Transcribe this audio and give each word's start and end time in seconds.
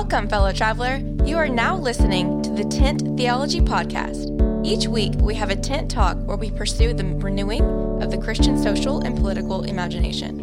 Welcome, 0.00 0.28
fellow 0.28 0.52
traveler. 0.52 1.02
You 1.24 1.36
are 1.38 1.48
now 1.48 1.76
listening 1.76 2.40
to 2.42 2.50
the 2.50 2.62
Tent 2.62 3.02
Theology 3.16 3.60
Podcast. 3.60 4.30
Each 4.64 4.86
week, 4.86 5.14
we 5.16 5.34
have 5.34 5.50
a 5.50 5.56
tent 5.56 5.90
talk 5.90 6.16
where 6.18 6.36
we 6.36 6.52
pursue 6.52 6.94
the 6.94 7.04
renewing 7.04 7.64
of 8.00 8.12
the 8.12 8.16
Christian 8.16 8.56
social 8.56 9.00
and 9.00 9.18
political 9.18 9.64
imagination. 9.64 10.38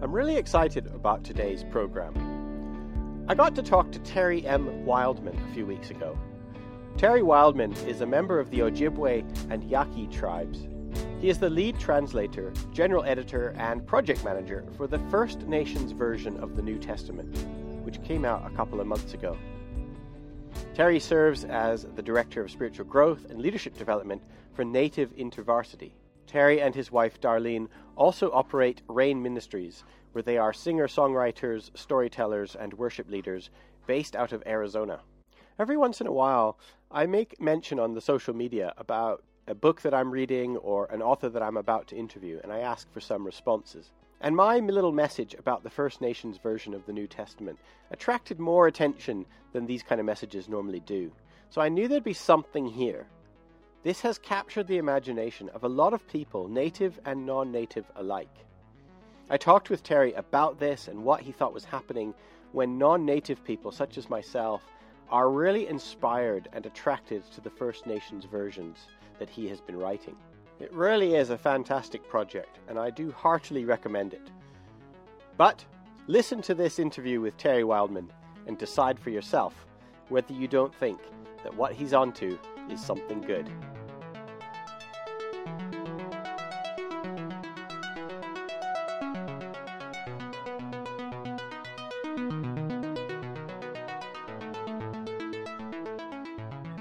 I'm 0.00 0.12
really 0.12 0.36
excited 0.36 0.86
about 0.94 1.24
today's 1.24 1.64
program. 1.64 3.24
I 3.28 3.34
got 3.34 3.56
to 3.56 3.64
talk 3.64 3.90
to 3.90 3.98
Terry 3.98 4.46
M. 4.46 4.86
Wildman 4.86 5.36
a 5.50 5.54
few 5.54 5.66
weeks 5.66 5.90
ago. 5.90 6.16
Terry 6.96 7.24
Wildman 7.24 7.72
is 7.88 8.00
a 8.00 8.06
member 8.06 8.38
of 8.38 8.48
the 8.52 8.60
Ojibwe 8.60 9.50
and 9.50 9.64
Yaqui 9.64 10.06
tribes. 10.06 10.68
He 11.24 11.30
is 11.30 11.38
the 11.38 11.48
lead 11.48 11.80
translator, 11.80 12.52
general 12.70 13.02
editor, 13.02 13.54
and 13.56 13.86
project 13.86 14.22
manager 14.26 14.62
for 14.76 14.86
the 14.86 14.98
First 15.08 15.46
Nations 15.46 15.92
version 15.92 16.36
of 16.36 16.54
the 16.54 16.60
New 16.60 16.78
Testament, 16.78 17.34
which 17.82 18.02
came 18.02 18.26
out 18.26 18.46
a 18.46 18.54
couple 18.54 18.78
of 18.78 18.86
months 18.86 19.14
ago. 19.14 19.34
Terry 20.74 21.00
serves 21.00 21.46
as 21.46 21.86
the 21.96 22.02
director 22.02 22.42
of 22.42 22.50
spiritual 22.50 22.84
growth 22.84 23.24
and 23.30 23.40
leadership 23.40 23.74
development 23.78 24.20
for 24.52 24.66
Native 24.66 25.16
InterVarsity. 25.16 25.92
Terry 26.26 26.60
and 26.60 26.74
his 26.74 26.92
wife 26.92 27.18
Darlene 27.22 27.68
also 27.96 28.30
operate 28.32 28.82
Rain 28.86 29.22
Ministries, 29.22 29.82
where 30.12 30.20
they 30.20 30.36
are 30.36 30.52
singer 30.52 30.88
songwriters, 30.88 31.70
storytellers, 31.74 32.54
and 32.54 32.74
worship 32.74 33.08
leaders 33.08 33.48
based 33.86 34.14
out 34.14 34.32
of 34.32 34.42
Arizona. 34.44 35.00
Every 35.58 35.78
once 35.78 36.02
in 36.02 36.06
a 36.06 36.12
while, 36.12 36.58
I 36.90 37.06
make 37.06 37.40
mention 37.40 37.78
on 37.78 37.94
the 37.94 38.02
social 38.02 38.34
media 38.34 38.74
about 38.76 39.24
a 39.46 39.54
book 39.54 39.82
that 39.82 39.92
I'm 39.92 40.10
reading 40.10 40.56
or 40.56 40.86
an 40.86 41.02
author 41.02 41.28
that 41.28 41.42
I'm 41.42 41.58
about 41.58 41.88
to 41.88 41.96
interview, 41.96 42.40
and 42.42 42.52
I 42.52 42.60
ask 42.60 42.90
for 42.92 43.00
some 43.00 43.24
responses. 43.26 43.92
And 44.20 44.34
my 44.34 44.58
little 44.58 44.92
message 44.92 45.34
about 45.34 45.62
the 45.62 45.70
First 45.70 46.00
Nations 46.00 46.38
version 46.38 46.72
of 46.72 46.86
the 46.86 46.94
New 46.94 47.06
Testament 47.06 47.58
attracted 47.90 48.40
more 48.40 48.66
attention 48.66 49.26
than 49.52 49.66
these 49.66 49.82
kind 49.82 50.00
of 50.00 50.06
messages 50.06 50.48
normally 50.48 50.80
do. 50.80 51.12
So 51.50 51.60
I 51.60 51.68
knew 51.68 51.88
there'd 51.88 52.02
be 52.02 52.14
something 52.14 52.66
here. 52.66 53.06
This 53.82 54.00
has 54.00 54.18
captured 54.18 54.66
the 54.66 54.78
imagination 54.78 55.50
of 55.50 55.64
a 55.64 55.68
lot 55.68 55.92
of 55.92 56.08
people, 56.08 56.48
native 56.48 56.98
and 57.04 57.26
non 57.26 57.52
native 57.52 57.84
alike. 57.96 58.34
I 59.28 59.36
talked 59.36 59.68
with 59.68 59.82
Terry 59.82 60.14
about 60.14 60.58
this 60.58 60.88
and 60.88 61.04
what 61.04 61.20
he 61.20 61.32
thought 61.32 61.52
was 61.52 61.64
happening 61.64 62.14
when 62.52 62.78
non 62.78 63.04
native 63.04 63.44
people, 63.44 63.72
such 63.72 63.98
as 63.98 64.08
myself, 64.08 64.62
are 65.10 65.28
really 65.28 65.68
inspired 65.68 66.48
and 66.54 66.64
attracted 66.64 67.30
to 67.32 67.42
the 67.42 67.50
First 67.50 67.86
Nations 67.86 68.24
versions 68.24 68.86
that 69.18 69.30
he 69.30 69.48
has 69.48 69.60
been 69.60 69.78
writing. 69.78 70.16
It 70.60 70.72
really 70.72 71.14
is 71.14 71.30
a 71.30 71.38
fantastic 71.38 72.08
project, 72.08 72.58
and 72.68 72.78
I 72.78 72.90
do 72.90 73.10
heartily 73.12 73.64
recommend 73.64 74.14
it. 74.14 74.30
But 75.36 75.64
listen 76.06 76.42
to 76.42 76.54
this 76.54 76.78
interview 76.78 77.20
with 77.20 77.36
Terry 77.36 77.64
Wildman 77.64 78.12
and 78.46 78.56
decide 78.56 78.98
for 78.98 79.10
yourself 79.10 79.66
whether 80.08 80.32
you 80.32 80.46
don't 80.46 80.74
think 80.74 81.00
that 81.42 81.54
what 81.54 81.72
he's 81.72 81.92
onto 81.92 82.38
is 82.70 82.80
something 82.80 83.20
good. 83.20 83.50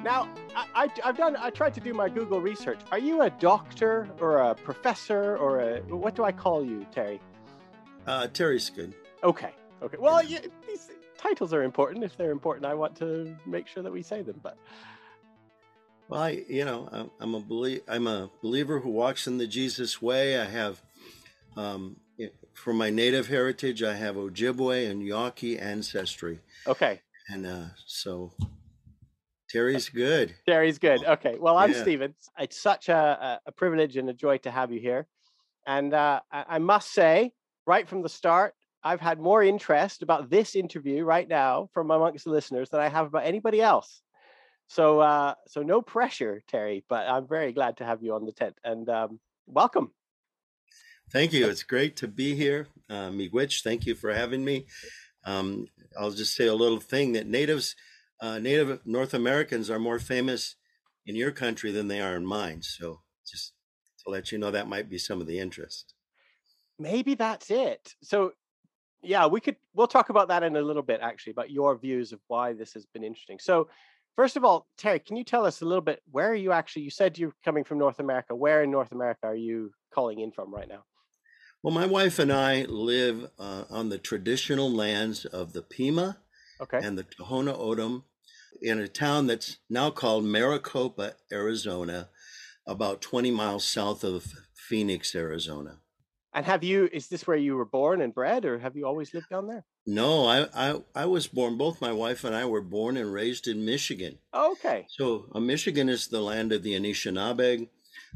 Now, 0.03 0.27
I, 0.75 0.89
have 1.01 1.15
done. 1.15 1.37
I 1.37 1.49
tried 1.49 1.73
to 1.75 1.79
do 1.79 1.93
my 1.93 2.09
Google 2.09 2.41
research. 2.41 2.81
Are 2.91 2.99
you 2.99 3.21
a 3.21 3.29
doctor 3.29 4.09
or 4.19 4.39
a 4.39 4.53
professor 4.53 5.37
or 5.37 5.61
a 5.61 5.79
what 5.83 6.13
do 6.13 6.25
I 6.25 6.31
call 6.33 6.65
you, 6.65 6.85
Terry? 6.91 7.21
Uh, 8.05 8.27
Terry's 8.27 8.69
good. 8.69 8.93
Okay. 9.23 9.53
Okay. 9.81 9.97
Well, 9.97 10.21
yeah, 10.21 10.39
these 10.67 10.91
titles 11.17 11.53
are 11.53 11.63
important. 11.63 12.03
If 12.03 12.17
they're 12.17 12.31
important, 12.31 12.65
I 12.65 12.73
want 12.73 12.97
to 12.97 13.33
make 13.45 13.67
sure 13.67 13.81
that 13.81 13.93
we 13.93 14.01
say 14.01 14.21
them. 14.21 14.41
But 14.43 14.57
well, 16.09 16.21
I, 16.21 16.43
you 16.49 16.65
know, 16.65 17.09
I'm 17.21 17.33
a 17.33 17.39
belie- 17.39 17.81
I'm 17.87 18.07
a 18.07 18.29
believer 18.41 18.79
who 18.81 18.89
walks 18.89 19.25
in 19.25 19.37
the 19.37 19.47
Jesus 19.47 20.01
way. 20.01 20.37
I 20.37 20.45
have, 20.45 20.81
um, 21.55 21.95
for 22.53 22.73
my 22.73 22.89
native 22.89 23.27
heritage, 23.27 23.81
I 23.81 23.95
have 23.95 24.15
Ojibwe 24.15 24.89
and 24.91 25.01
Yaqui 25.01 25.57
ancestry. 25.57 26.39
Okay. 26.67 26.99
And 27.29 27.45
uh, 27.45 27.65
so 27.85 28.33
Terry's 29.53 29.89
good. 29.89 30.33
Terry's 30.47 30.79
good. 30.79 31.05
Okay. 31.05 31.37
Well, 31.39 31.57
I'm 31.57 31.71
yeah. 31.71 31.81
Stephen. 31.83 32.15
It's 32.39 32.59
such 32.59 32.89
a, 32.89 33.39
a, 33.45 33.51
privilege 33.51 33.97
and 33.97 34.09
a 34.09 34.13
joy 34.13 34.37
to 34.39 34.51
have 34.51 34.71
you 34.71 34.79
here. 34.79 35.05
And 35.67 35.93
uh, 35.93 36.21
I, 36.31 36.45
I 36.49 36.59
must 36.59 36.91
say, 36.91 37.33
right 37.67 37.87
from 37.87 38.01
the 38.01 38.09
start, 38.09 38.55
I've 38.83 38.99
had 38.99 39.19
more 39.19 39.43
interest 39.43 40.01
about 40.01 40.31
this 40.31 40.55
interview 40.55 41.03
right 41.03 41.27
now 41.27 41.69
from 41.71 41.91
amongst 41.91 42.25
the 42.25 42.31
listeners 42.31 42.69
than 42.71 42.81
I 42.81 42.89
have 42.89 43.05
about 43.05 43.25
anybody 43.25 43.61
else. 43.61 44.01
So, 44.69 44.99
uh, 44.99 45.35
so 45.47 45.61
no 45.61 45.83
pressure, 45.83 46.41
Terry. 46.47 46.83
But 46.89 47.07
I'm 47.07 47.27
very 47.27 47.53
glad 47.53 47.77
to 47.77 47.85
have 47.85 48.01
you 48.01 48.15
on 48.15 48.25
the 48.25 48.31
tent 48.31 48.57
and 48.63 48.89
um, 48.89 49.19
welcome. 49.45 49.91
Thank 51.11 51.31
you. 51.31 51.47
It's 51.47 51.61
great 51.61 51.95
to 51.97 52.07
be 52.07 52.33
here. 52.33 52.65
Uh, 52.89 53.11
Miigwech, 53.11 53.61
thank 53.61 53.85
you 53.85 53.93
for 53.93 54.11
having 54.11 54.43
me. 54.43 54.65
Um, 55.25 55.67
I'll 55.97 56.09
just 56.09 56.35
say 56.35 56.47
a 56.47 56.55
little 56.55 56.79
thing 56.79 57.13
that 57.13 57.27
natives 57.27 57.75
uh, 58.23 58.39
Native 58.39 58.79
North 58.85 59.13
Americans 59.13 59.69
are 59.69 59.79
more 59.79 59.99
famous 59.99 60.55
in 61.05 61.15
your 61.17 61.31
country 61.31 61.71
than 61.71 61.89
they 61.89 61.99
are 61.99 62.15
in 62.15 62.25
mine. 62.25 62.61
So 62.61 63.01
just 63.29 63.51
to 64.05 64.11
let 64.11 64.31
you 64.31 64.37
know, 64.37 64.49
that 64.49 64.69
might 64.69 64.89
be 64.89 64.97
some 64.97 65.19
of 65.19 65.27
the 65.27 65.37
interest. 65.37 65.93
Maybe 66.79 67.15
that's 67.15 67.51
it. 67.51 67.95
So 68.01 68.31
yeah, 69.01 69.27
we 69.27 69.41
could 69.41 69.57
we'll 69.75 69.87
talk 69.87 70.07
about 70.07 70.29
that 70.29 70.41
in 70.41 70.55
a 70.55 70.61
little 70.61 70.81
bit 70.81 71.01
actually 71.01 71.31
about 71.31 71.51
your 71.51 71.77
views 71.77 72.13
of 72.13 72.21
why 72.27 72.53
this 72.53 72.73
has 72.73 72.85
been 72.85 73.03
interesting. 73.03 73.39
So 73.39 73.67
first 74.15 74.37
of 74.37 74.45
all, 74.45 74.67
Terry, 74.77 74.99
can 74.99 75.17
you 75.17 75.25
tell 75.25 75.45
us 75.45 75.61
a 75.61 75.65
little 75.65 75.81
bit 75.81 76.01
where 76.09 76.31
are 76.31 76.35
you 76.35 76.53
actually? 76.53 76.83
You 76.83 76.91
said 76.91 77.17
you're 77.17 77.35
coming 77.43 77.65
from 77.65 77.77
North 77.77 77.99
America. 77.99 78.33
Where 78.33 78.63
in 78.63 78.71
North 78.71 78.93
America 78.93 79.27
are 79.27 79.35
you 79.35 79.73
calling 79.93 80.21
in 80.21 80.31
from 80.31 80.49
right 80.53 80.69
now? 80.69 80.85
Well, 81.61 81.73
my 81.73 81.85
wife 81.85 82.19
and 82.19 82.31
I 82.31 82.63
live 82.63 83.29
uh, 83.37 83.65
on 83.69 83.89
the 83.89 83.97
traditional 83.97 84.71
lands 84.71 85.25
of 85.25 85.51
the 85.51 85.61
Pima 85.61 86.19
okay. 86.61 86.79
and 86.81 86.97
the 86.97 87.03
Tohono 87.03 87.57
O'odham 87.59 88.05
in 88.61 88.79
a 88.79 88.87
town 88.87 89.27
that's 89.27 89.57
now 89.69 89.89
called 89.89 90.25
Maricopa, 90.25 91.13
Arizona, 91.31 92.09
about 92.67 93.01
20 93.01 93.31
miles 93.31 93.65
south 93.65 94.03
of 94.03 94.33
Phoenix, 94.53 95.15
Arizona. 95.15 95.79
And 96.33 96.45
have 96.45 96.63
you, 96.63 96.89
is 96.91 97.09
this 97.09 97.27
where 97.27 97.37
you 97.37 97.55
were 97.55 97.65
born 97.65 98.01
and 98.01 98.13
bred, 98.13 98.45
or 98.45 98.57
have 98.57 98.75
you 98.75 98.87
always 98.87 99.13
lived 99.13 99.29
down 99.29 99.47
there? 99.47 99.63
No, 99.85 100.25
I, 100.25 100.47
I, 100.55 100.81
I 100.95 101.05
was 101.05 101.27
born, 101.27 101.57
both 101.57 101.81
my 101.81 101.91
wife 101.91 102.23
and 102.23 102.35
I 102.35 102.45
were 102.45 102.61
born 102.61 102.97
and 102.97 103.13
raised 103.13 103.47
in 103.47 103.65
Michigan. 103.65 104.17
okay. 104.33 104.87
So 104.89 105.27
uh, 105.35 105.39
Michigan 105.39 105.89
is 105.89 106.07
the 106.07 106.21
land 106.21 106.51
of 106.51 106.63
the 106.63 106.73
Anishinaabe, 106.73 107.67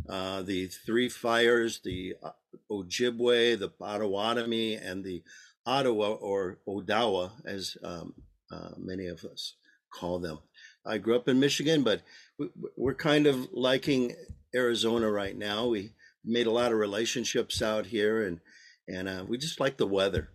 uh, 0.09 0.41
the 0.41 0.67
Three 0.67 1.09
Fires, 1.09 1.81
the 1.83 2.15
uh, 2.23 2.31
Ojibwe, 2.71 3.59
the 3.59 3.69
Potawatomi, 3.69 4.75
and 4.75 5.03
the 5.03 5.21
Ottawa 5.65 6.13
or 6.13 6.57
Odawa, 6.67 7.31
as 7.45 7.77
um, 7.83 8.13
uh, 8.51 8.71
many 8.77 9.05
of 9.07 9.23
us 9.25 9.53
call 9.91 10.19
them. 10.19 10.39
I 10.85 10.97
grew 10.97 11.15
up 11.15 11.27
in 11.27 11.39
Michigan, 11.39 11.83
but 11.83 12.01
we're 12.75 12.93
kind 12.93 13.27
of 13.27 13.49
liking 13.51 14.15
Arizona 14.55 15.11
right 15.11 15.37
now. 15.37 15.67
We 15.67 15.91
made 16.23 16.47
a 16.47 16.51
lot 16.51 16.71
of 16.71 16.77
relationships 16.77 17.61
out 17.61 17.87
here, 17.87 18.25
and 18.25 18.39
and 18.87 19.09
uh, 19.09 19.25
we 19.27 19.37
just 19.37 19.59
like 19.59 19.77
the 19.77 19.87
weather. 19.87 20.29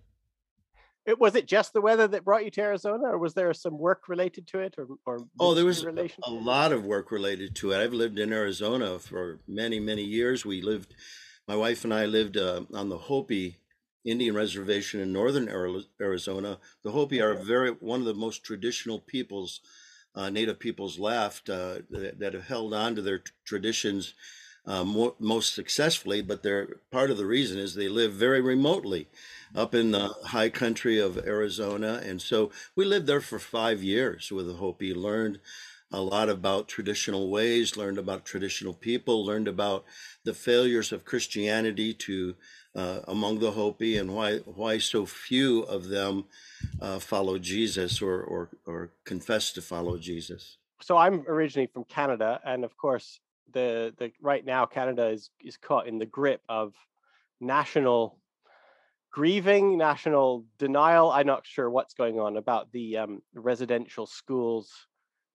It, 1.04 1.18
was 1.18 1.34
it 1.34 1.46
just 1.46 1.72
the 1.72 1.80
weather 1.80 2.06
that 2.06 2.24
brought 2.24 2.44
you 2.44 2.50
to 2.52 2.60
Arizona, 2.60 3.08
or 3.08 3.18
was 3.18 3.34
there 3.34 3.52
some 3.54 3.76
work 3.76 4.08
related 4.08 4.46
to 4.48 4.60
it, 4.60 4.76
or, 4.78 4.86
or 5.04 5.26
oh, 5.40 5.54
there 5.54 5.64
was 5.64 5.84
a 5.84 6.30
lot 6.30 6.72
of 6.72 6.84
work 6.84 7.10
related 7.10 7.56
to 7.56 7.72
it. 7.72 7.82
I've 7.82 7.92
lived 7.92 8.18
in 8.18 8.32
Arizona 8.32 8.98
for 8.98 9.40
many 9.48 9.80
many 9.80 10.04
years. 10.04 10.44
We 10.44 10.62
lived, 10.62 10.94
my 11.48 11.56
wife 11.56 11.84
and 11.84 11.92
I 11.92 12.04
lived 12.04 12.36
uh, 12.36 12.62
on 12.72 12.88
the 12.88 12.98
Hopi 12.98 13.56
Indian 14.04 14.34
reservation 14.34 15.00
in 15.00 15.12
northern 15.12 15.48
Arizona. 16.00 16.58
The 16.82 16.90
Hopi 16.90 17.20
are 17.20 17.34
very 17.34 17.70
one 17.70 18.00
of 18.00 18.06
the 18.06 18.14
most 18.14 18.42
traditional 18.42 18.98
peoples, 18.98 19.60
uh, 20.14 20.30
native 20.30 20.58
peoples 20.58 20.98
left 20.98 21.48
uh, 21.48 21.78
that, 21.90 22.18
that, 22.18 22.34
have 22.34 22.46
held 22.46 22.74
on 22.74 22.96
to 22.96 23.02
their 23.02 23.18
t- 23.18 23.32
traditions 23.44 24.14
uh, 24.66 24.84
mo- 24.84 25.14
most 25.18 25.54
successfully. 25.54 26.20
But 26.20 26.42
they're 26.42 26.80
part 26.90 27.10
of 27.10 27.16
the 27.16 27.26
reason 27.26 27.58
is 27.58 27.74
they 27.74 27.88
live 27.88 28.12
very 28.12 28.40
remotely 28.40 29.08
up 29.54 29.74
in 29.74 29.92
the 29.92 30.08
high 30.26 30.48
country 30.48 30.98
of 30.98 31.18
Arizona, 31.18 32.00
and 32.04 32.20
so 32.20 32.50
we 32.74 32.84
lived 32.84 33.06
there 33.06 33.20
for 33.20 33.38
five 33.38 33.82
years 33.82 34.32
with 34.32 34.46
the 34.46 34.54
Hopi. 34.54 34.94
Learned 34.94 35.38
a 35.92 36.00
lot 36.00 36.28
about 36.30 36.68
traditional 36.68 37.28
ways, 37.28 37.76
learned 37.76 37.98
about 37.98 38.24
traditional 38.24 38.72
people, 38.72 39.24
learned 39.24 39.46
about 39.46 39.84
the 40.24 40.32
failures 40.32 40.90
of 40.90 41.04
Christianity 41.04 41.92
to 41.92 42.34
uh, 42.74 43.00
among 43.08 43.38
the 43.38 43.50
Hopi 43.50 43.98
and 43.98 44.14
why 44.14 44.38
why 44.38 44.78
so 44.78 45.06
few 45.06 45.62
of 45.62 45.88
them 45.88 46.24
uh, 46.80 46.98
follow 46.98 47.38
Jesus 47.38 48.00
or, 48.00 48.22
or 48.22 48.48
or 48.66 48.90
confess 49.04 49.52
to 49.52 49.62
follow 49.62 49.98
Jesus. 49.98 50.56
So 50.80 50.96
I'm 50.96 51.24
originally 51.28 51.68
from 51.72 51.84
Canada, 51.84 52.40
and 52.44 52.64
of 52.64 52.76
course, 52.76 53.20
the 53.52 53.94
the 53.98 54.12
right 54.20 54.44
now 54.44 54.66
Canada 54.66 55.08
is 55.08 55.30
is 55.40 55.56
caught 55.56 55.86
in 55.86 55.98
the 55.98 56.06
grip 56.06 56.40
of 56.48 56.74
national 57.40 58.18
grieving, 59.12 59.76
national 59.76 60.46
denial. 60.58 61.10
I'm 61.10 61.26
not 61.26 61.46
sure 61.46 61.70
what's 61.70 61.94
going 61.94 62.18
on 62.18 62.36
about 62.36 62.72
the 62.72 62.96
um, 62.98 63.22
residential 63.34 64.06
schools 64.06 64.72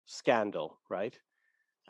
scandal, 0.06 0.78
right? 0.88 1.16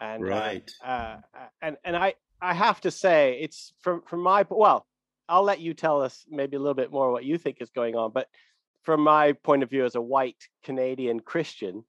And 0.00 0.22
uh, 0.24 0.34
Right. 0.34 0.70
uh, 0.84 1.16
uh, 1.34 1.48
and 1.62 1.76
and 1.84 1.96
I 1.96 2.14
I 2.42 2.52
have 2.52 2.80
to 2.82 2.90
say 2.90 3.38
it's 3.40 3.72
from 3.80 4.02
from 4.02 4.20
my 4.20 4.44
well, 4.50 4.86
I'll 5.28 5.42
let 5.42 5.60
you 5.60 5.74
tell 5.74 6.02
us 6.02 6.24
maybe 6.28 6.56
a 6.56 6.60
little 6.60 6.74
bit 6.74 6.92
more 6.92 7.10
what 7.10 7.24
you 7.24 7.38
think 7.38 7.58
is 7.60 7.70
going 7.70 7.96
on, 7.96 8.12
but 8.12 8.28
from 8.82 9.00
my 9.00 9.32
point 9.32 9.62
of 9.62 9.70
view 9.70 9.84
as 9.84 9.96
a 9.96 10.00
white 10.00 10.48
Canadian 10.62 11.20
Christian, 11.20 11.84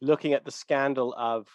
looking 0.00 0.32
at 0.32 0.44
the 0.44 0.52
scandal 0.52 1.14
of 1.16 1.48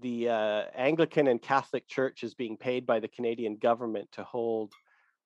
the 0.00 0.28
uh, 0.28 0.62
Anglican 0.76 1.26
and 1.26 1.40
Catholic 1.42 1.86
churches 1.88 2.34
being 2.34 2.56
paid 2.56 2.86
by 2.86 3.00
the 3.00 3.08
Canadian 3.08 3.56
government 3.56 4.10
to 4.12 4.22
hold 4.24 4.72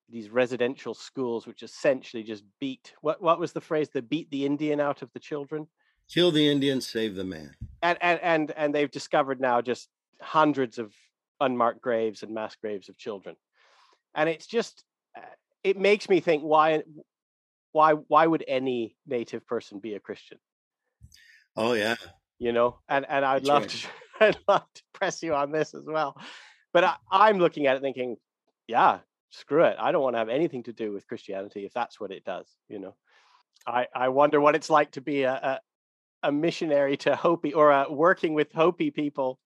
these 0.09 0.29
residential 0.29 0.93
schools, 0.93 1.45
which 1.45 1.61
essentially 1.61 2.23
just 2.23 2.43
beat 2.59 2.93
what 3.01 3.21
what 3.21 3.39
was 3.39 3.53
the 3.53 3.61
phrase? 3.61 3.89
They 3.89 4.01
beat 4.01 4.29
the 4.31 4.45
Indian 4.45 4.79
out 4.79 5.01
of 5.01 5.11
the 5.13 5.19
children, 5.19 5.67
Kill 6.11 6.31
the 6.31 6.49
Indian, 6.49 6.81
save 6.81 7.15
the 7.15 7.23
man. 7.23 7.55
and 7.83 7.97
and 8.01 8.19
and 8.21 8.51
and 8.51 8.73
they've 8.73 8.89
discovered 8.89 9.39
now 9.39 9.61
just 9.61 9.89
hundreds 10.21 10.79
of 10.79 10.91
unmarked 11.39 11.81
graves 11.81 12.23
and 12.23 12.33
mass 12.33 12.55
graves 12.55 12.89
of 12.89 12.97
children, 12.97 13.35
and 14.15 14.27
it's 14.27 14.47
just 14.47 14.83
it 15.63 15.77
makes 15.77 16.09
me 16.09 16.19
think 16.19 16.43
why 16.43 16.83
why 17.71 17.93
why 17.93 18.25
would 18.25 18.43
any 18.47 18.95
native 19.05 19.45
person 19.45 19.79
be 19.79 19.93
a 19.95 19.99
Christian? 19.99 20.39
Oh 21.55 21.73
yeah. 21.73 21.95
you 22.37 22.53
know 22.53 22.79
and 22.87 23.05
and 23.09 23.25
i'd 23.25 23.41
That's 23.43 23.47
love 23.47 23.61
right. 23.63 23.69
to 23.69 23.87
i'd 24.25 24.37
love 24.47 24.65
to 24.73 24.81
press 24.93 25.21
you 25.21 25.35
on 25.35 25.51
this 25.51 25.73
as 25.73 25.83
well 25.85 26.15
but 26.73 26.83
I, 26.83 26.95
i'm 27.11 27.37
looking 27.37 27.67
at 27.67 27.75
it 27.75 27.81
thinking 27.81 28.15
yeah 28.67 28.99
screw 29.29 29.63
it 29.63 29.75
i 29.79 29.91
don't 29.91 30.01
want 30.01 30.15
to 30.15 30.19
have 30.19 30.29
anything 30.29 30.63
to 30.63 30.73
do 30.73 30.93
with 30.93 31.07
christianity 31.07 31.65
if 31.65 31.73
that's 31.73 31.99
what 31.99 32.11
it 32.11 32.23
does 32.23 32.47
you 32.69 32.79
know 32.79 32.95
i 33.67 33.87
i 33.93 34.07
wonder 34.07 34.39
what 34.39 34.55
it's 34.55 34.69
like 34.69 34.91
to 34.91 35.01
be 35.01 35.23
a 35.23 35.33
a, 36.23 36.27
a 36.29 36.31
missionary 36.31 36.95
to 36.97 37.15
hopi 37.15 37.53
or 37.53 37.71
uh 37.71 37.89
working 37.89 38.33
with 38.33 38.51
hopi 38.53 38.89
people 38.89 39.39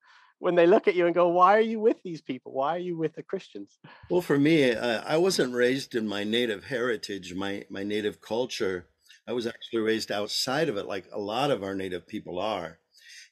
when 0.43 0.55
they 0.55 0.67
look 0.67 0.89
at 0.89 0.95
you 0.95 1.05
and 1.05 1.15
go 1.15 1.29
why 1.29 1.55
are 1.57 1.67
you 1.73 1.79
with 1.79 2.03
these 2.03 2.21
people 2.21 2.51
why 2.51 2.75
are 2.75 2.85
you 2.89 2.97
with 2.97 3.13
the 3.15 3.23
christians 3.23 3.79
Well, 4.09 4.21
for 4.21 4.37
me, 4.37 4.71
uh, 4.71 5.01
I 5.05 5.17
wasn't 5.17 5.53
raised 5.53 5.95
in 5.95 6.07
my 6.07 6.23
native 6.23 6.65
heritage, 6.65 7.33
my 7.33 7.65
my 7.69 7.83
native 7.83 8.21
culture. 8.21 8.87
I 9.27 9.31
was 9.31 9.47
actually 9.47 9.79
raised 9.79 10.11
outside 10.11 10.67
of 10.69 10.77
it, 10.77 10.85
like 10.85 11.05
a 11.11 11.19
lot 11.19 11.49
of 11.49 11.63
our 11.63 11.73
native 11.73 12.05
people 12.07 12.37
are, 12.39 12.79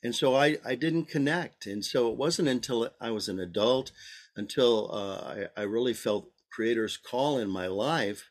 and 0.04 0.16
so 0.16 0.36
I 0.36 0.58
I 0.66 0.76
didn't 0.76 1.14
connect. 1.16 1.68
And 1.68 1.84
so 1.84 2.10
it 2.10 2.18
wasn't 2.18 2.48
until 2.48 2.90
I 3.00 3.12
was 3.12 3.28
an 3.28 3.40
adult, 3.40 3.92
until 4.36 4.74
uh, 4.94 5.48
I 5.58 5.62
I 5.62 5.64
really 5.64 5.94
felt 5.94 6.32
Creator's 6.50 6.98
call 6.98 7.38
in 7.38 7.50
my 7.50 7.68
life, 7.68 8.30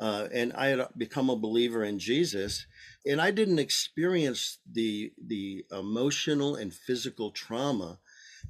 uh, 0.00 0.28
and 0.32 0.52
I 0.52 0.66
had 0.68 0.88
become 0.96 1.30
a 1.30 1.42
believer 1.46 1.82
in 1.82 1.98
Jesus. 1.98 2.66
And 3.06 3.20
I 3.22 3.30
didn't 3.30 3.58
experience 3.58 4.58
the 4.70 5.12
the 5.32 5.64
emotional 5.72 6.56
and 6.56 6.74
physical 6.74 7.30
trauma 7.30 7.98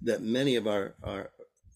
that 0.02 0.22
many 0.22 0.56
of 0.56 0.66
our, 0.66 0.94
our 1.02 1.30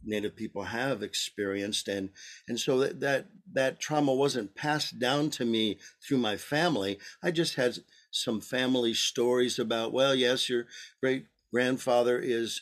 native 0.04 0.36
people 0.36 0.64
have 0.64 1.02
experienced. 1.02 1.88
And 1.88 2.10
and 2.48 2.58
so 2.58 2.78
that, 2.78 3.00
that 3.00 3.26
that 3.52 3.80
trauma 3.80 4.14
wasn't 4.14 4.54
passed 4.54 4.98
down 4.98 5.30
to 5.30 5.44
me 5.44 5.78
through 6.02 6.18
my 6.18 6.36
family. 6.36 6.98
I 7.22 7.30
just 7.30 7.54
had 7.56 7.78
some 8.10 8.40
family 8.40 8.92
stories 8.94 9.58
about 9.58 9.92
well 9.92 10.14
yes 10.14 10.48
your 10.48 10.66
great 11.00 11.26
grandfather 11.50 12.18
is 12.18 12.60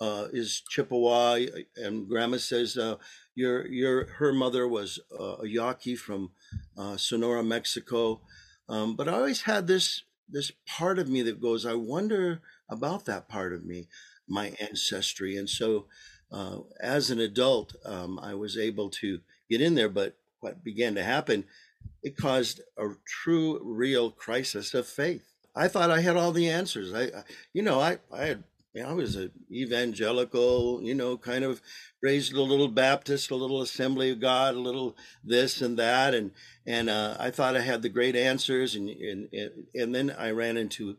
uh, 0.00 0.28
is 0.32 0.62
chippewa 0.68 1.38
and 1.76 2.08
grandma 2.08 2.36
says 2.36 2.76
uh, 2.76 2.96
your 3.34 3.66
your 3.66 4.06
her 4.18 4.32
mother 4.32 4.68
was 4.68 4.98
uh, 5.18 5.36
a 5.42 5.48
yaqui 5.48 5.96
from 5.96 6.30
uh, 6.76 6.96
sonora 6.96 7.42
mexico. 7.42 8.20
Um, 8.68 8.94
but 8.94 9.08
i 9.08 9.12
always 9.12 9.42
had 9.42 9.66
this 9.66 10.04
this 10.28 10.52
part 10.66 10.98
of 10.98 11.08
me 11.08 11.22
that 11.22 11.40
goes 11.40 11.66
i 11.66 11.74
wonder 11.74 12.40
about 12.68 13.04
that 13.06 13.28
part 13.28 13.52
of 13.52 13.64
me 13.64 13.88
my 14.30 14.54
ancestry 14.60 15.36
and 15.36 15.50
so 15.50 15.86
uh, 16.32 16.58
as 16.80 17.10
an 17.10 17.18
adult, 17.18 17.74
um, 17.84 18.18
I 18.22 18.34
was 18.34 18.56
able 18.56 18.88
to 18.90 19.20
get 19.50 19.60
in 19.60 19.74
there, 19.74 19.88
but 19.88 20.16
what 20.40 20.62
began 20.62 20.94
to 20.94 21.02
happen, 21.02 21.44
it 22.02 22.16
caused 22.16 22.60
a 22.78 22.88
true, 23.06 23.60
real 23.62 24.10
crisis 24.10 24.74
of 24.74 24.86
faith. 24.86 25.24
I 25.56 25.68
thought 25.68 25.90
I 25.90 26.00
had 26.00 26.16
all 26.16 26.32
the 26.32 26.48
answers. 26.48 26.94
I, 26.94 27.02
I 27.02 27.24
you 27.52 27.62
know, 27.62 27.80
I, 27.80 27.98
I 28.12 28.26
had, 28.26 28.44
I 28.86 28.92
was 28.92 29.16
an 29.16 29.32
evangelical, 29.50 30.80
you 30.82 30.94
know, 30.94 31.16
kind 31.16 31.44
of 31.44 31.60
raised 32.00 32.32
a 32.32 32.40
little 32.40 32.68
Baptist, 32.68 33.32
a 33.32 33.34
little 33.34 33.60
Assembly 33.60 34.12
of 34.12 34.20
God, 34.20 34.54
a 34.54 34.60
little 34.60 34.96
this 35.24 35.60
and 35.60 35.76
that, 35.78 36.14
and 36.14 36.30
and 36.64 36.88
uh, 36.88 37.16
I 37.18 37.32
thought 37.32 37.56
I 37.56 37.62
had 37.62 37.82
the 37.82 37.88
great 37.88 38.14
answers, 38.14 38.76
and 38.76 38.88
and 38.88 39.28
and 39.74 39.92
then 39.92 40.14
I 40.16 40.30
ran 40.30 40.56
into 40.56 40.98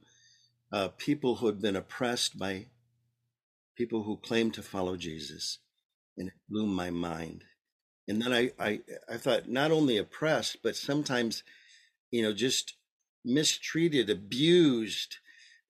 uh, 0.74 0.90
people 0.98 1.36
who 1.36 1.46
had 1.46 1.62
been 1.62 1.78
oppressed 1.78 2.38
by 2.38 2.68
people 3.82 4.04
who 4.04 4.16
claim 4.16 4.52
to 4.52 4.62
follow 4.62 4.96
Jesus. 4.96 5.58
And 6.16 6.28
it 6.28 6.34
blew 6.48 6.68
my 6.68 6.92
mind. 6.92 7.44
And 8.08 8.22
then 8.22 8.32
I, 8.32 8.52
I, 8.60 8.80
I 9.12 9.18
thought 9.18 9.50
not 9.50 9.72
only 9.72 9.98
oppressed, 9.98 10.58
but 10.62 10.76
sometimes, 10.76 11.44
you 12.12 12.22
know, 12.22 12.32
just 12.32 12.76
mistreated, 13.26 14.08
abused, 14.08 15.18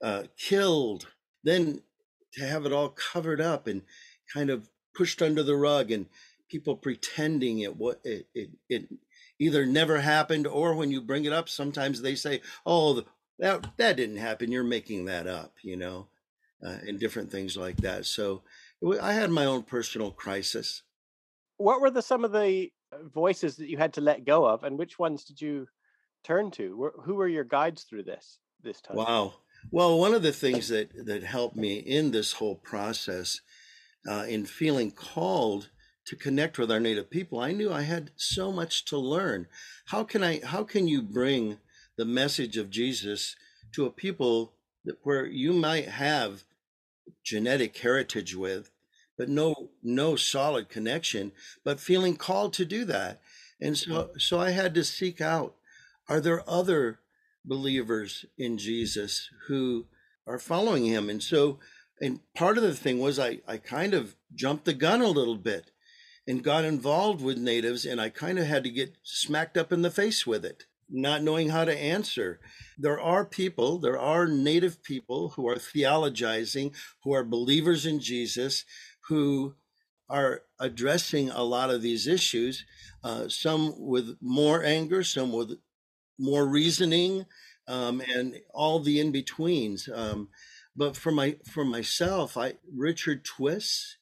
uh, 0.03 0.23
killed. 0.37 1.07
Then 1.45 1.83
to 2.33 2.45
have 2.45 2.65
it 2.65 2.73
all 2.73 2.89
covered 2.89 3.39
up 3.39 3.65
and 3.65 3.81
kind 4.33 4.49
of 4.49 4.67
pushed 4.93 5.21
under 5.21 5.41
the 5.41 5.55
rug 5.55 5.89
and 5.89 6.07
people 6.49 6.75
pretending 6.75 7.59
it 7.59 7.77
what 7.77 8.01
it, 8.03 8.27
it, 8.35 8.49
it 8.67 8.89
either 9.39 9.65
never 9.65 10.01
happened 10.01 10.47
or 10.47 10.75
when 10.75 10.91
you 10.91 10.99
bring 10.99 11.23
it 11.23 11.31
up, 11.31 11.47
sometimes 11.47 12.01
they 12.01 12.15
say, 12.15 12.41
oh, 12.65 13.05
that, 13.39 13.67
that 13.77 13.95
didn't 13.95 14.17
happen. 14.17 14.51
You're 14.51 14.65
making 14.65 15.05
that 15.05 15.27
up, 15.27 15.53
you 15.63 15.77
know 15.77 16.07
uh, 16.65 16.77
and 16.87 16.99
different 16.99 17.31
things 17.31 17.57
like 17.57 17.77
that. 17.77 18.05
So 18.05 18.43
I 19.01 19.13
had 19.13 19.29
my 19.31 19.45
own 19.45 19.63
personal 19.63 20.11
crisis. 20.11 20.83
what 21.57 21.81
were 21.81 21.91
the 21.91 22.01
some 22.01 22.25
of 22.25 22.31
the 22.31 22.71
uh, 22.91 22.97
voices 23.13 23.55
that 23.57 23.69
you 23.69 23.77
had 23.77 23.93
to 23.93 24.01
let 24.01 24.25
go 24.25 24.45
of 24.45 24.63
and 24.63 24.77
which 24.79 24.97
ones 24.99 25.23
did 25.23 25.39
you 25.41 25.67
turn 26.23 26.51
to 26.51 26.91
who 27.03 27.15
were 27.15 27.27
your 27.27 27.43
guides 27.43 27.83
through 27.83 28.03
this 28.03 28.39
this 28.63 28.81
time 28.81 28.97
Wow. 28.97 29.33
Well, 29.69 29.99
one 29.99 30.13
of 30.15 30.23
the 30.23 30.31
things 30.31 30.69
that 30.69 30.89
that 31.05 31.23
helped 31.23 31.55
me 31.55 31.75
in 31.77 32.11
this 32.11 32.33
whole 32.33 32.55
process, 32.55 33.41
uh, 34.09 34.25
in 34.27 34.45
feeling 34.45 34.91
called 34.91 35.69
to 36.05 36.15
connect 36.15 36.57
with 36.57 36.71
our 36.71 36.79
native 36.79 37.09
people, 37.11 37.39
I 37.39 37.51
knew 37.51 37.71
I 37.71 37.83
had 37.83 38.11
so 38.15 38.51
much 38.51 38.85
to 38.85 38.97
learn. 38.97 39.47
How 39.85 40.03
can 40.03 40.23
I? 40.23 40.41
How 40.43 40.63
can 40.63 40.87
you 40.87 41.01
bring 41.03 41.59
the 41.95 42.05
message 42.05 42.57
of 42.57 42.71
Jesus 42.71 43.35
to 43.73 43.85
a 43.85 43.91
people 43.91 44.53
that, 44.85 44.97
where 45.03 45.25
you 45.27 45.53
might 45.53 45.87
have 45.89 46.43
genetic 47.23 47.77
heritage 47.77 48.35
with, 48.35 48.71
but 49.17 49.29
no 49.29 49.69
no 49.83 50.15
solid 50.15 50.69
connection, 50.69 51.31
but 51.63 51.79
feeling 51.79 52.15
called 52.15 52.53
to 52.53 52.65
do 52.65 52.85
that. 52.85 53.21
And 53.59 53.77
so 53.77 54.11
so 54.17 54.39
I 54.39 54.51
had 54.51 54.73
to 54.75 54.83
seek 54.83 55.21
out 55.21 55.55
are 56.07 56.19
there 56.19 56.49
other 56.49 56.99
believers 57.45 58.25
in 58.37 58.57
Jesus 58.57 59.29
who 59.47 59.85
are 60.27 60.39
following 60.39 60.85
him? 60.85 61.09
And 61.09 61.21
so 61.21 61.59
and 62.01 62.19
part 62.33 62.57
of 62.57 62.63
the 62.63 62.75
thing 62.75 62.99
was 62.99 63.19
I 63.19 63.41
I 63.47 63.57
kind 63.57 63.93
of 63.93 64.15
jumped 64.33 64.65
the 64.65 64.73
gun 64.73 65.01
a 65.01 65.07
little 65.07 65.37
bit 65.37 65.71
and 66.27 66.43
got 66.43 66.65
involved 66.65 67.21
with 67.21 67.37
natives 67.37 67.85
and 67.85 67.99
I 67.99 68.09
kind 68.09 68.39
of 68.39 68.45
had 68.45 68.63
to 68.63 68.69
get 68.69 68.97
smacked 69.03 69.57
up 69.57 69.71
in 69.71 69.81
the 69.81 69.91
face 69.91 70.25
with 70.25 70.45
it, 70.45 70.65
not 70.91 71.23
knowing 71.23 71.49
how 71.49 71.65
to 71.65 71.77
answer. 71.77 72.39
There 72.77 72.99
are 72.99 73.25
people, 73.25 73.79
there 73.79 73.99
are 73.99 74.27
native 74.27 74.83
people 74.83 75.29
who 75.29 75.47
are 75.47 75.55
theologizing, 75.55 76.73
who 77.03 77.13
are 77.13 77.23
believers 77.23 77.85
in 77.85 77.99
Jesus, 77.99 78.65
who 79.07 79.55
are 80.09 80.43
addressing 80.59 81.29
a 81.29 81.43
lot 81.43 81.69
of 81.69 81.81
these 81.81 82.05
issues, 82.05 82.65
uh, 83.03 83.29
some 83.29 83.73
with 83.77 84.17
more 84.21 84.63
anger, 84.63 85.03
some 85.03 85.31
with 85.31 85.57
more 86.19 86.45
reasoning, 86.45 87.25
um, 87.67 88.01
and 88.13 88.39
all 88.53 88.79
the 88.79 88.99
in 88.99 89.11
betweens. 89.11 89.89
Um, 89.93 90.29
but 90.75 90.95
for 90.97 91.11
my 91.11 91.37
for 91.45 91.63
myself, 91.63 92.37
I 92.37 92.53
Richard 92.73 93.23
Twiss, 93.23 93.97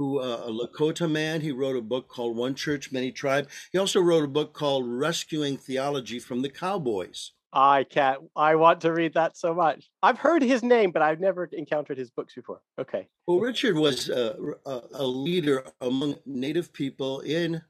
who 0.00 0.18
uh, 0.18 0.44
a 0.46 0.50
Lakota 0.50 1.10
man, 1.10 1.42
he 1.42 1.52
wrote 1.52 1.76
a 1.76 1.82
book 1.82 2.08
called 2.08 2.34
One 2.34 2.54
Church, 2.54 2.90
Many 2.90 3.12
Tribe. 3.12 3.50
He 3.70 3.76
also 3.76 4.00
wrote 4.00 4.24
a 4.24 4.28
book 4.28 4.54
called 4.54 4.86
Rescuing 4.88 5.58
Theology 5.58 6.18
from 6.18 6.40
the 6.40 6.48
Cowboys. 6.48 7.32
i 7.52 7.84
can't 7.84 8.20
i 8.34 8.54
want 8.54 8.80
to 8.80 8.90
read 8.94 9.12
that 9.12 9.36
so 9.36 9.52
much. 9.52 9.90
I've 10.02 10.20
heard 10.26 10.42
his 10.42 10.62
name 10.62 10.90
but 10.90 11.02
i've 11.02 11.20
never 11.20 11.42
encountered 11.52 11.98
his 11.98 12.10
books 12.10 12.34
before. 12.34 12.62
Okay. 12.78 13.08
Well, 13.26 13.40
Richard 13.40 13.76
was 13.76 14.08
uh, 14.08 14.36
a, 14.64 14.80
a 15.04 15.06
leader 15.06 15.58
among 15.82 16.16
Native 16.24 16.72
people 16.72 17.20
in 17.20 17.60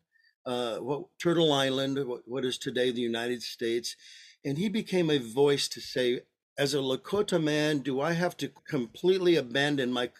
uh, 0.46 0.76
what, 0.76 1.00
Turtle 1.20 1.52
Island, 1.52 1.98
what, 2.06 2.22
what 2.26 2.44
is 2.44 2.58
today 2.58 2.92
the 2.92 3.08
United 3.14 3.42
States, 3.42 3.96
and 4.44 4.56
he 4.56 4.68
became 4.68 5.10
a 5.10 5.18
voice 5.18 5.66
to 5.74 5.80
say, 5.80 6.20
as 6.60 6.74
a 6.74 6.76
Lakota 6.76 7.42
man, 7.42 7.78
do 7.78 8.02
I 8.02 8.12
have 8.12 8.36
to 8.36 8.48
completely 8.68 9.34
abandon 9.34 9.90
my 9.90 10.10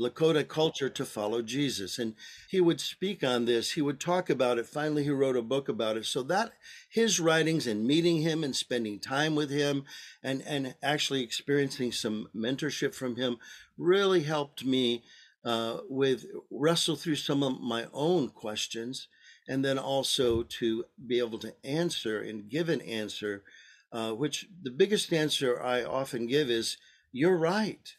Lakota 0.00 0.48
culture 0.48 0.88
to 0.88 1.04
follow 1.04 1.42
Jesus? 1.42 1.98
And 1.98 2.14
he 2.48 2.58
would 2.58 2.80
speak 2.80 3.22
on 3.22 3.44
this. 3.44 3.72
He 3.72 3.82
would 3.82 4.00
talk 4.00 4.30
about 4.30 4.56
it. 4.56 4.66
Finally, 4.66 5.04
he 5.04 5.10
wrote 5.10 5.36
a 5.36 5.42
book 5.42 5.68
about 5.68 5.98
it. 5.98 6.06
So 6.06 6.22
that 6.22 6.52
his 6.88 7.20
writings 7.20 7.66
and 7.66 7.86
meeting 7.86 8.22
him 8.22 8.42
and 8.42 8.56
spending 8.56 8.98
time 8.98 9.34
with 9.34 9.50
him 9.50 9.84
and, 10.22 10.40
and 10.46 10.74
actually 10.82 11.22
experiencing 11.22 11.92
some 11.92 12.28
mentorship 12.34 12.94
from 12.94 13.16
him 13.16 13.36
really 13.76 14.22
helped 14.22 14.64
me 14.64 15.02
uh, 15.44 15.80
with 15.86 16.24
wrestle 16.50 16.96
through 16.96 17.16
some 17.16 17.42
of 17.42 17.60
my 17.60 17.88
own 17.92 18.30
questions 18.30 19.06
and 19.46 19.62
then 19.62 19.78
also 19.78 20.44
to 20.44 20.86
be 21.06 21.18
able 21.18 21.38
to 21.40 21.54
answer 21.62 22.20
and 22.20 22.48
give 22.48 22.70
an 22.70 22.80
answer 22.80 23.42
uh, 23.92 24.12
which 24.12 24.46
the 24.62 24.70
biggest 24.70 25.12
answer 25.12 25.60
I 25.62 25.82
often 25.84 26.26
give 26.26 26.50
is, 26.50 26.76
"You're 27.12 27.36
right." 27.36 27.96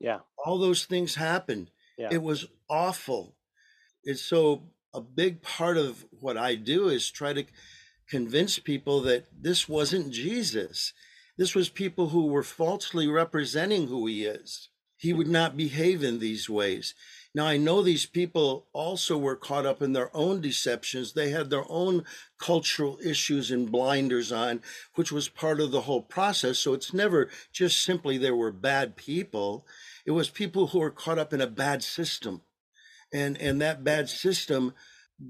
Yeah. 0.00 0.20
All 0.44 0.58
those 0.58 0.84
things 0.84 1.14
happened. 1.14 1.70
Yeah. 1.96 2.08
It 2.10 2.22
was 2.22 2.46
awful. 2.68 3.36
It's 4.02 4.22
so 4.22 4.70
a 4.92 5.00
big 5.00 5.42
part 5.42 5.76
of 5.76 6.04
what 6.20 6.36
I 6.36 6.56
do 6.56 6.88
is 6.88 7.10
try 7.10 7.32
to 7.32 7.44
convince 8.08 8.58
people 8.58 9.00
that 9.02 9.26
this 9.32 9.68
wasn't 9.68 10.12
Jesus. 10.12 10.92
This 11.38 11.54
was 11.54 11.68
people 11.68 12.08
who 12.08 12.26
were 12.26 12.42
falsely 12.42 13.06
representing 13.06 13.86
who 13.86 14.06
he 14.06 14.24
is. 14.24 14.68
He 14.96 15.12
would 15.12 15.28
not 15.28 15.56
behave 15.56 16.04
in 16.04 16.18
these 16.18 16.50
ways. 16.50 16.94
Now, 17.34 17.46
I 17.46 17.56
know 17.56 17.80
these 17.80 18.04
people 18.04 18.66
also 18.74 19.16
were 19.16 19.36
caught 19.36 19.64
up 19.64 19.80
in 19.80 19.94
their 19.94 20.14
own 20.14 20.42
deceptions. 20.42 21.12
They 21.12 21.30
had 21.30 21.48
their 21.48 21.64
own 21.68 22.04
cultural 22.38 22.98
issues 23.02 23.50
and 23.50 23.72
blinders 23.72 24.30
on, 24.30 24.60
which 24.96 25.10
was 25.10 25.30
part 25.30 25.58
of 25.58 25.70
the 25.70 25.82
whole 25.82 26.02
process. 26.02 26.58
So 26.58 26.74
it's 26.74 26.92
never 26.92 27.30
just 27.50 27.82
simply 27.82 28.18
there 28.18 28.36
were 28.36 28.52
bad 28.52 28.96
people. 28.96 29.66
It 30.04 30.10
was 30.10 30.28
people 30.28 30.68
who 30.68 30.80
were 30.80 30.90
caught 30.90 31.18
up 31.18 31.32
in 31.32 31.40
a 31.40 31.46
bad 31.46 31.82
system. 31.82 32.42
And, 33.14 33.40
and 33.40 33.62
that 33.62 33.82
bad 33.82 34.10
system 34.10 34.74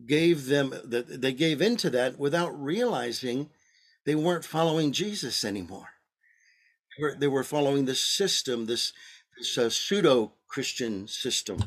gave 0.06 0.46
them 0.46 0.72
they 0.86 1.32
gave 1.32 1.60
into 1.60 1.90
that 1.90 2.18
without 2.18 2.50
realizing 2.58 3.50
they 4.06 4.14
weren't 4.14 4.44
following 4.44 4.92
Jesus 4.92 5.44
anymore. 5.44 5.88
They 6.96 7.02
were, 7.02 7.16
they 7.18 7.28
were 7.28 7.44
following 7.44 7.84
the 7.84 7.94
system, 7.94 8.66
this, 8.66 8.92
this 9.38 9.58
uh, 9.58 9.70
pseudo 9.70 10.32
Christian 10.48 11.06
system. 11.08 11.64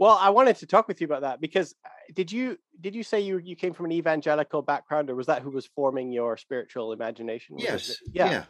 Well, 0.00 0.16
I 0.18 0.30
wanted 0.30 0.56
to 0.56 0.66
talk 0.66 0.88
with 0.88 1.02
you 1.02 1.04
about 1.04 1.20
that 1.20 1.42
because 1.42 1.74
uh, 1.84 1.90
did 2.14 2.32
you 2.32 2.58
did 2.80 2.94
you 2.94 3.02
say 3.02 3.20
you 3.20 3.36
you 3.36 3.54
came 3.54 3.74
from 3.74 3.84
an 3.84 3.92
evangelical 3.92 4.62
background, 4.62 5.10
or 5.10 5.14
was 5.14 5.26
that 5.26 5.42
who 5.42 5.50
was 5.50 5.66
forming 5.66 6.10
your 6.10 6.38
spiritual 6.38 6.92
imagination? 6.92 7.56
yes. 7.58 7.98
Yeah. 8.10 8.30
yeah. 8.30 8.44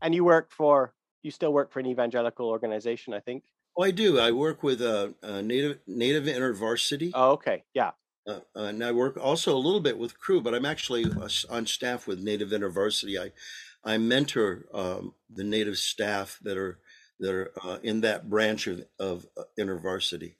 And 0.00 0.14
you 0.14 0.24
work 0.24 0.50
for 0.50 0.94
you 1.22 1.30
still 1.30 1.52
work 1.52 1.70
for 1.70 1.80
an 1.80 1.86
evangelical 1.86 2.48
organization, 2.48 3.12
I 3.12 3.20
think. 3.20 3.44
Oh, 3.76 3.82
I 3.82 3.90
do. 3.90 4.18
I 4.18 4.32
work 4.32 4.62
with 4.62 4.80
a, 4.80 5.14
a 5.22 5.42
native 5.42 5.80
native 5.86 6.24
InterVarsity. 6.24 7.10
Oh, 7.12 7.32
okay. 7.32 7.64
Yeah. 7.74 7.90
Uh, 8.26 8.40
and 8.54 8.82
I 8.82 8.90
work 8.90 9.18
also 9.20 9.54
a 9.54 9.58
little 9.58 9.80
bit 9.80 9.98
with 9.98 10.18
Cru, 10.18 10.40
but 10.40 10.54
I'm 10.54 10.64
actually 10.64 11.04
on 11.50 11.66
staff 11.66 12.06
with 12.06 12.20
Native 12.20 12.48
InterVarsity. 12.48 13.20
I 13.20 13.32
I 13.84 13.98
mentor 13.98 14.64
um, 14.72 15.12
the 15.28 15.44
native 15.44 15.76
staff 15.76 16.38
that 16.42 16.56
are 16.56 16.78
that 17.20 17.34
are 17.34 17.52
uh, 17.62 17.78
in 17.82 18.00
that 18.00 18.30
branch 18.30 18.66
of, 18.66 18.82
of 18.98 19.26
uh, 19.36 19.42
InterVarsity 19.58 20.36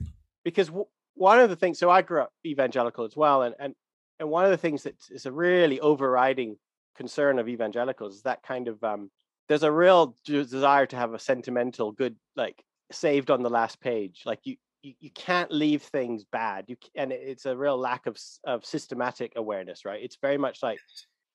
because 0.46 0.68
w- 0.68 0.86
one 1.14 1.40
of 1.40 1.50
the 1.50 1.56
things 1.56 1.78
so 1.78 1.90
i 1.90 2.00
grew 2.00 2.22
up 2.22 2.32
evangelical 2.46 3.04
as 3.04 3.16
well 3.16 3.42
and 3.42 3.54
and 3.58 3.74
and 4.20 4.30
one 4.30 4.44
of 4.44 4.50
the 4.52 4.56
things 4.56 4.84
that 4.84 4.94
is 5.10 5.26
a 5.26 5.32
really 5.32 5.80
overriding 5.80 6.56
concern 6.94 7.38
of 7.38 7.48
evangelicals 7.48 8.14
is 8.14 8.22
that 8.22 8.42
kind 8.44 8.68
of 8.68 8.82
um 8.84 9.10
there's 9.48 9.64
a 9.64 9.72
real 9.72 10.14
desire 10.24 10.86
to 10.86 10.96
have 10.96 11.12
a 11.14 11.18
sentimental 11.18 11.90
good 11.90 12.16
like 12.36 12.62
saved 12.92 13.30
on 13.30 13.42
the 13.42 13.50
last 13.50 13.80
page 13.80 14.22
like 14.24 14.40
you 14.44 14.56
you, 14.82 14.94
you 15.00 15.10
can't 15.10 15.50
leave 15.50 15.82
things 15.82 16.24
bad 16.24 16.64
you 16.68 16.76
and 16.94 17.10
it's 17.10 17.44
a 17.44 17.56
real 17.56 17.76
lack 17.76 18.06
of 18.06 18.16
of 18.44 18.64
systematic 18.64 19.32
awareness 19.34 19.84
right? 19.84 20.02
It's 20.02 20.18
very 20.22 20.38
much 20.38 20.62
like 20.62 20.78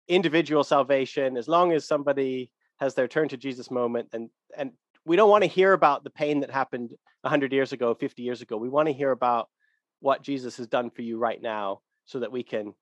individual 0.08 0.64
salvation 0.64 1.36
as 1.36 1.50
long 1.50 1.74
as 1.74 1.86
somebody 1.86 2.50
has 2.80 2.96
their 2.96 3.08
turn 3.08 3.28
to 3.30 3.38
jesus 3.38 3.70
moment 3.70 4.10
and 4.14 4.30
and 4.58 4.72
we 5.06 5.16
don't 5.16 5.30
want 5.30 5.44
to 5.44 5.50
hear 5.50 5.74
about 5.74 6.04
the 6.04 6.10
pain 6.10 6.42
that 6.42 6.52
happened 6.52 6.92
100 7.22 7.54
years 7.54 7.74
ago 7.74 7.94
50 7.94 8.24
years 8.24 8.42
ago. 8.42 8.58
We 8.58 8.70
want 8.70 8.88
to 8.88 8.94
hear 8.94 9.12
about 9.12 9.50
what 10.02 10.24
jesus 10.24 10.58
has 10.58 10.68
done 10.68 10.90
for 10.90 11.04
you 11.04 11.18
right 11.18 11.42
now 11.42 11.80
so 12.06 12.20
that 12.20 12.32
we 12.32 12.44
can 12.44 12.74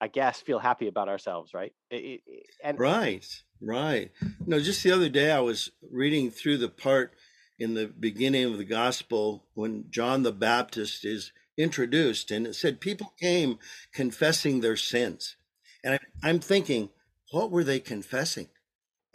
i 0.00 0.08
guess 0.08 0.40
feel 0.40 0.58
happy 0.58 0.88
about 0.88 1.08
ourselves 1.08 1.54
right? 1.54 1.72
It, 1.90 2.22
it, 2.26 2.46
and 2.62 2.78
right 2.78 3.24
right. 3.60 4.10
No 4.44 4.58
just 4.58 4.82
the 4.82 4.90
other 4.90 5.08
day 5.08 5.30
i 5.30 5.40
was 5.40 5.70
reading 5.88 6.30
through 6.30 6.58
the 6.58 6.68
part 6.68 7.14
in 7.58 7.74
the 7.74 7.86
beginning 7.86 8.44
of 8.46 8.58
the 8.58 8.64
gospel 8.64 9.46
when 9.54 9.84
john 9.90 10.24
the 10.24 10.32
baptist 10.32 11.04
is 11.04 11.32
introduced 11.56 12.32
and 12.32 12.48
it 12.48 12.54
said 12.54 12.80
people 12.80 13.12
came 13.20 13.58
confessing 13.92 14.60
their 14.60 14.76
sins. 14.76 15.36
And 15.84 15.94
I, 15.94 15.98
i'm 16.22 16.40
thinking 16.40 16.90
what 17.30 17.50
were 17.50 17.64
they 17.64 17.78
confessing 17.78 18.48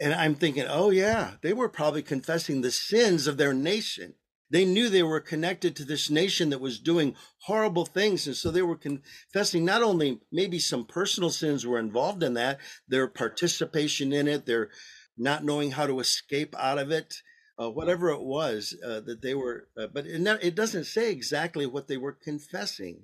and 0.00 0.14
I'm 0.14 0.34
thinking, 0.34 0.64
oh, 0.68 0.90
yeah, 0.90 1.32
they 1.42 1.52
were 1.52 1.68
probably 1.68 2.02
confessing 2.02 2.62
the 2.62 2.70
sins 2.70 3.26
of 3.26 3.36
their 3.36 3.52
nation. 3.52 4.14
They 4.50 4.64
knew 4.64 4.88
they 4.88 5.02
were 5.02 5.20
connected 5.20 5.76
to 5.76 5.84
this 5.84 6.10
nation 6.10 6.50
that 6.50 6.60
was 6.60 6.80
doing 6.80 7.14
horrible 7.42 7.84
things. 7.84 8.26
And 8.26 8.34
so 8.34 8.50
they 8.50 8.62
were 8.62 8.76
confessing 8.76 9.64
not 9.64 9.82
only 9.82 10.20
maybe 10.32 10.58
some 10.58 10.86
personal 10.86 11.30
sins 11.30 11.66
were 11.66 11.78
involved 11.78 12.22
in 12.22 12.34
that, 12.34 12.58
their 12.88 13.06
participation 13.06 14.12
in 14.12 14.26
it, 14.26 14.46
their 14.46 14.70
not 15.16 15.44
knowing 15.44 15.72
how 15.72 15.86
to 15.86 16.00
escape 16.00 16.56
out 16.58 16.78
of 16.78 16.90
it, 16.90 17.14
uh, 17.60 17.70
whatever 17.70 18.08
it 18.08 18.22
was 18.22 18.74
uh, 18.84 19.00
that 19.00 19.20
they 19.22 19.34
were, 19.34 19.68
uh, 19.78 19.86
but 19.92 20.06
it, 20.06 20.26
it 20.42 20.54
doesn't 20.54 20.84
say 20.84 21.12
exactly 21.12 21.66
what 21.66 21.88
they 21.88 21.98
were 21.98 22.16
confessing, 22.24 23.02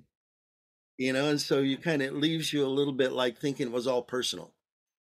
you 0.97 1.13
know, 1.13 1.29
and 1.29 1.39
so 1.39 1.59
you 1.59 1.77
kind 1.77 2.01
of 2.01 2.15
leaves 2.15 2.51
you 2.51 2.65
a 2.65 2.67
little 2.67 2.93
bit 2.93 3.11
like 3.11 3.37
thinking 3.37 3.67
it 3.67 3.73
was 3.73 3.85
all 3.85 4.01
personal. 4.01 4.53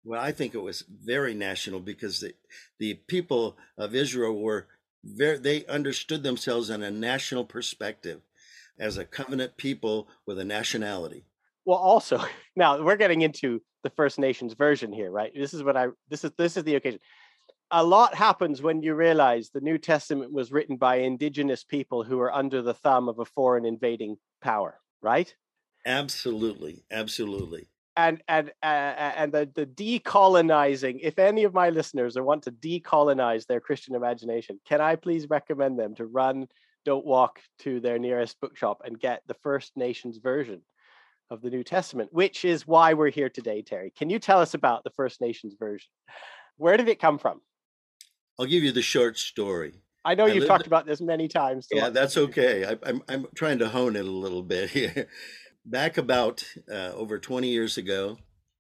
Well, 0.04 0.22
I 0.22 0.32
think 0.32 0.54
it 0.54 0.62
was 0.62 0.84
very 0.88 1.34
national 1.34 1.80
because 1.80 2.22
the, 2.22 2.34
the 2.80 2.94
people 3.08 3.58
of 3.78 3.94
Israel 3.94 4.40
were 4.40 4.68
very, 5.04 5.38
they 5.38 5.66
understood 5.66 6.24
themselves 6.24 6.70
in 6.70 6.84
a 6.84 6.92
national 6.92 7.46
perspective 7.46 8.22
as 8.80 8.98
a 8.98 9.06
covenant 9.06 9.58
people 9.58 10.08
with 10.26 10.40
a 10.40 10.46
nationality. 10.46 11.26
Well, 11.66 11.80
also 11.80 12.24
now 12.56 12.82
we're 12.82 12.96
getting 12.96 13.22
into 13.22 13.62
the 13.84 13.90
First 13.92 14.20
Nations 14.20 14.54
version 14.54 14.92
here, 14.92 15.12
right? 15.12 15.32
This 15.36 15.54
is 15.54 15.64
what 15.64 15.78
I 15.78 15.88
this 16.10 16.24
is 16.24 16.32
this 16.38 16.58
is 16.58 16.64
the 16.64 16.76
occasion. 16.76 17.00
A 17.70 17.84
lot 17.84 18.16
happens 18.16 18.62
when 18.62 18.82
you 18.82 18.96
realize 18.96 19.50
the 19.50 19.60
New 19.60 19.78
Testament 19.78 20.32
was 20.32 20.54
written 20.54 20.78
by 20.78 20.98
indigenous 20.98 21.66
people 21.66 22.02
who 22.02 22.18
are 22.22 22.34
under 22.34 22.62
the 22.62 22.74
thumb 22.74 23.10
of 23.10 23.20
a 23.20 23.26
foreign 23.26 23.66
invading 23.66 24.16
power, 24.42 24.80
right? 25.02 25.34
Absolutely, 25.86 26.86
absolutely 26.90 27.68
and 27.98 28.22
and 28.28 28.52
uh, 28.64 28.66
and 28.66 29.34
the 29.34 29.50
the 29.56 29.66
decolonizing 29.66 31.00
if 31.02 31.20
any 31.20 31.44
of 31.44 31.54
my 31.54 31.70
listeners 31.70 32.16
want 32.18 32.44
to 32.44 32.52
decolonize 32.52 33.46
their 33.48 33.60
christian 33.60 33.96
imagination 33.96 34.60
can 34.66 34.80
i 34.80 34.96
please 34.96 35.28
recommend 35.30 35.78
them 35.78 35.96
to 35.96 36.06
run 36.06 36.48
don't 36.86 37.06
walk 37.06 37.42
to 37.60 37.82
their 37.82 38.00
nearest 38.00 38.40
bookshop 38.40 38.82
and 38.86 39.00
get 39.00 39.22
the 39.28 39.36
first 39.44 39.74
nations 39.76 40.20
version 40.20 40.62
of 41.30 41.42
the 41.42 41.50
new 41.50 41.64
testament 41.64 42.10
which 42.14 42.46
is 42.46 42.66
why 42.66 42.94
we're 42.94 43.10
here 43.10 43.30
today 43.30 43.62
terry. 43.62 43.92
Can 43.98 44.10
you 44.10 44.20
tell 44.20 44.40
us 44.40 44.54
about 44.54 44.86
the 44.86 44.92
first 44.92 45.20
nations 45.20 45.56
version? 45.60 45.90
Where 46.56 46.78
did 46.78 46.88
it 46.88 47.02
come 47.02 47.18
from? 47.18 47.42
I'll 48.40 48.46
give 48.46 48.64
you 48.64 48.72
the 48.72 48.82
short 48.82 49.18
story. 49.18 49.82
I 50.06 50.16
know 50.16 50.26
you've 50.26 50.48
talked 50.48 50.68
about 50.68 50.86
this 50.86 51.02
many 51.02 51.28
times. 51.28 51.68
So 51.70 51.78
yeah, 51.78 51.90
that's 51.90 52.16
okay. 52.16 52.66
I, 52.66 52.78
I'm 52.84 53.04
I'm 53.10 53.28
trying 53.36 53.60
to 53.60 53.68
hone 53.68 53.98
it 53.98 54.06
a 54.06 54.10
little 54.10 54.44
bit 54.44 54.70
here 54.70 55.10
back 55.68 55.98
about 55.98 56.44
uh, 56.72 56.92
over 56.96 57.20
20 57.20 57.50
years 57.50 57.78
ago, 57.78 58.18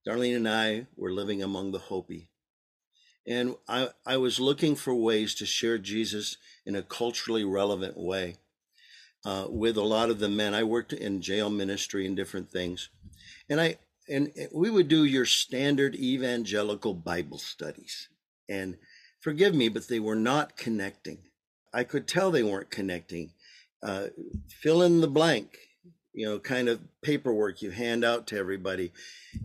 Darlene 0.08 0.36
and 0.36 0.48
I 0.48 0.88
were 0.96 1.12
living 1.12 1.42
among 1.42 1.72
the 1.72 1.80
Hopi. 1.80 2.28
And 3.26 3.56
I, 3.68 3.90
I 4.06 4.18
was 4.18 4.40
looking 4.40 4.76
for 4.76 4.94
ways 4.94 5.34
to 5.36 5.46
share 5.46 5.78
Jesus 5.78 6.38
in 6.66 6.76
a 6.76 6.82
culturally 6.82 7.44
relevant 7.44 7.98
way 7.98 8.36
uh, 9.26 9.48
with 9.50 9.78
a 9.78 9.84
lot 9.84 10.10
of 10.10 10.20
the 10.20 10.30
men. 10.30 10.54
I 10.54 10.64
worked 10.64 10.94
in 10.94 11.22
jail 11.22 11.50
ministry 11.50 12.06
and 12.06 12.16
different 12.16 12.52
things. 12.52 12.90
And 13.50 13.60
I 13.60 13.78
and 14.10 14.32
we 14.54 14.70
would 14.70 14.88
do 14.88 15.04
your 15.04 15.26
standard 15.26 15.94
evangelical 15.94 16.94
Bible 16.94 17.38
studies. 17.38 18.08
And 18.48 18.78
forgive 19.20 19.54
me, 19.54 19.68
but 19.68 19.90
they 19.90 20.00
were 20.00 20.16
not 20.16 20.56
connecting. 20.56 21.20
I 21.74 21.84
could 21.84 22.08
tell 22.08 22.32
they 22.32 22.44
weren't 22.44 22.70
connecting. 22.70 23.32
Uh, 23.84 24.08
fill 24.48 24.82
in 24.82 25.02
the 25.02 25.10
blank 25.10 25.58
you 26.18 26.26
know, 26.26 26.40
kind 26.40 26.68
of 26.68 26.80
paperwork 27.04 27.62
you 27.62 27.70
hand 27.70 28.04
out 28.04 28.26
to 28.28 28.38
everybody. 28.38 28.92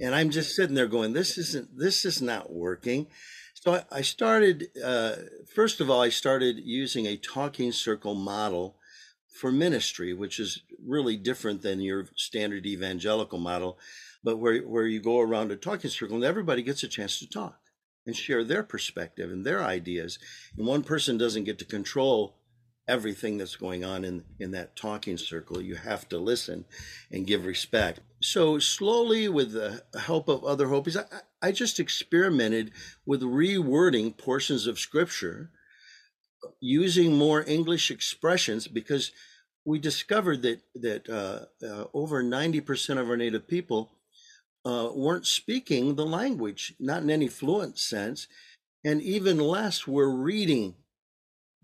And 0.00 0.14
I'm 0.14 0.31
just 0.31 0.57
sitting 0.57 0.75
there 0.75 0.87
going, 0.87 1.12
this 1.12 1.37
isn't, 1.37 1.69
this 1.76 2.07
is 2.07 2.23
not 2.23 2.50
working. 2.50 3.09
So 3.52 3.83
I 3.93 4.00
started, 4.00 4.69
uh, 4.83 5.17
first 5.55 5.81
of 5.83 5.91
all, 5.91 6.00
I 6.00 6.09
started 6.09 6.57
using 6.64 7.05
a 7.07 7.19
talking 7.19 7.73
circle 7.73 8.14
model 8.14 8.76
for 9.38 9.52
ministry, 9.52 10.14
which 10.14 10.41
is 10.41 10.62
really 10.83 11.17
different 11.19 11.61
than 11.61 11.81
your 11.81 12.07
standard 12.17 12.64
evangelical 12.64 13.38
model, 13.38 13.79
but 14.25 14.38
where, 14.38 14.61
where 14.62 14.87
you 14.87 15.00
go 15.00 15.21
around 15.21 15.52
a 15.52 15.57
talking 15.57 15.91
circle 15.91 16.17
and 16.17 16.25
everybody 16.25 16.62
gets 16.62 16.83
a 16.83 16.88
chance 16.88 17.19
to 17.19 17.29
talk. 17.29 17.59
and 18.07 18.17
share 18.17 18.45
their 18.45 18.62
perspective 18.62 19.31
and 19.31 19.45
their 19.45 19.62
ideas. 19.62 20.19
And 20.57 20.67
one 20.67 20.83
person 20.83 21.19
doesn't 21.19 21.45
get 21.45 21.59
to 21.61 21.64
control 21.64 22.37
everything 22.89 23.39
that's 23.39 23.57
going 23.57 23.85
on 23.85 24.05
in, 24.05 24.25
in 24.39 24.51
that 24.53 24.77
talking 24.77 25.17
circle. 25.17 25.61
You 25.61 25.77
have 25.77 26.09
to 26.09 26.19
listen 26.19 26.65
and 27.11 27.27
give 27.27 27.45
respect. 27.47 28.01
So, 28.21 28.59
slowly, 28.59 29.29
with 29.29 29.53
the 29.53 29.83
help 29.99 30.29
of 30.29 30.45
other 30.45 30.69
Hopis, 30.69 30.97
I, 30.97 31.05
I 31.41 31.53
just 31.53 31.81
experimented 31.81 32.73
with 33.07 33.23
rewording 33.23 34.17
portions 34.17 34.67
of 34.67 34.79
scripture 34.79 35.51
using 36.61 37.17
more 37.17 37.45
English 37.47 37.91
expressions 37.91 38.67
because 38.67 39.12
we 39.65 39.79
discovered 39.79 40.43
that 40.43 40.61
that 40.75 41.09
uh, 41.09 41.65
uh, 41.65 41.85
over 41.95 42.23
90% 42.23 42.99
of 42.99 43.09
our 43.09 43.17
native 43.17 43.47
people 43.47 43.93
uh, 44.65 44.91
weren't 44.95 45.27
speaking 45.27 45.95
the 45.95 46.07
language, 46.07 46.75
not 46.79 47.03
in 47.03 47.11
any 47.11 47.29
fluent 47.29 47.79
sense, 47.79 48.27
and 48.85 49.01
even 49.03 49.39
less 49.39 49.87
were 49.87 50.11
reading 50.11 50.75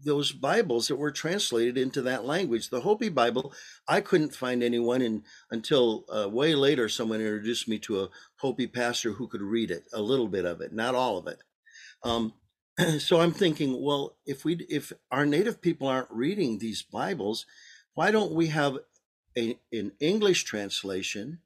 those 0.04 0.32
Bibles 0.32 0.88
that 0.88 0.96
were 0.96 1.10
translated 1.10 1.76
into 1.76 2.02
that 2.02 2.24
language. 2.24 2.70
The 2.70 2.80
Hopi 2.80 3.08
Bible, 3.08 3.52
I 3.86 4.00
couldn't 4.00 4.34
find 4.34 4.62
anyone 4.62 5.02
in, 5.02 5.24
until 5.50 6.04
uh, 6.08 6.28
way 6.28 6.54
later. 6.54 6.88
Someone 6.88 7.20
introduced 7.20 7.68
me 7.68 7.78
to 7.80 8.02
a 8.02 8.08
Hopi 8.36 8.66
pastor 8.66 9.12
who 9.12 9.26
could 9.26 9.42
read 9.42 9.70
it, 9.70 9.84
a 9.92 10.00
little 10.00 10.28
bit 10.28 10.44
of 10.44 10.60
it, 10.60 10.72
not 10.72 10.94
all 10.94 11.18
of 11.18 11.26
it. 11.26 11.42
Um, 12.02 12.34
so 12.98 13.20
I'm 13.20 13.32
thinking, 13.32 13.82
well, 13.82 14.16
if 14.26 14.44
we 14.44 14.54
if 14.68 14.92
our 15.10 15.26
native 15.26 15.60
people 15.60 15.88
aren't 15.88 16.10
reading 16.10 16.58
these 16.58 16.82
Bibles, 16.82 17.46
why 17.94 18.10
don't 18.10 18.32
we 18.32 18.48
have 18.48 18.78
a, 19.36 19.58
an 19.72 19.92
English 20.00 20.44
translation 20.44 21.40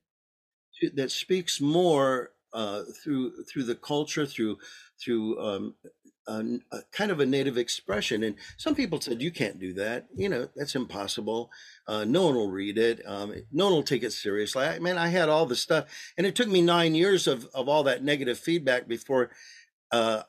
to, 0.80 0.90
that 0.90 1.10
speaks 1.10 1.60
more 1.60 2.32
uh, 2.52 2.82
through 3.02 3.44
through 3.44 3.64
the 3.64 3.74
culture, 3.74 4.26
through 4.26 4.58
through 5.00 5.40
um, 5.40 5.74
a, 6.26 6.44
a 6.72 6.78
kind 6.92 7.10
of 7.10 7.20
a 7.20 7.26
native 7.26 7.58
expression? 7.58 8.22
And 8.22 8.36
some 8.56 8.74
people 8.74 9.00
said 9.00 9.22
you 9.22 9.30
can't 9.30 9.58
do 9.58 9.72
that. 9.74 10.06
You 10.14 10.28
know 10.28 10.48
that's 10.56 10.74
impossible. 10.74 11.50
Uh, 11.86 12.04
no 12.04 12.26
one 12.26 12.34
will 12.34 12.50
read 12.50 12.78
it. 12.78 13.02
Um, 13.06 13.34
no 13.52 13.66
one 13.66 13.74
will 13.74 13.82
take 13.82 14.02
it 14.02 14.12
seriously. 14.12 14.64
I 14.64 14.78
mean, 14.78 14.98
I 14.98 15.08
had 15.08 15.28
all 15.28 15.46
the 15.46 15.56
stuff, 15.56 15.86
and 16.16 16.26
it 16.26 16.34
took 16.34 16.48
me 16.48 16.62
nine 16.62 16.94
years 16.94 17.26
of 17.26 17.46
of 17.54 17.68
all 17.68 17.84
that 17.84 18.04
negative 18.04 18.38
feedback 18.38 18.88
before. 18.88 19.30
Uh, 19.90 20.22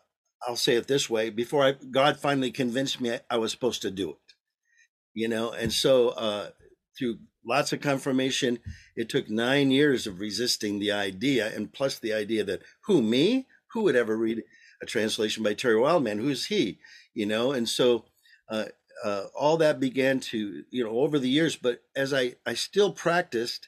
I'll 0.47 0.57
say 0.57 0.75
it 0.75 0.87
this 0.87 1.09
way: 1.09 1.29
before 1.29 1.63
I, 1.63 1.71
God 1.71 2.19
finally 2.19 2.51
convinced 2.51 2.99
me 2.99 3.13
I, 3.13 3.21
I 3.29 3.37
was 3.37 3.51
supposed 3.51 3.81
to 3.83 3.91
do 3.91 4.11
it 4.11 4.17
you 5.13 5.27
know 5.27 5.51
and 5.51 5.71
so 5.71 6.09
uh, 6.09 6.49
through 6.97 7.17
lots 7.45 7.73
of 7.73 7.81
confirmation 7.81 8.59
it 8.95 9.09
took 9.09 9.29
nine 9.29 9.71
years 9.71 10.07
of 10.07 10.19
resisting 10.19 10.79
the 10.79 10.91
idea 10.91 11.53
and 11.55 11.73
plus 11.73 11.99
the 11.99 12.13
idea 12.13 12.43
that 12.43 12.61
who 12.85 13.01
me 13.01 13.47
who 13.71 13.81
would 13.83 13.95
ever 13.95 14.17
read 14.17 14.43
a 14.83 14.85
translation 14.85 15.43
by 15.43 15.53
terry 15.53 15.79
wildman 15.79 16.19
who's 16.19 16.45
he 16.45 16.79
you 17.13 17.25
know 17.25 17.51
and 17.51 17.67
so 17.67 18.05
uh, 18.49 18.65
uh, 19.03 19.25
all 19.35 19.57
that 19.57 19.79
began 19.79 20.19
to 20.19 20.63
you 20.69 20.83
know 20.83 20.99
over 20.99 21.17
the 21.17 21.29
years 21.29 21.55
but 21.55 21.81
as 21.95 22.13
i 22.13 22.33
i 22.45 22.53
still 22.53 22.91
practiced 22.91 23.67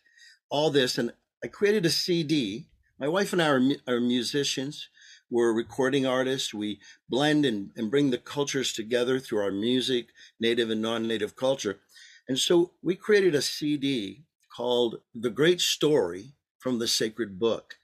all 0.50 0.70
this 0.70 0.98
and 0.98 1.12
i 1.44 1.48
created 1.48 1.86
a 1.86 1.90
cd 1.90 2.68
my 3.00 3.08
wife 3.08 3.34
and 3.34 3.42
i 3.42 3.48
are, 3.48 3.62
are 3.88 4.00
musicians 4.00 4.90
we're 5.30 5.54
recording 5.54 6.06
artists. 6.06 6.54
We 6.54 6.80
blend 7.10 7.46
and, 7.46 7.72
and 7.76 7.90
bring 7.90 8.12
the 8.12 8.18
cultures 8.18 8.72
together 8.72 9.20
through 9.20 9.40
our 9.40 9.52
music, 9.52 10.10
native 10.40 10.70
and 10.70 10.82
non 10.82 11.08
native 11.08 11.36
culture. 11.36 11.80
And 12.28 12.38
so 12.38 12.72
we 12.84 12.96
created 12.96 13.34
a 13.34 13.42
CD 13.42 14.24
called 14.56 15.02
The 15.14 15.30
Great 15.30 15.62
Story 15.62 16.34
from 16.60 16.80
the 16.80 16.88
Sacred 16.88 17.40
Book. 17.40 17.76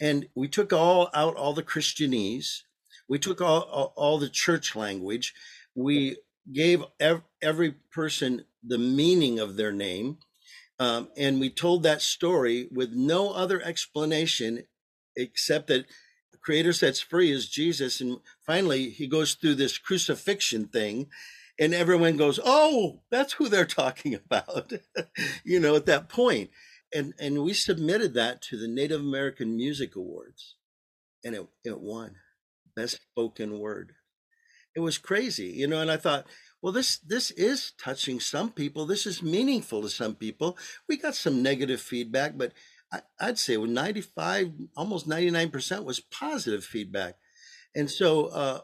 And 0.00 0.28
we 0.34 0.48
took 0.48 0.72
all 0.72 1.08
out 1.14 1.36
all 1.36 1.54
the 1.54 1.62
Christianese. 1.62 2.62
We 3.08 3.18
took 3.18 3.40
all, 3.40 3.62
all, 3.62 3.92
all 3.96 4.18
the 4.18 4.28
church 4.28 4.76
language. 4.76 5.34
We 5.74 6.16
gave 6.52 6.84
ev- 7.00 7.22
every 7.42 7.72
person 7.92 8.44
the 8.62 8.78
meaning 8.78 9.38
of 9.38 9.56
their 9.56 9.72
name. 9.72 10.18
Um, 10.78 11.08
and 11.16 11.40
we 11.40 11.50
told 11.50 11.82
that 11.82 12.02
story 12.02 12.68
with 12.70 12.92
no 12.92 13.32
other 13.32 13.62
explanation 13.62 14.64
except 15.16 15.68
that 15.68 15.86
the 16.32 16.38
creator 16.38 16.72
sets 16.72 17.00
free 17.00 17.30
is 17.30 17.48
Jesus. 17.48 18.00
And 18.00 18.18
finally, 18.44 18.90
he 18.90 19.06
goes 19.06 19.34
through 19.34 19.54
this 19.54 19.78
crucifixion 19.78 20.66
thing, 20.66 21.06
and 21.58 21.72
everyone 21.72 22.18
goes, 22.18 22.38
Oh, 22.44 23.00
that's 23.10 23.34
who 23.34 23.48
they're 23.48 23.64
talking 23.64 24.14
about, 24.14 24.72
you 25.44 25.60
know, 25.60 25.76
at 25.76 25.86
that 25.86 26.08
point. 26.08 26.50
And, 26.94 27.14
and 27.18 27.42
we 27.42 27.52
submitted 27.52 28.14
that 28.14 28.42
to 28.42 28.56
the 28.56 28.68
Native 28.68 29.00
American 29.00 29.56
Music 29.56 29.96
Awards, 29.96 30.54
and 31.24 31.34
it, 31.34 31.46
it 31.64 31.80
won 31.80 32.16
Best 32.74 33.00
Spoken 33.10 33.58
Word. 33.58 33.92
It 34.74 34.80
was 34.80 34.98
crazy, 34.98 35.48
you 35.48 35.66
know, 35.66 35.80
and 35.80 35.90
I 35.90 35.96
thought, 35.96 36.26
well 36.62 36.72
this 36.72 36.98
this 36.98 37.30
is 37.32 37.72
touching 37.78 38.18
some 38.18 38.50
people 38.50 38.86
this 38.86 39.06
is 39.06 39.22
meaningful 39.22 39.82
to 39.82 39.90
some 39.90 40.14
people 40.14 40.56
we 40.88 40.96
got 40.96 41.14
some 41.14 41.42
negative 41.42 41.80
feedback 41.80 42.36
but 42.36 42.52
I, 42.92 43.26
would 43.26 43.38
say 43.38 43.56
95, 43.56 44.52
almost 44.76 45.08
99% 45.08 45.84
was 45.84 46.00
positive 46.00 46.64
feedback. 46.64 47.16
And 47.74 47.90
so 47.90 48.26
uh, 48.26 48.60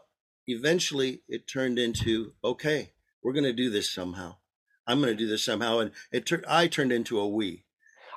eventually 0.47 1.21
it 1.27 1.47
turned 1.47 1.77
into, 1.77 2.33
okay, 2.43 2.93
we're 3.21 3.33
going 3.33 3.43
to 3.43 3.53
do 3.53 3.69
this 3.69 3.93
somehow. 3.93 4.37
I'm 4.87 4.99
going 4.99 5.15
to 5.15 5.23
do 5.23 5.27
this 5.27 5.45
somehow. 5.45 5.79
And 5.79 5.91
it 6.11 6.25
turned, 6.25 6.45
I 6.47 6.67
turned 6.67 6.91
into 6.91 7.19
a 7.19 7.27
we. 7.27 7.62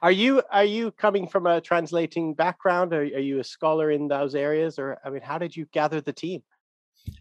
Are 0.03 0.13
you 0.13 0.43
are 0.51 0.65
you 0.65 0.91
coming 0.93 1.27
from 1.27 1.47
a 1.47 1.61
translating 1.61 2.35
background? 2.35 2.93
Are, 2.93 3.01
are 3.01 3.21
you 3.21 3.41
a 3.41 3.45
scholar 3.45 3.91
in 3.91 4.09
those 4.09 4.35
areas, 4.35 4.79
or 4.79 4.99
I 5.05 5.11
mean, 5.11 5.23
how 5.23 5.39
did 5.39 5.57
you 5.57 5.67
gather 5.73 6.01
the 6.01 6.13
team? 6.13 6.43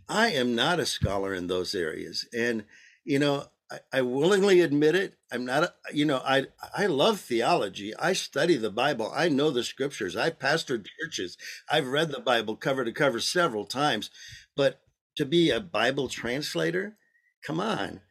I 0.08 0.32
am 0.32 0.56
not 0.56 0.80
a 0.80 0.86
scholar 0.86 1.34
in 1.34 1.48
those 1.48 1.76
areas, 1.76 2.28
and 2.34 2.66
you 3.04 3.20
know, 3.20 3.46
I, 3.72 3.80
I 3.94 4.02
willingly 4.02 4.62
admit 4.62 4.96
it. 4.96 5.16
I'm 5.32 5.46
not, 5.46 5.64
a, 5.64 5.74
you 5.94 6.06
know, 6.06 6.22
I 6.24 6.48
I 6.76 6.88
love 6.88 7.20
theology. 7.20 7.96
I 7.96 8.14
study 8.14 8.58
the 8.58 8.72
Bible. 8.72 9.12
I 9.14 9.30
know 9.30 9.52
the 9.52 9.64
scriptures. 9.64 10.16
I 10.16 10.30
pastored 10.32 10.88
churches. 11.00 11.38
I've 11.70 11.88
read 11.88 12.12
the 12.12 12.22
Bible 12.22 12.56
cover 12.56 12.86
to 12.86 12.92
cover 12.92 13.20
several 13.20 13.66
times, 13.66 14.10
but 14.56 14.82
to 15.16 15.26
be 15.26 15.50
a 15.50 15.60
Bible 15.60 16.10
translator, 16.10 16.98
come 17.46 17.60
on. 17.60 18.02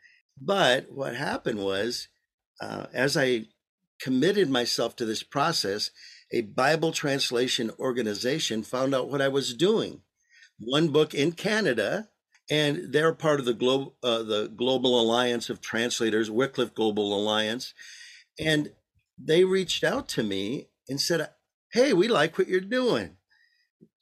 But 0.40 0.90
what 0.90 1.14
happened 1.14 1.60
was, 1.60 2.08
uh, 2.60 2.86
as 2.92 3.16
I 3.16 3.46
committed 4.00 4.50
myself 4.50 4.96
to 4.96 5.04
this 5.04 5.22
process, 5.22 5.90
a 6.32 6.42
Bible 6.42 6.92
translation 6.92 7.70
organization 7.78 8.62
found 8.62 8.94
out 8.94 9.08
what 9.08 9.22
I 9.22 9.28
was 9.28 9.54
doing. 9.54 10.02
OneBook 10.60 11.14
in 11.14 11.32
Canada 11.32 12.08
and 12.50 12.92
they're 12.92 13.14
part 13.14 13.40
of 13.40 13.46
the 13.46 13.54
global 13.54 13.96
uh, 14.02 14.22
the 14.22 14.48
global 14.48 15.00
alliance 15.00 15.48
of 15.48 15.60
translators 15.60 16.30
wycliffe 16.30 16.74
global 16.74 17.14
alliance 17.18 17.72
and 18.38 18.72
they 19.18 19.44
reached 19.44 19.82
out 19.84 20.08
to 20.08 20.22
me 20.22 20.68
and 20.88 21.00
said 21.00 21.28
hey 21.72 21.92
we 21.92 22.08
like 22.08 22.38
what 22.38 22.48
you're 22.48 22.60
doing. 22.60 23.16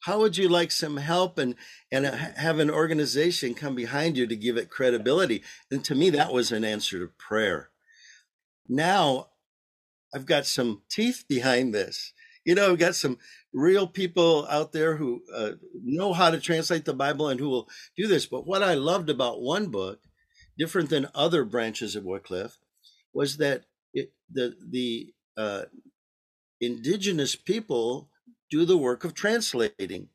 How 0.00 0.18
would 0.18 0.37
you 0.37 0.48
like 0.48 0.72
some 0.72 0.96
help 0.96 1.38
and 1.38 1.55
and 1.90 2.07
have 2.07 2.59
an 2.59 2.70
organization 2.70 3.55
come 3.55 3.74
behind 3.74 4.16
you 4.16 4.26
to 4.26 4.37
give 4.37 4.57
it 4.57 4.70
credibility? 4.70 5.42
And 5.70 5.85
to 5.85 5.94
me 5.94 6.11
that 6.11 6.33
was 6.33 6.50
an 6.50 6.64
answer 6.64 6.98
to 6.98 7.12
prayer. 7.18 7.70
Now 8.68 9.28
i've 10.14 10.27
got 10.27 10.46
some 10.46 10.83
teeth 10.90 11.25
behind 11.29 11.75
this 11.75 12.12
you 12.44 12.55
know 12.55 12.72
i've 12.72 12.79
got 12.79 12.94
some 12.94 13.18
real 13.53 13.87
people 13.87 14.46
out 14.48 14.72
there 14.72 14.96
who 14.96 15.22
uh, 15.35 15.53
know 15.83 16.12
how 16.12 16.31
to 16.31 16.40
translate 16.40 16.85
the 16.85 16.94
Bible 16.94 17.29
and 17.29 17.38
who 17.38 17.48
will 17.48 17.68
do 17.96 18.07
this. 18.07 18.27
But 18.27 18.46
what 18.46 18.62
I 18.62 18.75
loved 18.75 19.11
about 19.11 19.38
OneBook, 19.38 19.98
different 20.59 20.90
than 20.90 21.09
other 21.14 21.44
branches 21.44 21.94
of 21.94 22.05
Wycliffe, 22.05 22.59
was 23.12 23.37
that 23.38 23.64
it, 23.92 24.12
the 24.31 24.55
the 24.66 25.12
uh, 25.37 25.62
indigenous 26.61 27.37
people 27.37 28.09
do 28.51 28.64
the 28.64 28.79
work 28.79 29.05
of 29.05 29.14
translating. 29.14 30.09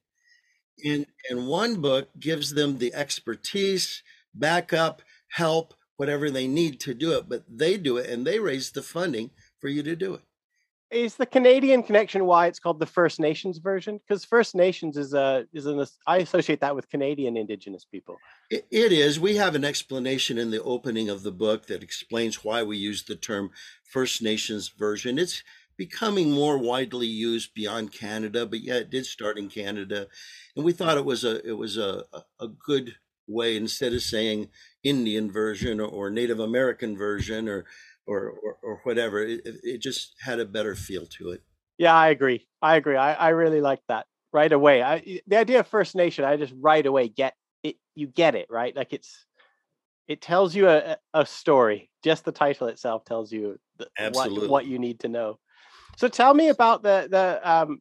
And, 0.86 1.08
and 1.30 1.40
OneBook 1.42 2.08
gives 2.20 2.54
them 2.54 2.78
the 2.78 2.94
expertise, 2.94 4.04
backup, 4.36 5.02
help, 5.30 5.74
whatever 5.96 6.30
they 6.30 6.48
need 6.48 6.80
to 6.82 6.94
do 6.94 7.14
it, 7.14 7.28
but 7.28 7.44
they 7.50 7.78
do 7.78 7.98
it 7.98 8.08
and 8.08 8.26
they 8.26 8.38
raise 8.38 8.72
the 8.72 8.84
funding 8.84 9.32
for 9.60 9.68
you 9.68 9.84
to 9.84 9.96
do 9.96 10.14
it 10.14 10.22
is 10.90 11.16
the 11.16 11.26
Canadian 11.26 11.84
connection 11.84 12.26
why 12.26 12.48
it's 12.48 12.60
called 12.60 12.80
the 12.80 12.86
First 12.86 13.20
Nations 13.20 13.58
version? 13.58 14.00
Because 14.00 14.24
First 14.24 14.56
Nations 14.56 14.98
is 14.98 15.14
a 15.14 15.46
is 15.54 15.66
an 15.66 15.86
I 16.06 16.18
associate 16.18 16.62
that 16.62 16.76
with 16.76 16.90
Canadian 16.90 17.36
Indigenous 17.36 17.86
people. 17.86 18.18
It, 18.50 18.66
it 18.72 18.92
is. 18.92 19.20
We 19.20 19.36
have 19.36 19.56
an 19.56 19.66
explanation 19.66 20.38
in 20.38 20.52
the 20.52 20.64
opening 20.64 21.10
of 21.10 21.24
the 21.24 21.32
book 21.32 21.68
that 21.68 21.84
explains 21.84 22.44
why 22.44 22.64
we 22.64 22.78
use 22.78 23.04
the 23.04 23.16
term 23.16 23.52
First 23.84 24.22
Nations 24.22 24.70
version. 24.70 25.20
It's 25.20 25.44
becoming 25.76 26.32
more 26.32 26.58
widely 26.58 27.08
used 27.08 27.54
beyond 27.54 27.92
Canada, 27.92 28.46
but 28.46 28.62
yeah, 28.62 28.76
it 28.76 28.90
did 28.90 29.06
start 29.06 29.38
in 29.38 29.50
Canada, 29.50 30.08
and 30.56 30.64
we 30.64 30.72
thought 30.72 30.98
it 30.98 31.06
was 31.06 31.24
a 31.24 31.46
it 31.46 31.58
was 31.58 31.78
a 31.78 32.04
a 32.40 32.48
good 32.48 32.96
way 33.28 33.58
instead 33.58 33.94
of 33.94 34.02
saying 34.02 34.48
Indian 34.84 35.30
version 35.30 35.82
or, 35.82 35.88
or 35.88 36.10
Native 36.10 36.40
American 36.40 36.98
version 36.98 37.50
or 37.50 37.66
or, 38.08 38.34
or, 38.44 38.58
or 38.64 38.82
whatever. 38.84 39.22
It, 39.24 39.42
it, 39.46 39.82
just 39.82 40.16
had 40.22 40.40
a 40.40 40.46
better 40.46 40.76
feel 40.76 41.06
to 41.18 41.32
it. 41.32 41.44
Yeah, 41.78 41.94
I 41.94 42.08
agree. 42.10 42.48
I 42.62 42.76
agree. 42.76 42.96
I, 42.96 43.14
I 43.14 43.30
really 43.30 43.62
like 43.62 43.82
that. 43.88 44.08
right 44.34 44.52
away. 44.52 44.82
I, 44.82 45.20
the 45.28 45.38
idea 45.38 45.60
of 45.60 45.68
First 45.68 45.96
Nation, 45.96 46.26
I 46.26 46.38
just 46.38 46.54
right 46.60 46.86
away 46.86 47.10
get 47.10 47.36
it. 47.64 47.76
You 47.96 48.08
get 48.08 48.36
it, 48.36 48.48
right? 48.50 48.76
Like 48.76 48.94
it's 48.94 49.26
it 50.08 50.22
tells 50.22 50.56
you 50.56 50.70
a, 50.70 50.98
a 51.14 51.26
story. 51.26 51.90
Just 52.04 52.26
the 52.26 52.32
title 52.32 52.68
itself 52.68 53.04
tells 53.06 53.32
you 53.32 53.60
the, 53.78 53.88
what 54.14 54.50
what 54.50 54.66
you 54.66 54.80
need 54.80 55.02
to 55.02 55.08
know. 55.08 55.40
So 55.98 56.08
tell 56.08 56.34
me 56.34 56.50
about 56.50 56.84
the 56.84 57.08
the 57.10 57.50
um, 57.50 57.80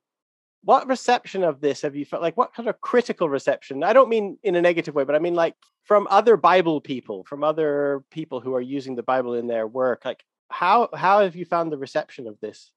what 0.67 0.89
reception 0.89 1.45
of 1.45 1.61
this 1.61 1.83
have 1.83 1.95
you 1.95 2.05
felt 2.05 2.23
like? 2.23 2.37
What 2.37 2.53
kind 2.53 2.69
of 2.69 2.81
critical 2.81 3.29
reception? 3.29 3.85
I 3.85 3.93
don't 3.93 4.09
mean 4.09 4.37
in 4.43 4.57
a 4.57 4.61
negative 4.61 4.97
way, 4.97 5.05
but 5.05 5.15
I 5.15 5.21
mean 5.21 5.37
like 5.37 5.55
from 5.85 6.09
other 6.11 6.37
Bible 6.37 6.81
people, 6.81 7.23
from 7.23 7.45
other 7.45 8.03
people 8.11 8.41
who 8.41 8.53
are 8.53 8.61
using 8.61 8.97
the 8.97 9.05
Bible 9.05 9.35
in 9.35 9.47
their 9.47 9.69
work. 9.69 10.05
Like 10.05 10.25
how 10.49 10.89
how 10.93 11.21
have 11.21 11.37
you 11.37 11.45
found 11.45 11.71
the 11.71 11.79
reception 11.79 12.27
of 12.27 12.41
this 12.41 12.73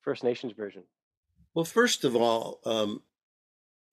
First 0.00 0.24
Nations 0.24 0.54
version? 0.54 0.84
Well, 1.52 1.66
first 1.66 2.04
of 2.04 2.16
all, 2.16 2.60
um, 2.64 3.02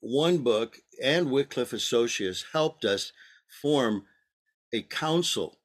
OneBook 0.02 0.76
and 1.04 1.30
Wycliffe 1.30 1.74
Associates 1.74 2.46
helped 2.54 2.86
us 2.86 3.12
form 3.62 4.06
a 4.72 4.84
council 4.84 5.60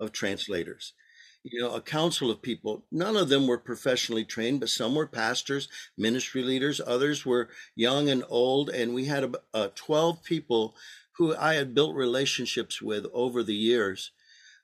of 0.00 0.10
translators. 0.10 0.94
You 1.42 1.60
know, 1.60 1.74
a 1.74 1.80
council 1.80 2.30
of 2.30 2.42
people. 2.42 2.84
None 2.92 3.16
of 3.16 3.30
them 3.30 3.46
were 3.46 3.58
professionally 3.58 4.24
trained, 4.24 4.60
but 4.60 4.68
some 4.68 4.94
were 4.94 5.06
pastors, 5.06 5.68
ministry 5.96 6.42
leaders. 6.42 6.80
Others 6.86 7.24
were 7.24 7.48
young 7.74 8.10
and 8.10 8.24
old. 8.28 8.68
And 8.68 8.92
we 8.94 9.06
had 9.06 9.34
uh, 9.54 9.68
12 9.74 10.22
people 10.22 10.76
who 11.12 11.34
I 11.36 11.54
had 11.54 11.74
built 11.74 11.94
relationships 11.96 12.82
with 12.82 13.06
over 13.12 13.42
the 13.42 13.54
years. 13.54 14.10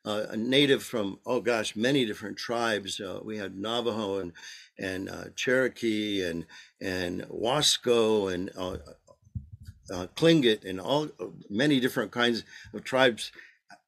Uh, 0.04 0.26
a 0.30 0.36
native 0.36 0.82
from, 0.82 1.20
oh 1.26 1.40
gosh, 1.40 1.76
many 1.76 2.06
different 2.06 2.38
tribes. 2.38 3.00
Uh, 3.00 3.20
we 3.24 3.38
had 3.38 3.56
Navajo 3.58 4.18
and 4.20 4.32
and 4.78 5.10
uh, 5.10 5.24
Cherokee 5.36 6.22
and 6.22 6.46
and 6.80 7.22
Wasco 7.24 8.32
and 8.32 8.50
uh, 8.56 8.78
uh, 9.92 10.06
Tlingit 10.16 10.64
and 10.64 10.80
all 10.80 11.08
many 11.48 11.80
different 11.80 12.10
kinds 12.12 12.44
of 12.74 12.84
tribes. 12.84 13.30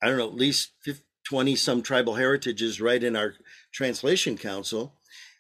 I 0.02 0.08
don't 0.08 0.18
know, 0.18 0.28
at 0.28 0.34
least 0.34 0.72
50, 0.82 1.02
20 1.28 1.56
some 1.56 1.82
tribal 1.82 2.14
heritages 2.14 2.80
right 2.80 3.04
in 3.04 3.14
our 3.14 3.34
translation 3.70 4.38
council. 4.38 4.94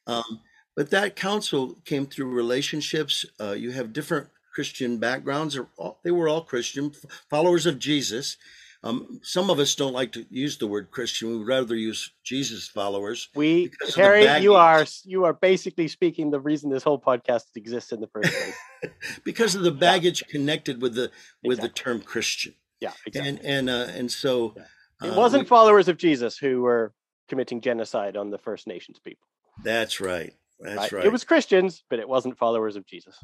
Um, 0.06 0.40
but 0.76 0.90
that 0.90 1.16
council 1.16 1.78
came 1.86 2.04
through 2.04 2.26
relationships. 2.26 3.24
Uh, 3.40 3.52
you 3.52 3.70
have 3.70 3.94
different 3.94 4.28
Christian 4.54 4.98
backgrounds. 4.98 5.58
They 6.04 6.10
were 6.10 6.28
all 6.28 6.42
Christian, 6.42 6.92
followers 7.30 7.64
of 7.64 7.78
Jesus. 7.78 8.36
Um, 8.84 9.20
some 9.22 9.48
of 9.48 9.58
us 9.58 9.74
don't 9.74 9.94
like 9.94 10.12
to 10.12 10.26
use 10.30 10.58
the 10.58 10.66
word 10.66 10.90
Christian. 10.90 11.30
We 11.30 11.38
would 11.38 11.48
rather 11.48 11.74
use 11.74 12.12
Jesus 12.22 12.68
followers. 12.68 13.30
We, 13.34 13.70
Terry, 13.88 14.26
you 14.42 14.56
are 14.56 14.84
you 15.04 15.24
are 15.24 15.32
basically 15.32 15.88
speaking 15.88 16.30
the 16.30 16.38
reason 16.38 16.70
this 16.70 16.84
whole 16.84 17.00
podcast 17.00 17.44
exists 17.56 17.92
in 17.92 18.00
the 18.00 18.08
first 18.08 18.30
place. 18.30 18.92
because 19.24 19.54
of 19.54 19.62
the 19.62 19.72
baggage 19.72 20.22
yeah. 20.26 20.32
connected 20.32 20.82
with 20.82 20.94
the 20.94 21.10
with 21.42 21.58
exactly. 21.58 21.68
the 21.68 21.74
term 21.74 22.00
Christian. 22.02 22.54
Yeah, 22.78 22.92
exactly. 23.06 23.30
And 23.30 23.44
and 23.44 23.70
uh, 23.70 23.92
and 23.98 24.12
so 24.12 24.54
yeah. 24.56 24.64
It 25.02 25.10
uh, 25.10 25.16
wasn't 25.16 25.44
we, 25.44 25.48
followers 25.48 25.88
of 25.88 25.96
Jesus 25.96 26.36
who 26.38 26.62
were 26.62 26.92
committing 27.28 27.60
genocide 27.60 28.16
on 28.16 28.30
the 28.30 28.38
First 28.38 28.66
Nations 28.66 28.98
people. 28.98 29.26
That's 29.62 30.00
right. 30.00 30.34
That's 30.60 30.76
right. 30.76 30.92
right. 30.92 31.06
It 31.06 31.12
was 31.12 31.24
Christians, 31.24 31.84
but 31.88 31.98
it 31.98 32.08
wasn't 32.08 32.38
followers 32.38 32.76
of 32.76 32.86
Jesus. 32.86 33.16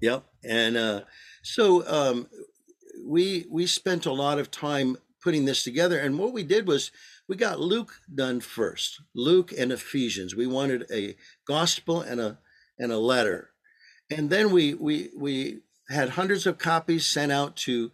Yep. 0.00 0.24
And 0.44 0.76
uh, 0.76 1.00
so 1.42 1.86
um, 1.86 2.28
we 3.04 3.46
we 3.50 3.66
spent 3.66 4.06
a 4.06 4.12
lot 4.12 4.38
of 4.38 4.50
time 4.50 4.96
putting 5.22 5.44
this 5.44 5.64
together, 5.64 5.98
and 5.98 6.18
what 6.18 6.32
we 6.32 6.42
did 6.42 6.66
was 6.66 6.90
we 7.28 7.36
got 7.36 7.60
Luke 7.60 8.00
done 8.12 8.40
first. 8.40 9.02
Luke 9.14 9.52
and 9.56 9.72
Ephesians. 9.72 10.34
We 10.34 10.46
wanted 10.46 10.86
a 10.90 11.16
gospel 11.46 12.00
and 12.00 12.20
a 12.20 12.38
and 12.78 12.92
a 12.92 12.98
letter, 12.98 13.50
and 14.10 14.30
then 14.30 14.50
we 14.50 14.74
we 14.74 15.10
we 15.16 15.60
had 15.90 16.10
hundreds 16.10 16.46
of 16.46 16.58
copies 16.58 17.06
sent 17.06 17.32
out 17.32 17.56
to 17.56 17.90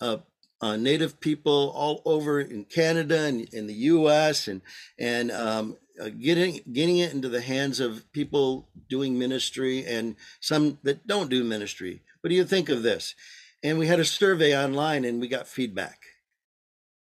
uh, 0.00 0.18
uh, 0.64 0.76
Native 0.76 1.20
people 1.20 1.74
all 1.76 2.00
over 2.06 2.40
in 2.40 2.64
Canada 2.64 3.24
and 3.24 3.42
in 3.52 3.66
the 3.66 3.74
U.S. 3.74 4.48
and 4.48 4.62
and 4.98 5.30
um, 5.30 5.76
uh, 6.00 6.08
getting 6.08 6.60
getting 6.72 6.96
it 6.96 7.12
into 7.12 7.28
the 7.28 7.42
hands 7.42 7.80
of 7.80 8.10
people 8.12 8.66
doing 8.88 9.18
ministry 9.18 9.84
and 9.84 10.16
some 10.40 10.78
that 10.82 11.06
don't 11.06 11.28
do 11.28 11.44
ministry. 11.44 12.00
What 12.22 12.30
do 12.30 12.34
you 12.34 12.46
think 12.46 12.70
of 12.70 12.82
this? 12.82 13.14
And 13.62 13.78
we 13.78 13.88
had 13.88 14.00
a 14.00 14.06
survey 14.06 14.56
online, 14.56 15.04
and 15.04 15.20
we 15.20 15.28
got 15.28 15.46
feedback, 15.46 16.00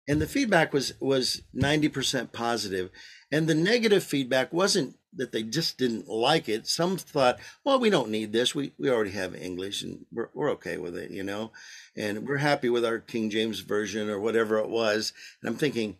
and 0.09 0.23
the 0.23 0.27
feedback 0.27 0.73
was 0.73 0.94
was 0.99 1.42
ninety 1.53 1.90
percent 1.90 2.33
positive, 2.33 2.88
and 3.31 3.46
the 3.46 3.55
negative 3.55 4.03
feedback 4.03 4.55
wasn't 4.55 4.96
that 5.16 5.33
they 5.33 5.42
just 5.42 5.79
didn't 5.79 6.09
like 6.09 6.49
it. 6.49 6.66
Some 6.66 6.96
thought, 6.96 7.38
well, 7.64 7.81
we 7.81 7.90
don't 7.90 8.11
need 8.11 8.33
this. 8.33 8.55
We 8.55 8.73
we 8.79 8.90
already 8.90 9.11
have 9.11 9.35
English, 9.35 9.83
and 9.83 10.07
we're 10.12 10.31
we're 10.35 10.51
okay 10.53 10.77
with 10.79 10.96
it, 10.96 11.11
you 11.11 11.23
know, 11.23 11.53
and 11.96 12.27
we're 12.27 12.38
happy 12.38 12.68
with 12.68 12.85
our 12.85 12.99
King 12.99 13.31
James 13.31 13.61
version 13.61 14.09
or 14.09 14.20
whatever 14.20 14.59
it 14.59 14.68
was. 14.68 15.12
And 15.42 15.51
I'm 15.51 15.57
thinking 15.57 15.96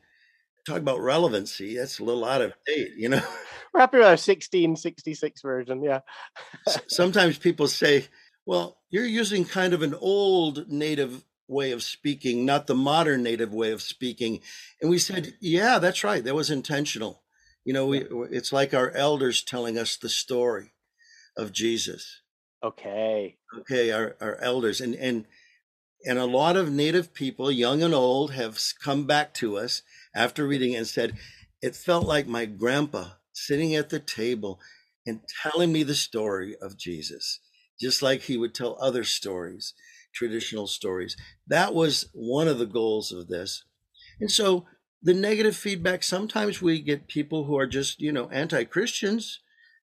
talk 0.67 0.79
about 0.79 1.01
relevancy. 1.01 1.77
That's 1.77 1.99
a 1.99 2.05
little 2.05 2.25
out 2.25 2.43
of 2.43 2.53
date, 2.67 2.93
you 2.97 3.09
know. 3.09 3.23
We're 3.73 3.81
happy 3.81 3.99
with 3.99 4.07
our 4.07 4.13
1666 4.13 5.43
version, 5.43 5.83
yeah. 5.83 6.01
Sometimes 6.89 7.39
people 7.39 7.69
say, 7.69 8.09
well, 8.45 8.79
you're 8.91 9.05
using 9.05 9.45
kind 9.45 9.73
of 9.73 9.83
an 9.83 9.95
old 9.95 10.69
native 10.69 11.25
way 11.47 11.71
of 11.73 11.83
speaking, 11.83 12.45
not 12.45 12.67
the 12.67 12.75
modern 12.75 13.23
native 13.23 13.55
way 13.55 13.71
of 13.71 13.83
speaking. 13.83 14.41
And 14.81 14.91
we 14.91 14.99
said, 14.99 15.35
yeah, 15.41 15.79
that's 15.79 16.03
right. 16.05 16.23
That 16.23 16.35
was 16.35 16.51
intentional. 16.51 17.23
You 17.65 17.73
know, 17.75 17.87
we, 17.87 18.05
it's 18.31 18.53
like 18.53 18.75
our 18.75 18.91
elders 18.93 19.43
telling 19.43 19.79
us 19.79 19.97
the 19.97 20.09
story 20.09 20.73
of 21.37 21.53
Jesus. 21.53 22.21
Okay. 22.63 23.37
Okay, 23.61 23.91
our, 23.91 24.17
our 24.21 24.37
elders. 24.37 24.81
And, 24.81 24.95
and, 24.95 25.27
and 26.07 26.19
a 26.19 26.25
lot 26.25 26.57
of 26.57 26.73
native 26.73 27.13
people, 27.13 27.51
young 27.51 27.83
and 27.83 27.95
old, 27.95 28.33
have 28.33 28.59
come 28.83 29.07
back 29.07 29.35
to 29.35 29.59
us 29.59 29.83
after 30.15 30.47
reading 30.47 30.75
and 30.75 30.87
said, 30.87 31.15
It 31.63 31.77
felt 31.77 32.07
like 32.07 32.27
my 32.27 32.47
grandpa 32.47 33.11
sitting 33.33 33.75
at 33.75 33.91
the 33.91 34.01
table 34.01 34.61
and 35.07 35.21
telling 35.43 35.73
me 35.73 35.83
the 35.83 35.95
story 35.95 36.57
of 36.61 36.79
Jesus, 36.79 37.41
just 37.81 38.03
like 38.03 38.23
he 38.23 38.37
would 38.37 38.55
tell 38.55 38.79
other 38.81 39.05
stories, 39.05 39.75
traditional 40.15 40.67
stories. 40.67 41.17
That 41.47 41.75
was 41.75 42.09
one 42.13 42.49
of 42.49 42.59
the 42.59 42.67
goals 42.67 43.13
of 43.13 43.29
this. 43.29 43.65
And 44.21 44.31
so 44.31 44.67
the 45.03 45.15
negative 45.15 45.57
feedback, 45.57 46.03
sometimes 46.03 46.61
we 46.61 46.81
get 46.81 47.09
people 47.09 47.45
who 47.45 47.59
are 47.59 47.67
just, 47.67 48.01
you 48.01 48.13
know, 48.13 48.29
anti-Christians. 48.31 49.41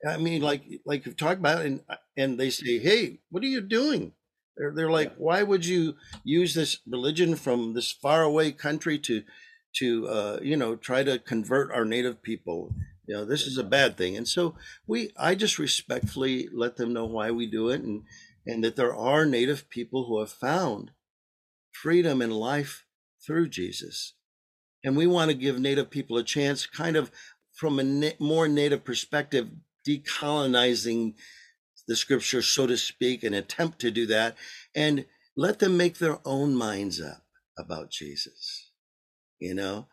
I 0.08 0.18
mean, 0.18 0.42
like 0.42 0.64
like 0.86 1.06
you've 1.06 1.18
talked 1.18 1.40
about, 1.40 1.66
and 1.66 1.82
and 2.16 2.40
they 2.40 2.52
say, 2.52 2.78
"Hey, 2.78 3.20
what 3.30 3.44
are 3.44 3.48
you 3.48 3.62
doing?" 3.62 4.14
They're 4.56 4.72
they're 4.72 4.92
like, 4.92 5.16
"Why 5.16 5.42
would 5.42 5.66
you 5.66 5.96
use 6.24 6.54
this 6.54 6.78
religion 6.86 7.36
from 7.36 7.74
this 7.74 7.92
faraway 7.92 8.52
country 8.52 9.00
to 9.00 9.24
to 9.78 10.08
uh, 10.08 10.40
you 10.44 10.56
know 10.56 10.76
try 10.76 11.04
to 11.04 11.18
convert 11.18 11.72
our 11.72 11.84
native 11.84 12.22
people? 12.22 12.76
You 13.08 13.16
know 13.16 13.26
this 13.26 13.48
is 13.48 13.58
a 13.58 13.64
bad 13.64 13.98
thing. 13.98 14.16
And 14.16 14.28
so 14.28 14.54
we 14.86 15.12
i 15.18 15.36
just 15.36 15.60
respectfully 15.60 16.48
let 16.54 16.78
them 16.78 16.94
know 16.94 17.06
why 17.06 17.32
we 17.32 17.46
do 17.46 17.70
it 17.70 17.82
and 17.82 18.04
and 18.46 18.64
that 18.64 18.76
there 18.76 18.96
are 18.96 19.26
native 19.26 19.70
people 19.70 20.06
who 20.06 20.20
have 20.20 20.32
found 20.32 20.92
freedom 21.72 22.22
and 22.22 22.34
life 22.34 22.86
through 23.26 23.48
jesus 23.50 24.14
and 24.88 24.96
we 24.96 25.06
want 25.06 25.30
to 25.30 25.36
give 25.36 25.60
native 25.60 25.90
people 25.90 26.18
a 26.18 26.24
chance 26.24 26.66
kind 26.66 26.96
of 26.96 27.12
from 27.54 27.78
a 27.78 27.84
na- 27.84 28.12
more 28.20 28.48
native 28.48 28.86
perspective 28.86 29.50
decolonizing 29.88 31.14
the 31.88 31.96
scripture 31.96 32.42
so 32.42 32.66
to 32.66 32.78
speak 32.78 33.24
and 33.24 33.36
attempt 33.36 33.80
to 33.80 33.92
do 33.92 34.06
that 34.06 34.36
and 34.74 35.06
let 35.36 35.60
them 35.60 35.76
make 35.76 35.98
their 35.98 36.20
own 36.26 36.56
minds 36.56 37.02
up 37.02 37.24
about 37.58 37.92
jesus 37.92 38.72
you 39.40 39.54
know? 39.54 39.88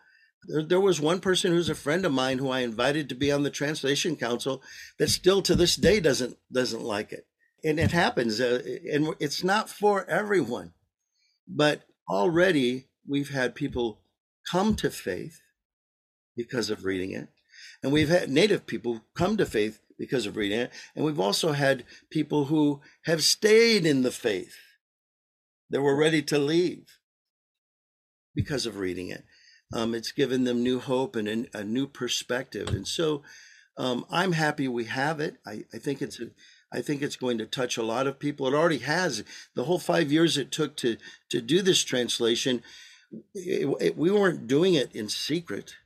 There, 0.46 0.62
there 0.62 0.80
was 0.80 1.00
one 1.00 1.20
person 1.20 1.52
who's 1.52 1.70
a 1.70 1.74
friend 1.74 2.04
of 2.04 2.12
mine 2.12 2.38
who 2.38 2.50
i 2.50 2.60
invited 2.60 3.08
to 3.08 3.16
be 3.16 3.32
on 3.32 3.42
the 3.42 3.50
translation 3.50 4.14
council 4.14 4.62
that 4.98 5.08
still 5.08 5.42
to 5.42 5.56
this 5.56 5.74
day 5.76 6.00
doesn't 6.00 6.36
doesn't 6.52 6.82
like 6.82 7.12
it. 7.12 7.26
And 7.64 7.80
it 7.80 7.92
happens 7.92 8.40
uh, 8.40 8.62
and 8.92 9.14
it's 9.18 9.42
not 9.42 9.68
for 9.68 10.08
everyone 10.08 10.72
but 11.48 11.82
already 12.08 12.86
we've 13.08 13.30
had 13.30 13.54
people 13.54 14.00
come 14.50 14.74
to 14.74 14.90
faith 14.90 15.40
because 16.36 16.70
of 16.70 16.84
reading 16.84 17.12
it 17.12 17.28
and 17.82 17.92
we've 17.92 18.08
had 18.08 18.30
native 18.30 18.66
people 18.66 19.02
come 19.14 19.36
to 19.36 19.46
faith 19.46 19.80
because 19.98 20.26
of 20.26 20.36
reading 20.36 20.58
it 20.58 20.72
and 20.94 21.04
we've 21.04 21.20
also 21.20 21.52
had 21.52 21.84
people 22.10 22.46
who 22.46 22.80
have 23.04 23.22
stayed 23.22 23.86
in 23.86 24.02
the 24.02 24.10
faith 24.10 24.56
that 25.70 25.82
were 25.82 25.96
ready 25.96 26.22
to 26.22 26.38
leave 26.38 26.98
because 28.34 28.66
of 28.66 28.78
reading 28.78 29.08
it 29.08 29.24
um, 29.74 29.94
it's 29.94 30.12
given 30.12 30.44
them 30.44 30.62
new 30.62 30.78
hope 30.78 31.16
and 31.16 31.48
a, 31.52 31.64
new 31.64 31.86
perspective. 31.86 32.68
And 32.68 32.86
so 32.86 33.22
um, 33.76 34.06
I'm 34.08 34.32
happy 34.32 34.68
we 34.68 34.84
have 34.84 35.18
it. 35.18 35.36
I, 35.44 35.64
I 35.74 35.78
think 35.78 36.00
it's 36.00 36.20
a, 36.20 36.28
I 36.72 36.80
think 36.80 37.02
it's 37.02 37.16
going 37.16 37.38
to 37.38 37.46
touch 37.46 37.76
a 37.76 37.82
lot 37.82 38.06
of 38.06 38.20
people. 38.20 38.46
It 38.46 38.54
already 38.54 38.78
has. 38.78 39.24
The 39.54 39.64
whole 39.64 39.80
five 39.80 40.12
years 40.12 40.36
it 40.36 40.52
took 40.52 40.76
to 40.78 40.96
to 41.30 41.40
do 41.40 41.60
this 41.60 41.82
translation, 41.82 42.62
it, 43.34 43.76
it, 43.80 43.96
we 43.96 44.10
weren't 44.10 44.46
doing 44.46 44.74
it 44.74 44.94
in 44.94 45.08
secret. 45.08 45.76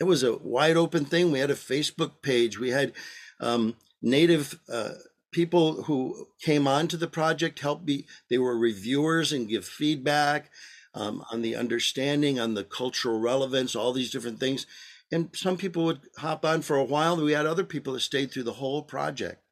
It 0.00 0.04
was 0.04 0.22
a 0.22 0.36
wide 0.36 0.76
open 0.76 1.04
thing. 1.04 1.32
We 1.32 1.40
had 1.40 1.50
a 1.50 1.54
Facebook 1.54 2.22
page. 2.22 2.58
We 2.58 2.70
had 2.70 2.92
um, 3.40 3.76
native 4.00 4.58
uh, 4.72 4.92
people 5.30 5.84
who 5.84 6.28
came 6.40 6.66
on 6.66 6.88
to 6.88 6.96
the 6.96 7.06
project 7.06 7.60
helped 7.60 7.84
be 7.84 8.06
they 8.30 8.38
were 8.38 8.56
reviewers 8.56 9.32
and 9.32 9.48
give 9.48 9.64
feedback 9.64 10.50
um, 10.94 11.22
on 11.30 11.42
the 11.42 11.54
understanding 11.54 12.40
on 12.40 12.54
the 12.54 12.64
cultural 12.64 13.20
relevance 13.20 13.76
all 13.76 13.92
these 13.92 14.10
different 14.10 14.40
things 14.40 14.66
and 15.12 15.30
some 15.34 15.56
people 15.56 15.84
would 15.84 16.00
hop 16.18 16.44
on 16.44 16.62
for 16.62 16.76
a 16.76 16.84
while 16.84 17.16
we 17.16 17.32
had 17.32 17.46
other 17.46 17.64
people 17.64 17.92
that 17.92 18.00
stayed 18.00 18.30
through 18.30 18.42
the 18.42 18.54
whole 18.54 18.82
project 18.82 19.42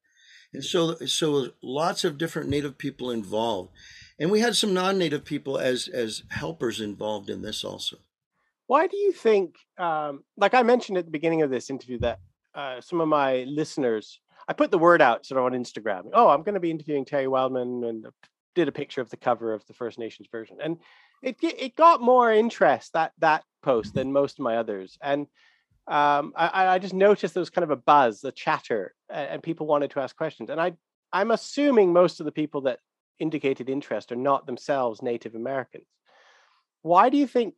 and 0.52 0.64
so 0.64 0.94
so 1.06 1.50
lots 1.62 2.04
of 2.04 2.18
different 2.18 2.48
native 2.48 2.78
people 2.78 3.10
involved 3.10 3.70
and 4.18 4.30
we 4.30 4.40
had 4.40 4.56
some 4.56 4.74
non-native 4.74 5.24
people 5.24 5.58
as 5.58 5.88
as 5.88 6.22
helpers 6.30 6.80
involved 6.80 7.30
in 7.30 7.42
this 7.42 7.64
also. 7.64 7.98
Why 8.66 8.86
do 8.86 8.96
you 8.96 9.12
think 9.12 9.56
um, 9.78 10.24
like 10.36 10.54
i 10.54 10.62
mentioned 10.62 10.98
at 10.98 11.04
the 11.04 11.10
beginning 11.10 11.42
of 11.42 11.50
this 11.50 11.70
interview 11.70 11.98
that 12.00 12.20
uh, 12.54 12.80
some 12.80 13.00
of 13.00 13.08
my 13.08 13.44
listeners 13.48 14.20
I 14.48 14.52
put 14.52 14.70
the 14.70 14.78
word 14.78 15.02
out 15.02 15.26
sort 15.26 15.38
of 15.38 15.44
on 15.44 15.52
Instagram. 15.52 16.10
Oh, 16.12 16.28
I'm 16.28 16.42
going 16.42 16.54
to 16.54 16.60
be 16.60 16.70
interviewing 16.70 17.04
Terry 17.04 17.26
Wildman, 17.26 17.84
and 17.84 18.06
did 18.54 18.68
a 18.68 18.72
picture 18.72 19.00
of 19.00 19.10
the 19.10 19.16
cover 19.16 19.52
of 19.52 19.66
the 19.66 19.74
First 19.74 19.98
Nations 19.98 20.28
version, 20.30 20.58
and 20.62 20.78
it 21.22 21.36
it 21.42 21.76
got 21.76 22.00
more 22.00 22.32
interest 22.32 22.92
that 22.92 23.12
that 23.18 23.44
post 23.62 23.94
than 23.94 24.12
most 24.12 24.38
of 24.38 24.44
my 24.44 24.56
others, 24.56 24.98
and 25.02 25.26
um, 25.88 26.32
I, 26.36 26.66
I 26.66 26.78
just 26.78 26.94
noticed 26.94 27.34
there 27.34 27.40
was 27.40 27.50
kind 27.50 27.62
of 27.62 27.70
a 27.70 27.76
buzz, 27.76 28.24
a 28.24 28.32
chatter, 28.32 28.94
and 29.08 29.42
people 29.42 29.66
wanted 29.66 29.90
to 29.92 30.00
ask 30.00 30.16
questions, 30.16 30.50
and 30.50 30.60
I 30.60 30.72
I'm 31.12 31.30
assuming 31.30 31.92
most 31.92 32.20
of 32.20 32.26
the 32.26 32.32
people 32.32 32.62
that 32.62 32.78
indicated 33.18 33.68
interest 33.68 34.12
are 34.12 34.16
not 34.16 34.46
themselves 34.46 35.02
Native 35.02 35.34
Americans. 35.34 35.86
Why 36.82 37.08
do 37.08 37.16
you 37.16 37.26
think 37.26 37.54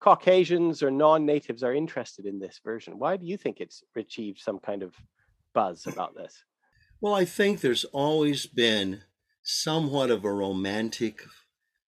Caucasians 0.00 0.82
or 0.82 0.90
non-natives 0.90 1.62
are 1.62 1.74
interested 1.74 2.26
in 2.26 2.38
this 2.38 2.60
version? 2.64 2.98
Why 2.98 3.16
do 3.16 3.26
you 3.26 3.36
think 3.36 3.60
it's 3.60 3.82
achieved 3.96 4.40
some 4.40 4.58
kind 4.58 4.82
of 4.82 4.94
buzz 5.54 5.86
about 5.92 6.14
this? 6.14 6.44
Well, 7.00 7.14
I 7.14 7.24
think 7.24 7.60
there's 7.60 7.84
always 7.86 8.46
been 8.46 9.02
somewhat 9.42 10.10
of 10.10 10.24
a 10.24 10.32
romantic 10.32 11.22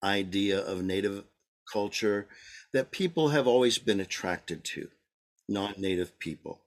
idea 0.03 0.59
of 0.59 0.83
Native 0.83 1.25
culture 1.73 2.27
that 2.73 2.91
people 2.91 3.29
have 3.29 3.47
always 3.47 3.79
been 3.79 4.01
attracted 4.01 4.65
to, 4.65 4.89
non-Native 5.49 6.19
people. 6.19 6.61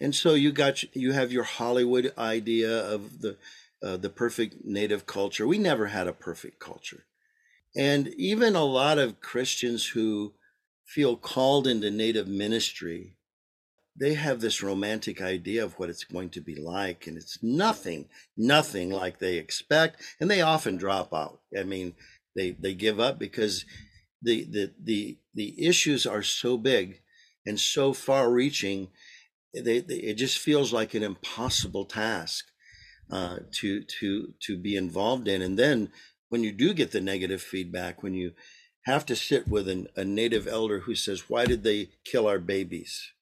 And 0.00 0.14
so 0.14 0.34
you 0.34 0.52
got 0.52 0.82
you 0.96 1.12
have 1.12 1.30
your 1.30 1.44
Hollywood 1.44 2.12
idea 2.18 2.76
of 2.76 3.20
the 3.20 3.36
uh, 3.82 3.96
the 3.96 4.10
perfect 4.10 4.64
Native 4.64 5.06
culture. 5.06 5.46
We 5.46 5.58
never 5.58 5.86
had 5.86 6.08
a 6.08 6.12
perfect 6.12 6.58
culture, 6.58 7.04
and 7.76 8.08
even 8.16 8.54
a 8.54 8.64
lot 8.64 8.98
of 8.98 9.20
Christians 9.20 9.86
who 9.88 10.34
feel 10.84 11.16
called 11.16 11.66
into 11.66 11.90
Native 11.90 12.28
ministry 12.28 13.16
they 13.98 14.14
have 14.14 14.40
this 14.40 14.62
romantic 14.62 15.20
idea 15.20 15.62
of 15.62 15.78
what 15.78 15.90
it's 15.90 16.04
going 16.04 16.30
to 16.30 16.40
be 16.40 16.54
like 16.54 17.06
and 17.06 17.16
it's 17.16 17.42
nothing 17.42 18.08
nothing 18.36 18.90
like 18.90 19.18
they 19.18 19.36
expect. 19.36 20.02
And 20.20 20.30
they 20.30 20.40
often 20.40 20.76
drop 20.76 21.12
out. 21.12 21.40
I 21.56 21.64
mean 21.64 21.94
they 22.34 22.52
they 22.52 22.74
give 22.74 22.98
up 22.98 23.18
because 23.18 23.64
the 24.22 24.44
the 24.44 24.72
the, 24.82 25.18
the 25.34 25.66
issues 25.66 26.06
are 26.06 26.22
so 26.22 26.56
big 26.56 27.00
and 27.44 27.58
so 27.58 27.92
far 27.92 28.30
reaching 28.30 28.88
they, 29.54 29.80
they, 29.80 29.96
it 29.96 30.14
just 30.14 30.38
feels 30.38 30.72
like 30.72 30.94
an 30.94 31.02
impossible 31.02 31.84
task 31.84 32.46
uh, 33.12 33.38
to 33.52 33.82
to 33.84 34.34
to 34.40 34.56
be 34.56 34.74
involved 34.76 35.28
in 35.28 35.42
and 35.42 35.58
then 35.58 35.92
when 36.28 36.42
you 36.42 36.50
do 36.50 36.72
get 36.72 36.90
the 36.92 37.00
negative 37.00 37.42
feedback 37.42 38.02
when 38.02 38.14
you 38.14 38.32
have 38.86 39.06
to 39.06 39.14
sit 39.14 39.46
with 39.46 39.68
an, 39.68 39.86
a 39.94 40.04
native 40.04 40.48
elder 40.48 40.80
who 40.80 40.94
says 40.94 41.28
why 41.28 41.44
did 41.44 41.62
they 41.62 41.90
kill 42.04 42.26
our 42.26 42.40
babies 42.40 43.12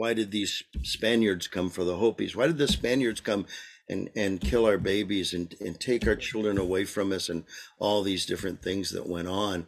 why 0.00 0.14
did 0.14 0.30
these 0.30 0.62
Spaniards 0.82 1.46
come 1.46 1.68
for 1.68 1.84
the 1.84 1.96
Hopis? 1.96 2.34
Why 2.34 2.46
did 2.46 2.56
the 2.56 2.68
Spaniards 2.68 3.20
come 3.20 3.44
and, 3.88 4.08
and 4.16 4.40
kill 4.40 4.64
our 4.64 4.78
babies 4.78 5.34
and, 5.34 5.54
and 5.60 5.78
take 5.78 6.06
our 6.06 6.16
children 6.16 6.56
away 6.56 6.86
from 6.86 7.12
us 7.12 7.28
and 7.28 7.44
all 7.78 8.02
these 8.02 8.24
different 8.24 8.62
things 8.62 8.92
that 8.92 9.08
went 9.08 9.28
on? 9.28 9.66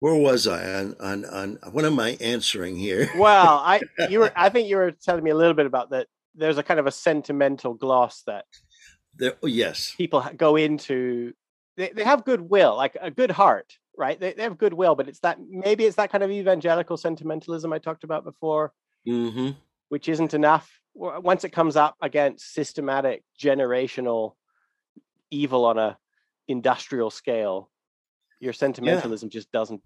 Where 0.00 0.16
was 0.16 0.48
I 0.48 0.64
on, 0.74 0.96
on, 1.00 1.24
on 1.24 1.58
what 1.72 1.84
am 1.84 2.00
I 2.00 2.16
answering 2.20 2.76
here? 2.76 3.10
well, 3.16 3.62
I 3.64 3.80
you 4.08 4.20
were 4.20 4.32
I 4.34 4.48
think 4.48 4.68
you 4.68 4.76
were 4.76 4.90
telling 4.92 5.22
me 5.24 5.30
a 5.30 5.36
little 5.36 5.54
bit 5.54 5.66
about 5.66 5.90
that. 5.90 6.08
There's 6.38 6.58
a 6.58 6.62
kind 6.62 6.80
of 6.80 6.86
a 6.86 6.92
sentimental 6.92 7.74
gloss 7.74 8.22
that 8.26 8.44
there, 9.16 9.34
oh, 9.42 9.46
yes 9.46 9.94
people 9.96 10.24
go 10.36 10.56
into. 10.56 11.34
They, 11.76 11.90
they 11.90 12.04
have 12.04 12.24
goodwill, 12.24 12.76
like 12.76 12.96
a 13.00 13.10
good 13.10 13.30
heart, 13.30 13.74
right? 13.96 14.18
They, 14.18 14.32
they 14.32 14.42
have 14.42 14.58
goodwill, 14.58 14.94
but 14.96 15.08
it's 15.08 15.20
that 15.20 15.38
maybe 15.48 15.84
it's 15.84 15.96
that 15.96 16.10
kind 16.10 16.24
of 16.24 16.30
evangelical 16.30 16.96
sentimentalism 16.96 17.72
I 17.72 17.78
talked 17.78 18.04
about 18.04 18.24
before 18.24 18.72
mm-hmm. 19.08 19.50
which 19.88 20.08
isn't 20.08 20.34
enough. 20.34 20.80
Once 20.94 21.44
it 21.44 21.50
comes 21.50 21.76
up 21.76 21.96
against 22.02 22.52
systematic 22.52 23.22
generational 23.40 24.34
evil 25.30 25.64
on 25.64 25.78
a 25.78 25.96
industrial 26.48 27.10
scale, 27.10 27.70
your 28.40 28.52
sentimentalism 28.52 29.28
yeah. 29.28 29.32
just 29.32 29.52
doesn't 29.52 29.80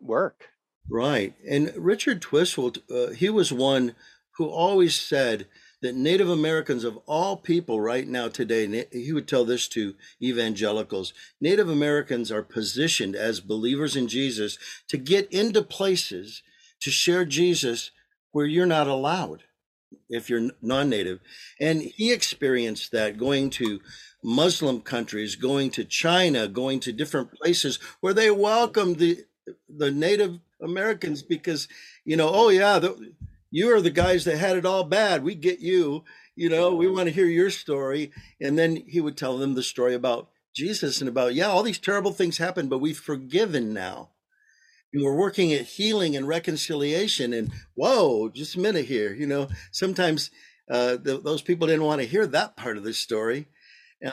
work. 0.00 0.48
Right. 0.90 1.34
And 1.48 1.72
Richard 1.76 2.22
Twiss, 2.22 2.58
uh, 2.58 2.70
he 3.14 3.30
was 3.30 3.52
one 3.52 3.94
who 4.36 4.48
always 4.48 4.96
said 4.96 5.46
that 5.80 5.94
Native 5.94 6.28
Americans 6.28 6.84
of 6.84 6.98
all 7.06 7.36
people 7.36 7.80
right 7.80 8.06
now 8.06 8.28
today, 8.28 8.86
he 8.90 9.12
would 9.12 9.28
tell 9.28 9.44
this 9.44 9.68
to 9.68 9.94
evangelicals 10.22 11.12
Native 11.40 11.68
Americans 11.68 12.32
are 12.32 12.42
positioned 12.42 13.14
as 13.14 13.40
believers 13.40 13.96
in 13.96 14.08
Jesus 14.08 14.58
to 14.88 14.96
get 14.96 15.30
into 15.32 15.62
places 15.62 16.42
to 16.80 16.90
share 16.90 17.24
Jesus 17.24 17.90
where 18.32 18.46
you're 18.46 18.66
not 18.66 18.86
allowed 18.86 19.44
if 20.08 20.28
you're 20.28 20.50
non-native. 20.60 21.20
And 21.60 21.82
he 21.82 22.12
experienced 22.12 22.92
that 22.92 23.18
going 23.18 23.50
to 23.50 23.80
muslim 24.22 24.80
countries 24.80 25.36
going 25.36 25.70
to 25.70 25.84
china 25.84 26.48
going 26.48 26.80
to 26.80 26.92
different 26.92 27.32
places 27.32 27.78
where 28.00 28.12
they 28.12 28.30
welcomed 28.30 28.96
the 28.96 29.24
the 29.68 29.92
native 29.92 30.40
americans 30.60 31.22
because 31.22 31.68
you 32.04 32.16
know 32.16 32.28
oh 32.32 32.48
yeah 32.48 32.80
the, 32.80 33.12
you 33.50 33.74
are 33.74 33.80
the 33.80 33.90
guys 33.90 34.24
that 34.24 34.38
had 34.38 34.56
it 34.56 34.66
all 34.66 34.84
bad. 34.84 35.22
We 35.22 35.34
get 35.34 35.60
you 35.60 36.04
you 36.34 36.48
know 36.48 36.74
we 36.74 36.88
want 36.88 37.08
to 37.08 37.14
hear 37.14 37.26
your 37.26 37.50
story. 37.50 38.12
And 38.40 38.58
then 38.58 38.84
he 38.86 39.00
would 39.00 39.16
tell 39.16 39.38
them 39.38 39.54
the 39.54 39.62
story 39.62 39.94
about 39.94 40.30
jesus 40.54 41.00
and 41.00 41.08
about 41.08 41.34
yeah 41.34 41.46
all 41.46 41.62
these 41.62 41.78
terrible 41.78 42.10
things 42.10 42.38
happened 42.38 42.70
but 42.70 42.78
we've 42.78 42.98
forgiven 42.98 43.72
now. 43.72 44.10
And 44.92 45.04
we're 45.04 45.14
working 45.14 45.52
at 45.52 45.66
healing 45.66 46.16
and 46.16 46.26
reconciliation. 46.26 47.32
And 47.32 47.52
whoa 47.74 48.28
just 48.28 48.56
a 48.56 48.60
minute 48.60 48.86
here 48.86 49.12
you 49.12 49.26
know? 49.26 49.48
Sometimes 49.72 50.30
uh, 50.70 50.96
the, 50.96 51.18
those 51.18 51.42
people 51.42 51.66
didn't 51.66 51.84
want 51.84 52.00
to 52.00 52.06
hear 52.06 52.26
that 52.26 52.56
part 52.56 52.76
of 52.76 52.84
the 52.84 52.92
story. 52.92 53.48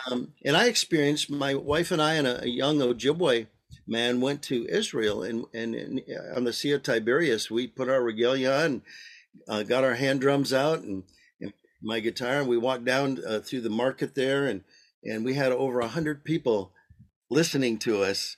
Um, 0.10 0.34
and 0.44 0.58
i 0.58 0.66
experienced 0.66 1.30
my 1.30 1.54
wife 1.54 1.92
and 1.92 2.02
i 2.02 2.16
and 2.16 2.26
a, 2.26 2.44
a 2.44 2.48
young 2.48 2.80
ojibwe 2.80 3.46
man 3.86 4.20
went 4.20 4.42
to 4.44 4.66
israel 4.68 5.22
and, 5.22 5.46
and, 5.54 5.76
and, 5.76 6.02
on 6.36 6.44
the 6.44 6.54
sea 6.54 6.72
of 6.72 6.82
tiberias 6.82 7.52
we 7.52 7.68
put 7.68 7.88
our 7.88 8.02
regalia 8.02 8.52
on 8.52 8.82
uh, 9.48 9.64
got 9.64 9.84
our 9.84 9.96
hand 9.96 10.22
drums 10.22 10.54
out 10.54 10.82
and, 10.82 11.04
and 11.42 11.54
my 11.82 12.00
guitar 12.00 12.40
and 12.40 12.48
we 12.48 12.58
walked 12.58 12.86
down 12.86 13.20
uh, 13.28 13.40
through 13.40 13.62
the 13.62 13.70
market 13.70 14.16
there 14.16 14.48
and 14.48 14.64
and 15.04 15.24
we 15.24 15.36
had 15.36 15.52
over 15.52 15.82
a 15.82 15.88
hundred 15.88 16.24
people 16.24 16.72
listening 17.30 17.78
to 17.78 18.04
us 18.04 18.38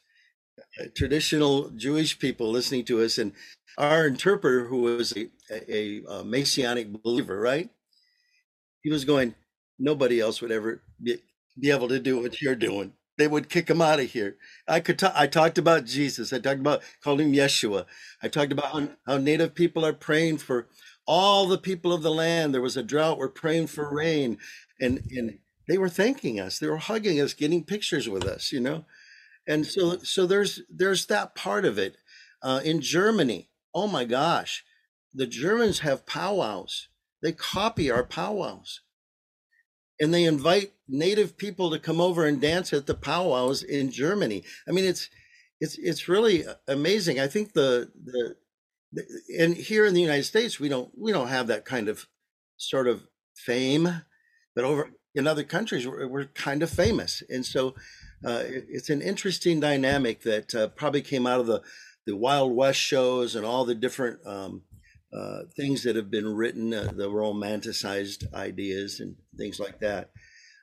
traditional 0.95 1.69
Jewish 1.69 2.19
people 2.19 2.49
listening 2.49 2.85
to 2.85 3.01
us, 3.01 3.17
and 3.17 3.33
our 3.77 4.07
interpreter, 4.07 4.67
who 4.67 4.81
was 4.81 5.13
a, 5.15 5.29
a, 5.51 6.03
a 6.09 6.23
Messianic 6.23 7.03
believer, 7.03 7.39
right? 7.39 7.69
He 8.81 8.91
was 8.91 9.05
going, 9.05 9.35
nobody 9.77 10.19
else 10.19 10.41
would 10.41 10.51
ever 10.51 10.81
be, 11.01 11.19
be 11.59 11.71
able 11.71 11.87
to 11.89 11.99
do 11.99 12.19
what 12.21 12.41
you're 12.41 12.55
doing. 12.55 12.93
They 13.17 13.27
would 13.27 13.49
kick 13.49 13.69
him 13.69 13.81
out 13.81 13.99
of 13.99 14.11
here. 14.11 14.37
I 14.67 14.79
could. 14.79 14.99
T- 14.99 15.07
I 15.13 15.27
talked 15.27 15.57
about 15.57 15.85
Jesus. 15.85 16.31
I 16.31 16.39
talked 16.39 16.59
about 16.59 16.83
called 17.03 17.21
him 17.21 17.33
Yeshua. 17.33 17.85
I 18.21 18.27
talked 18.27 18.51
about 18.51 18.71
how, 18.71 18.89
how 19.05 19.17
Native 19.17 19.55
people 19.55 19.85
are 19.85 19.93
praying 19.93 20.37
for 20.37 20.67
all 21.07 21.47
the 21.47 21.57
people 21.57 21.93
of 21.93 22.03
the 22.03 22.11
land. 22.11 22.53
There 22.53 22.61
was 22.61 22.77
a 22.77 22.83
drought. 22.83 23.17
We're 23.17 23.29
praying 23.29 23.67
for 23.67 23.93
rain, 23.93 24.37
and 24.79 25.01
and 25.09 25.39
they 25.67 25.77
were 25.77 25.89
thanking 25.89 26.39
us. 26.39 26.59
They 26.59 26.67
were 26.67 26.77
hugging 26.77 27.19
us, 27.19 27.33
getting 27.33 27.63
pictures 27.63 28.07
with 28.07 28.25
us. 28.25 28.51
You 28.51 28.59
know, 28.59 28.85
and 29.47 29.65
so 29.65 29.97
so 29.99 30.27
there's 30.27 30.61
there's 30.69 31.05
that 31.05 31.33
part 31.33 31.65
of 31.65 31.77
it 31.79 31.97
uh, 32.43 32.59
in 32.63 32.81
germany 32.81 33.49
oh 33.73 33.87
my 33.87 34.03
gosh 34.03 34.63
the 35.13 35.25
germans 35.25 35.79
have 35.79 36.05
powwows 36.05 36.89
they 37.23 37.31
copy 37.31 37.89
our 37.89 38.03
powwows 38.03 38.81
and 39.99 40.13
they 40.13 40.25
invite 40.25 40.73
native 40.87 41.37
people 41.37 41.71
to 41.71 41.79
come 41.79 41.99
over 41.99 42.25
and 42.25 42.39
dance 42.39 42.71
at 42.73 42.85
the 42.85 42.95
powwows 42.95 43.63
in 43.63 43.91
germany. 43.91 44.43
I 44.67 44.71
mean 44.71 44.85
it's 44.85 45.09
it's 45.59 45.77
it's 45.77 46.07
really 46.07 46.45
amazing. 46.67 47.19
I 47.19 47.27
think 47.27 47.53
the 47.53 47.91
the, 48.03 48.35
the 48.93 49.03
and 49.39 49.55
here 49.55 49.85
in 49.85 49.93
the 49.93 50.01
united 50.01 50.23
states 50.23 50.59
we 50.59 50.69
don't 50.69 50.91
we 50.97 51.11
don't 51.11 51.29
have 51.29 51.47
that 51.47 51.65
kind 51.65 51.89
of 51.89 52.07
sort 52.57 52.87
of 52.87 53.07
fame 53.35 54.03
but 54.55 54.65
over 54.65 54.89
in 55.13 55.27
other 55.27 55.43
countries 55.43 55.85
we're, 55.87 56.07
we're 56.07 56.25
kind 56.25 56.63
of 56.63 56.69
famous. 56.69 57.23
And 57.29 57.45
so 57.45 57.75
uh, 58.25 58.43
it's 58.45 58.89
an 58.89 59.01
interesting 59.01 59.59
dynamic 59.59 60.21
that 60.21 60.55
uh, 60.55 60.67
probably 60.69 61.01
came 61.01 61.27
out 61.27 61.39
of 61.39 61.47
the 61.47 61.61
the 62.05 62.15
Wild 62.15 62.55
West 62.55 62.79
shows 62.79 63.35
and 63.35 63.45
all 63.45 63.65
the 63.65 63.75
different 63.75 64.25
um, 64.25 64.61
uh, 65.17 65.43
things 65.55 65.83
that 65.83 65.95
have 65.95 66.11
been 66.11 66.35
written, 66.35 66.73
uh, 66.73 66.91
the 66.93 67.09
romanticized 67.09 68.31
ideas 68.33 68.99
and 68.99 69.15
things 69.35 69.59
like 69.59 69.79
that. 69.79 70.11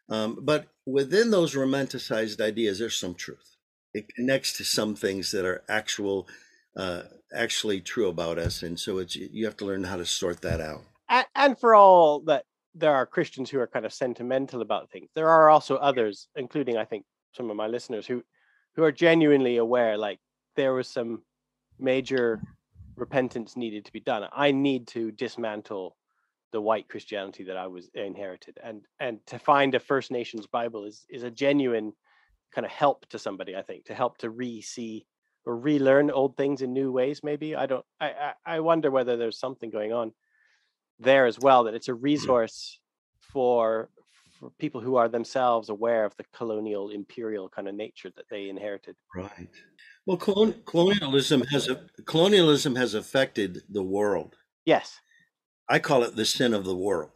Um, 0.09 0.39
but 0.43 0.67
within 0.87 1.31
those 1.31 1.55
romanticized 1.55 2.41
ideas, 2.41 2.79
there's 2.79 2.95
some 2.97 3.15
truth. 3.15 3.57
It 3.93 4.07
connects 4.15 4.57
to 4.59 4.65
some 4.65 4.95
things 4.95 5.33
that 5.33 5.45
are 5.45 5.65
actual, 5.69 6.29
uh, 6.77 7.03
actually 7.35 7.81
true 7.81 8.09
about 8.09 8.39
us, 8.39 8.63
and 8.63 8.79
so 8.79 8.99
it's 8.99 9.17
you 9.17 9.45
have 9.45 9.57
to 9.57 9.65
learn 9.65 9.85
how 9.85 9.97
to 9.97 10.07
sort 10.07 10.43
that 10.43 10.61
out. 10.61 10.83
And, 11.09 11.27
and 11.35 11.59
for 11.59 11.75
all 11.75 12.21
that 12.27 12.45
there 12.75 12.95
are 12.95 13.07
Christians 13.07 13.51
who 13.51 13.61
are 13.61 13.67
kind 13.67 13.87
of 13.87 13.93
sentimental 13.93 14.63
about 14.63 14.91
things, 14.91 15.09
there 15.15 15.29
are 15.29 15.49
also 15.49 15.77
others, 15.77 16.29
including 16.37 16.77
I 16.77 16.85
think 16.85 17.05
some 17.33 17.51
of 17.51 17.57
my 17.57 17.67
listeners 17.67 18.07
who 18.07 18.23
who 18.77 18.85
are 18.85 18.93
genuinely 18.93 19.57
aware, 19.57 19.97
like 19.97 20.21
there 20.55 20.75
was 20.75 20.89
some 20.89 21.23
major 21.79 22.41
repentance 22.97 23.57
needed 23.57 23.85
to 23.85 23.93
be 23.93 24.01
done. 24.01 24.25
I 24.33 24.51
need 24.53 24.87
to 24.89 25.11
dismantle 25.11 25.97
the 26.53 26.61
white 26.61 26.89
Christianity 26.89 27.45
that 27.45 27.57
I 27.57 27.67
was 27.67 27.91
inherited, 27.95 28.59
and 28.63 28.83
and 29.01 29.19
to 29.27 29.39
find 29.39 29.75
a 29.75 29.81
First 29.81 30.11
Nations 30.11 30.47
Bible 30.47 30.85
is 30.85 31.05
is 31.09 31.23
a 31.23 31.31
genuine 31.31 31.93
kind 32.55 32.65
of 32.65 32.71
help 32.71 33.07
to 33.09 33.19
somebody. 33.19 33.57
I 33.57 33.63
think 33.63 33.87
to 33.87 33.95
help 33.95 34.19
to 34.19 34.31
re-see 34.31 35.07
or 35.47 35.57
relearn 35.57 36.11
old 36.11 36.37
things 36.37 36.63
in 36.63 36.73
new 36.73 36.93
ways. 36.93 37.23
Maybe 37.23 37.57
I 37.57 37.67
don't. 37.67 37.85
I 38.01 38.07
I, 38.07 38.33
I 38.47 38.61
wonder 38.61 38.91
whether 38.91 39.17
there's 39.17 39.39
something 39.39 39.71
going 39.71 39.93
on 39.93 40.13
there 40.99 41.27
as 41.27 41.39
well. 41.39 41.65
That 41.65 41.75
it's 41.75 41.89
a 41.89 41.93
mm. 41.93 42.03
resource 42.03 42.79
for 43.21 43.91
for 44.39 44.51
people 44.59 44.81
who 44.81 44.97
are 44.97 45.09
themselves 45.09 45.69
aware 45.69 46.05
of 46.05 46.17
the 46.17 46.25
colonial 46.33 46.91
imperial 46.91 47.49
kind 47.49 47.69
of 47.69 47.75
nature 47.75 48.11
that 48.17 48.29
they 48.31 48.49
inherited. 48.49 48.97
Right. 49.15 49.49
Well, 50.07 50.19
colonialism 50.19 51.43
has 51.51 51.69
a, 51.69 51.81
colonialism 52.05 52.77
has 52.77 52.95
affected 52.95 53.63
the 53.69 53.83
world. 53.83 54.37
Yes. 54.67 55.01
I 55.69 55.79
call 55.79 56.03
it 56.03 56.15
the 56.15 56.27
sin 56.27 56.53
of 56.53 56.65
the 56.65 56.77
world 56.77 57.11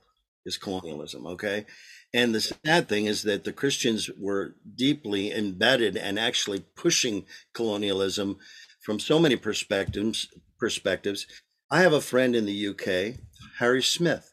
is 0.47 0.57
colonialism. 0.57 1.27
Okay. 1.27 1.67
And 2.15 2.35
the 2.35 2.41
sad 2.41 2.89
thing 2.89 3.05
is 3.05 3.23
that 3.25 3.45
the 3.45 3.53
Christians 3.53 4.09
were 4.19 4.55
deeply 4.75 5.33
embedded 5.33 5.97
and 5.97 6.19
actually 6.19 6.65
pushing 6.75 7.27
colonialism 7.53 8.39
from 8.81 8.99
so 8.99 9.19
many 9.19 9.37
perspectives. 9.37 10.29
Perspectives. 10.59 11.27
I 11.71 11.83
have 11.83 11.93
a 11.93 12.01
friend 12.01 12.35
in 12.35 12.47
the 12.47 12.69
UK, 12.69 13.21
Harry 13.59 13.83
Smith, 13.83 14.33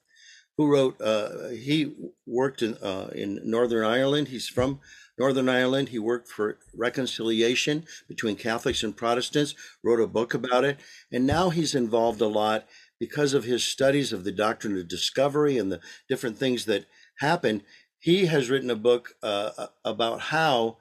who 0.57 0.71
wrote. 0.71 0.99
Uh, 1.01 1.49
he 1.49 1.93
worked 2.25 2.61
in 2.61 2.75
uh, 2.75 3.09
in 3.13 3.41
Northern 3.43 3.85
Ireland. 3.85 4.29
He's 4.29 4.47
from 4.47 4.79
Northern 5.17 5.49
Ireland. 5.49 5.89
He 5.89 5.99
worked 5.99 6.27
for 6.27 6.57
reconciliation 6.75 7.85
between 8.07 8.35
Catholics 8.35 8.83
and 8.83 8.95
Protestants, 8.95 9.55
wrote 9.83 9.99
a 9.99 10.07
book 10.07 10.33
about 10.33 10.63
it, 10.63 10.79
and 11.11 11.25
now 11.25 11.49
he's 11.49 11.75
involved 11.75 12.21
a 12.21 12.27
lot 12.27 12.67
because 12.99 13.33
of 13.33 13.43
his 13.43 13.63
studies 13.63 14.13
of 14.13 14.23
the 14.23 14.31
doctrine 14.31 14.77
of 14.77 14.87
discovery 14.87 15.57
and 15.57 15.71
the 15.71 15.81
different 16.09 16.37
things 16.37 16.65
that 16.65 16.85
happen. 17.19 17.61
He 17.99 18.27
has 18.27 18.49
written 18.49 18.69
a 18.69 18.75
book 18.75 19.15
uh, 19.23 19.67
about 19.83 20.21
how 20.21 20.77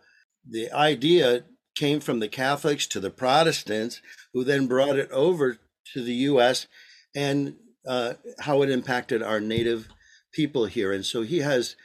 the 0.49 0.71
idea 0.73 1.45
came 1.75 2.01
from 2.01 2.21
the 2.21 2.29
Catholics 2.29 2.87
to 2.89 3.01
the 3.01 3.11
Protestants, 3.11 4.01
who 4.33 4.45
then 4.45 4.67
brought 4.67 4.99
it 4.99 5.11
over 5.11 5.59
to 5.93 6.03
the 6.03 6.15
U.S. 6.15 6.67
and 7.15 7.57
uh, 7.87 8.15
how 8.41 8.63
it 8.63 8.71
impacted 8.71 9.23
our 9.23 9.41
native 9.41 9.89
people 10.33 10.67
here. 10.67 10.93
And 10.93 11.05
so 11.05 11.23
he 11.23 11.39
has 11.39 11.77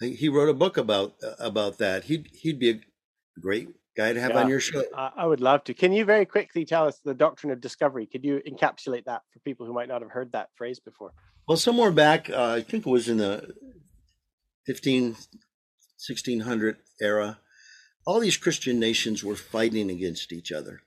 he 0.00 0.28
wrote 0.28 0.48
a 0.48 0.54
book 0.54 0.76
about 0.76 1.14
uh, 1.22 1.34
about 1.38 1.78
that. 1.78 2.04
He'd 2.04 2.28
he'd 2.32 2.58
be 2.58 2.70
a 2.70 2.80
great 3.40 3.68
guy 3.96 4.12
to 4.12 4.20
have 4.20 4.32
yeah, 4.32 4.42
on 4.42 4.48
your 4.48 4.60
show. 4.60 4.82
I 4.96 5.26
would 5.26 5.40
love 5.40 5.64
to. 5.64 5.74
Can 5.74 5.92
you 5.92 6.04
very 6.04 6.26
quickly 6.26 6.64
tell 6.64 6.86
us 6.86 6.98
the 7.04 7.14
doctrine 7.14 7.52
of 7.52 7.60
discovery? 7.60 8.06
Could 8.06 8.24
you 8.24 8.40
encapsulate 8.46 9.04
that 9.04 9.22
for 9.32 9.38
people 9.40 9.66
who 9.66 9.72
might 9.72 9.88
not 9.88 10.02
have 10.02 10.10
heard 10.10 10.32
that 10.32 10.50
phrase 10.56 10.80
before? 10.80 11.12
Well, 11.46 11.56
somewhere 11.56 11.90
back, 11.90 12.30
uh, 12.30 12.54
I 12.56 12.62
think 12.62 12.86
it 12.86 12.90
was 12.90 13.08
in 13.08 13.18
the 13.18 13.54
15, 14.66 15.10
1600 15.12 16.78
era, 17.00 17.38
all 18.06 18.18
these 18.18 18.36
Christian 18.36 18.80
nations 18.80 19.22
were 19.22 19.36
fighting 19.36 19.90
against 19.90 20.32
each 20.32 20.50
other 20.50 20.82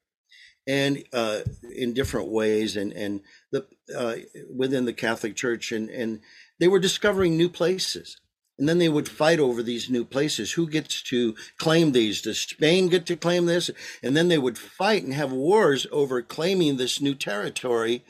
and 0.67 1.03
uh, 1.13 1.39
in 1.73 1.93
different 1.93 2.27
ways 2.27 2.75
and 2.75 2.91
and 2.93 3.21
the 3.51 3.65
uh, 3.95 4.15
within 4.53 4.85
the 4.85 4.93
Catholic 4.93 5.35
Church 5.35 5.71
and 5.71 5.89
and 5.89 6.19
they 6.59 6.67
were 6.67 6.79
discovering 6.79 7.37
new 7.37 7.49
places 7.49 8.19
and 8.57 8.67
then 8.67 8.79
they 8.79 8.89
would 8.89 9.07
fight 9.07 9.39
over 9.39 9.61
these 9.61 9.89
new 9.89 10.03
places. 10.03 10.53
Who 10.53 10.67
gets 10.67 11.01
to 11.03 11.35
claim 11.57 11.91
these? 11.91 12.21
Does 12.21 12.39
Spain 12.39 12.87
get 12.87 13.05
to 13.07 13.15
claim 13.15 13.45
this? 13.45 13.69
And 14.01 14.17
then 14.17 14.27
they 14.27 14.37
would 14.37 14.57
fight 14.57 15.03
and 15.03 15.13
have 15.13 15.31
wars 15.31 15.85
over 15.91 16.21
claiming 16.21 16.77
this 16.77 16.99
new 16.99 17.13
territory 17.13 18.03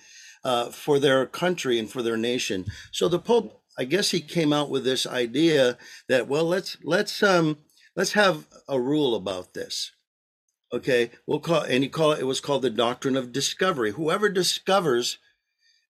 uh, 0.43 0.69
for 0.69 0.99
their 0.99 1.25
country 1.25 1.77
and 1.77 1.89
for 1.89 2.01
their 2.01 2.17
nation. 2.17 2.65
So 2.91 3.09
the 3.09 3.19
Pope, 3.19 3.61
I 3.77 3.83
guess, 3.83 4.11
he 4.11 4.21
came 4.21 4.53
out 4.53 4.69
with 4.69 4.85
this 4.85 5.05
idea 5.05 5.77
that 6.07 6.27
well, 6.27 6.45
let's 6.45 6.77
let's 6.83 7.21
um 7.21 7.57
let's 7.95 8.13
have 8.13 8.47
a 8.69 8.79
rule 8.79 9.15
about 9.15 9.53
this. 9.53 9.91
Okay, 10.71 11.11
we'll 11.25 11.39
call 11.39 11.61
and 11.61 11.83
he 11.83 11.89
call 11.89 12.13
it, 12.13 12.19
it 12.19 12.25
was 12.25 12.39
called 12.39 12.61
the 12.61 12.69
doctrine 12.69 13.17
of 13.17 13.33
discovery. 13.33 13.91
Whoever 13.91 14.29
discovers 14.29 15.17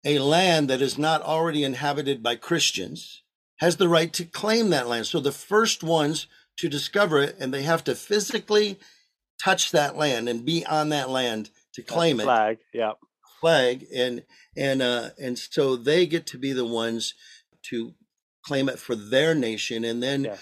a 0.05 0.19
land 0.21 0.71
that 0.71 0.81
is 0.81 0.97
not 0.97 1.21
already 1.23 1.65
inhabited 1.65 2.23
by 2.23 2.37
Christians 2.37 3.23
has 3.59 3.77
the 3.77 3.89
right 3.89 4.13
to 4.13 4.25
claim 4.25 4.71
that 4.71 4.89
land. 4.89 5.07
So 5.07 5.21
the 5.21 5.33
first 5.33 5.83
ones 5.83 6.27
to 6.59 6.69
discover 6.69 7.21
it, 7.21 7.37
and 7.39 7.53
they 7.53 7.63
have 7.63 7.85
to 7.85 7.95
physically 7.95 8.79
touch 9.43 9.71
that 9.73 9.97
land 9.97 10.29
and 10.29 10.45
be 10.45 10.65
on 10.67 10.89
that 10.91 11.11
land 11.11 11.51
to 11.75 11.83
claim 11.83 12.19
flag, 12.19 12.27
it. 12.27 12.27
Flag, 12.27 12.59
yeah. 12.73 12.93
Flag, 13.41 13.87
and 13.95 14.23
and 14.57 14.83
uh, 14.83 15.11
and 15.21 15.39
so 15.39 15.77
they 15.77 16.07
get 16.07 16.27
to 16.29 16.39
be 16.39 16.53
the 16.53 16.65
ones 16.65 17.15
to 17.71 17.95
claim 18.45 18.69
it 18.69 18.79
for 18.79 18.95
their 18.95 19.35
nation, 19.35 19.85
and 19.85 20.03
then 20.03 20.25
yeah. 20.25 20.37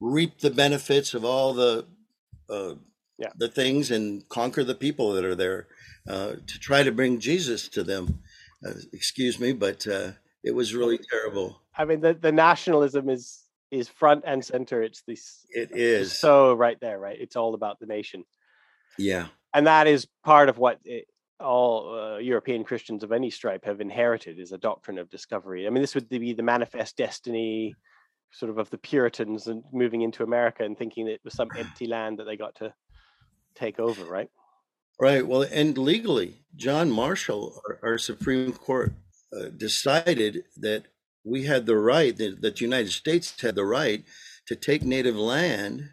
reap 0.00 0.38
the 0.38 0.50
benefits 0.50 1.12
of 1.12 1.24
all 1.24 1.52
the 1.52 1.86
uh, 2.48 2.74
yeah. 3.18 3.30
the 3.36 3.48
things 3.48 3.90
and 3.90 4.26
conquer 4.28 4.64
the 4.64 4.74
people 4.74 5.12
that 5.12 5.24
are 5.24 5.34
there 5.34 5.66
uh, 6.08 6.32
to 6.46 6.58
try 6.58 6.82
to 6.82 6.92
bring 6.92 7.20
Jesus 7.20 7.68
to 7.68 7.82
them. 7.82 8.20
Uh, 8.66 8.72
excuse 8.92 9.38
me, 9.38 9.52
but 9.52 9.86
uh, 9.86 10.12
it 10.44 10.54
was 10.54 10.74
really 10.74 10.98
terrible. 11.10 11.60
I 11.76 11.84
mean, 11.84 12.00
the, 12.00 12.14
the 12.14 12.32
nationalism 12.32 13.08
is 13.08 13.44
is 13.70 13.88
front 13.88 14.24
and 14.26 14.44
center. 14.44 14.82
It's 14.82 15.02
this. 15.02 15.46
It 15.50 15.70
is 15.72 16.18
so 16.18 16.54
right 16.54 16.78
there, 16.80 16.98
right? 16.98 17.18
It's 17.20 17.36
all 17.36 17.54
about 17.54 17.78
the 17.80 17.86
nation. 17.86 18.24
Yeah, 18.98 19.26
and 19.54 19.66
that 19.66 19.86
is 19.86 20.06
part 20.24 20.48
of 20.48 20.58
what 20.58 20.78
it, 20.84 21.06
all 21.40 21.94
uh, 21.94 22.18
European 22.18 22.64
Christians 22.64 23.04
of 23.04 23.12
any 23.12 23.30
stripe 23.30 23.64
have 23.64 23.80
inherited 23.80 24.38
is 24.38 24.52
a 24.52 24.58
doctrine 24.58 24.98
of 24.98 25.10
discovery. 25.10 25.66
I 25.66 25.70
mean, 25.70 25.82
this 25.82 25.94
would 25.94 26.08
be 26.08 26.32
the 26.32 26.42
manifest 26.42 26.96
destiny, 26.96 27.74
sort 28.32 28.50
of, 28.50 28.58
of 28.58 28.70
the 28.70 28.78
Puritans 28.78 29.46
and 29.46 29.62
moving 29.72 30.02
into 30.02 30.22
America 30.22 30.64
and 30.64 30.76
thinking 30.76 31.06
it 31.06 31.20
was 31.24 31.34
some 31.34 31.48
empty 31.56 31.86
land 31.88 32.18
that 32.18 32.24
they 32.24 32.36
got 32.36 32.56
to 32.56 32.74
take 33.54 33.78
over, 33.78 34.04
right? 34.04 34.30
Right. 35.00 35.26
Well, 35.26 35.42
and 35.42 35.78
legally, 35.78 36.42
John 36.56 36.90
Marshall, 36.90 37.60
our, 37.68 37.78
our 37.90 37.98
Supreme 37.98 38.52
Court, 38.52 38.92
uh, 39.36 39.50
decided 39.56 40.44
that 40.56 40.84
we 41.24 41.44
had 41.44 41.66
the 41.66 41.76
right 41.76 42.16
that, 42.16 42.40
that 42.40 42.56
the 42.56 42.64
United 42.64 42.92
States 42.92 43.40
had 43.40 43.54
the 43.54 43.64
right 43.64 44.04
to 44.46 44.56
take 44.56 44.82
native 44.82 45.16
land 45.16 45.90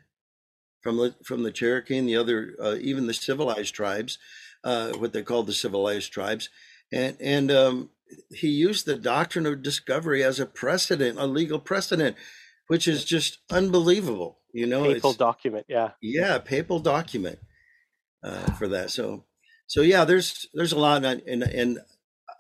from 0.82 0.98
the 0.98 1.16
from 1.24 1.44
the 1.44 1.52
Cherokee 1.52 1.98
and 1.98 2.08
the 2.08 2.16
other 2.16 2.56
uh, 2.62 2.76
even 2.80 3.08
the 3.08 3.14
civilized 3.14 3.74
tribes, 3.74 4.18
uh, 4.64 4.92
what 4.94 5.14
they 5.14 5.24
called 5.24 5.48
the 5.48 5.54
civilized 5.54 6.14
tribes, 6.14 6.50
and 6.94 7.18
and 7.20 7.52
um, 7.52 7.90
he 8.30 8.50
used 8.50 8.86
the 8.86 8.96
doctrine 8.96 9.46
of 9.46 9.64
discovery 9.64 10.24
as 10.24 10.40
a 10.40 10.46
precedent, 10.46 11.20
a 11.20 11.26
legal 11.26 11.60
precedent, 11.60 12.16
which 12.68 12.88
is 12.88 13.04
just 13.04 13.40
unbelievable. 13.50 14.40
You 14.54 14.68
know, 14.68 14.94
papal 14.94 15.14
document, 15.14 15.66
yeah, 15.68 15.92
yeah, 16.02 16.38
papal 16.38 16.80
document 16.80 17.40
uh, 18.24 18.52
for 18.52 18.68
that. 18.70 18.92
So, 18.92 19.26
so 19.68 19.82
yeah, 19.82 20.06
there's 20.06 20.48
there's 20.54 20.72
a 20.72 20.80
lot, 20.80 21.04
and 21.04 21.22
and 21.26 21.80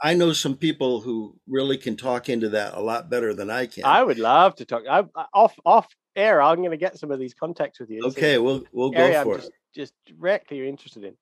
I 0.02 0.14
know 0.14 0.34
some 0.34 0.56
people 0.56 1.02
who 1.02 1.36
really 1.48 1.78
can 1.78 1.96
talk 1.96 2.30
into 2.30 2.50
that 2.50 2.74
a 2.74 2.82
lot 2.82 3.10
better 3.10 3.34
than 3.34 3.50
I 3.50 3.66
can. 3.66 3.86
I 3.86 4.04
would 4.04 4.20
love 4.20 4.56
to 4.56 4.66
talk. 4.66 4.84
I, 4.90 5.04
off 5.34 5.58
off 5.66 5.88
air. 6.16 6.42
I'm 6.42 6.58
going 6.58 6.72
to 6.72 6.78
get 6.78 6.98
some 6.98 7.12
of 7.12 7.20
these 7.20 7.34
contacts 7.34 7.80
with 7.80 7.90
you. 7.90 8.02
Okay, 8.06 8.38
we'll 8.38 8.64
we'll 8.72 8.92
go 8.92 9.24
for 9.24 9.34
I'm 9.34 9.40
it. 9.40 9.42
Just, 9.42 9.52
just 9.74 9.94
directly 10.06 10.58
you're 10.58 10.68
interested 10.68 11.04
in. 11.04 11.16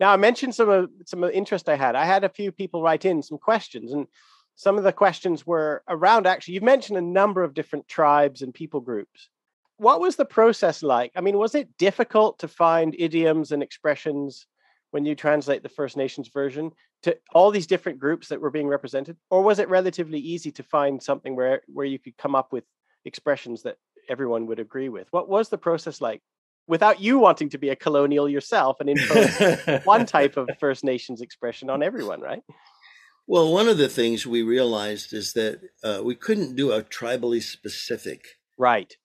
Now 0.00 0.12
I 0.12 0.16
mentioned 0.16 0.54
some 0.54 0.68
of 0.68 0.90
some 1.06 1.22
of 1.22 1.30
the 1.30 1.36
interest 1.36 1.68
I 1.68 1.76
had. 1.76 1.94
I 1.94 2.04
had 2.04 2.24
a 2.24 2.28
few 2.28 2.52
people 2.52 2.82
write 2.82 3.04
in 3.04 3.22
some 3.22 3.38
questions, 3.38 3.92
and 3.92 4.06
some 4.54 4.78
of 4.78 4.84
the 4.84 4.92
questions 4.92 5.46
were 5.46 5.82
around. 5.88 6.26
Actually, 6.26 6.54
you've 6.54 6.62
mentioned 6.62 6.98
a 6.98 7.02
number 7.02 7.42
of 7.42 7.54
different 7.54 7.88
tribes 7.88 8.42
and 8.42 8.54
people 8.54 8.80
groups. 8.80 9.28
What 9.76 10.00
was 10.00 10.16
the 10.16 10.24
process 10.24 10.82
like? 10.82 11.12
I 11.16 11.20
mean, 11.20 11.36
was 11.36 11.54
it 11.54 11.76
difficult 11.78 12.38
to 12.38 12.48
find 12.48 12.94
idioms 12.98 13.50
and 13.50 13.62
expressions 13.62 14.46
when 14.94 15.04
you 15.04 15.16
translate 15.16 15.64
the 15.64 15.68
First 15.68 15.96
Nations 15.96 16.28
version 16.28 16.70
to 17.02 17.18
all 17.34 17.50
these 17.50 17.66
different 17.66 17.98
groups 17.98 18.28
that 18.28 18.40
were 18.40 18.52
being 18.52 18.68
represented, 18.68 19.16
or 19.28 19.42
was 19.42 19.58
it 19.58 19.68
relatively 19.68 20.20
easy 20.20 20.52
to 20.52 20.62
find 20.62 21.02
something 21.02 21.34
where 21.34 21.62
where 21.66 21.84
you 21.84 21.98
could 21.98 22.16
come 22.16 22.36
up 22.36 22.52
with 22.52 22.62
expressions 23.04 23.64
that 23.64 23.76
everyone 24.08 24.46
would 24.46 24.60
agree 24.60 24.88
with? 24.88 25.08
What 25.10 25.28
was 25.28 25.48
the 25.48 25.58
process 25.58 26.00
like? 26.00 26.22
Without 26.68 27.00
you 27.00 27.18
wanting 27.18 27.48
to 27.50 27.58
be 27.58 27.70
a 27.70 27.76
colonial 27.76 28.28
yourself 28.28 28.76
and 28.78 28.88
impose 28.88 29.84
one 29.84 30.06
type 30.16 30.36
of 30.36 30.48
First 30.60 30.84
Nations 30.84 31.20
expression 31.20 31.68
on 31.70 31.82
everyone, 31.82 32.20
right? 32.20 32.44
Well, 33.26 33.52
one 33.52 33.66
of 33.66 33.78
the 33.78 33.88
things 33.88 34.24
we 34.28 34.42
realized 34.42 35.12
is 35.12 35.32
that 35.32 35.58
uh, 35.82 36.02
we 36.04 36.14
couldn't 36.14 36.54
do 36.54 36.70
a 36.70 36.82
tribally 36.84 37.42
specific 37.42 38.20
right 38.56 38.96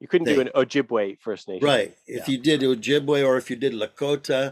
You 0.00 0.08
couldn't 0.08 0.26
They- 0.26 0.34
do 0.34 0.40
an 0.46 0.50
Ojibwe 0.60 1.04
First 1.20 1.46
Nation. 1.48 1.64
Right. 1.74 1.90
If 2.06 2.22
Yeah. 2.28 2.32
you 2.32 2.38
did 2.50 2.60
Ojibwe 2.62 3.18
or 3.28 3.36
if 3.36 3.46
you 3.50 3.56
did 3.64 3.72
Lakota, 3.82 4.42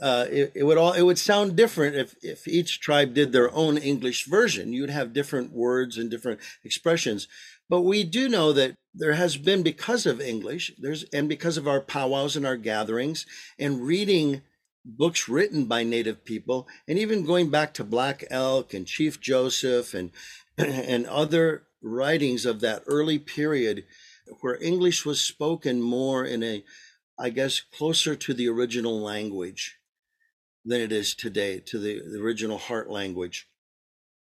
uh, 0.00 0.26
it, 0.30 0.52
it 0.54 0.64
would 0.64 0.78
all 0.78 0.92
it 0.92 1.02
would 1.02 1.18
sound 1.18 1.56
different 1.56 1.96
if 1.96 2.14
if 2.22 2.46
each 2.46 2.80
tribe 2.80 3.14
did 3.14 3.32
their 3.32 3.52
own 3.54 3.78
English 3.78 4.26
version. 4.26 4.72
You'd 4.72 4.90
have 4.90 5.12
different 5.12 5.52
words 5.52 5.96
and 5.96 6.10
different 6.10 6.40
expressions. 6.64 7.28
But 7.68 7.82
we 7.82 8.04
do 8.04 8.28
know 8.28 8.52
that 8.52 8.74
there 8.94 9.14
has 9.14 9.36
been 9.36 9.62
because 9.62 10.06
of 10.06 10.20
English, 10.20 10.72
there's 10.78 11.04
and 11.12 11.28
because 11.28 11.56
of 11.56 11.66
our 11.66 11.80
powwows 11.80 12.36
and 12.36 12.46
our 12.46 12.56
gatherings 12.56 13.26
and 13.58 13.86
reading 13.86 14.42
books 14.84 15.28
written 15.28 15.64
by 15.64 15.82
native 15.82 16.24
people 16.24 16.68
and 16.86 16.96
even 16.96 17.26
going 17.26 17.50
back 17.50 17.74
to 17.74 17.82
Black 17.82 18.24
Elk 18.30 18.72
and 18.72 18.86
Chief 18.86 19.20
Joseph 19.20 19.94
and 19.94 20.12
and 20.58 21.06
other 21.06 21.64
writings 21.82 22.46
of 22.46 22.60
that 22.60 22.82
early 22.86 23.18
period 23.18 23.84
where 24.40 24.62
English 24.62 25.04
was 25.04 25.20
spoken 25.20 25.80
more 25.80 26.24
in 26.24 26.42
a, 26.42 26.64
I 27.18 27.30
guess, 27.30 27.60
closer 27.60 28.16
to 28.16 28.34
the 28.34 28.48
original 28.48 29.00
language 29.00 29.75
than 30.66 30.80
it 30.80 30.92
is 30.92 31.14
today, 31.14 31.60
to 31.60 31.78
the, 31.78 32.00
the 32.12 32.20
original 32.20 32.58
heart 32.58 32.90
language. 32.90 33.48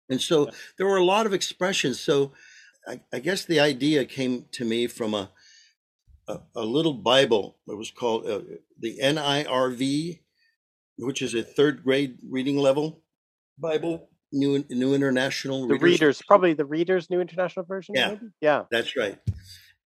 And 0.09 0.21
so 0.21 0.45
Yeah. 0.45 0.51
there 0.77 0.87
were 0.87 0.97
a 0.97 1.03
lot 1.03 1.25
of 1.25 1.33
expressions. 1.33 1.99
So 1.99 2.31
I, 2.87 3.01
I 3.11 3.19
guess 3.19 3.43
the 3.45 3.59
idea 3.59 4.05
came 4.05 4.45
to 4.51 4.63
me 4.63 4.87
from 4.87 5.13
a, 5.15 5.31
a, 6.27 6.39
a 6.55 6.65
little 6.65 6.93
Bible 6.93 7.57
that 7.67 7.75
was 7.75 7.89
called 7.91 8.27
uh, 8.27 8.41
the 8.79 8.99
NIRV, 9.01 10.19
which 10.97 11.21
is 11.21 11.33
a 11.33 11.43
third 11.43 11.83
grade 11.83 12.17
reading 12.29 12.57
level 12.57 13.01
Bible, 13.57 14.09
New, 14.31 14.65
New 14.69 14.93
International 14.93 15.67
The 15.67 15.75
readers, 15.77 16.21
probably 16.27 16.53
the 16.53 16.65
readers' 16.65 17.09
New 17.09 17.21
International 17.21 17.65
Version. 17.65 17.95
Yeah. 17.95 18.09
Maybe? 18.09 18.27
Yeah. 18.41 18.63
That's 18.71 18.95
right. 18.95 19.17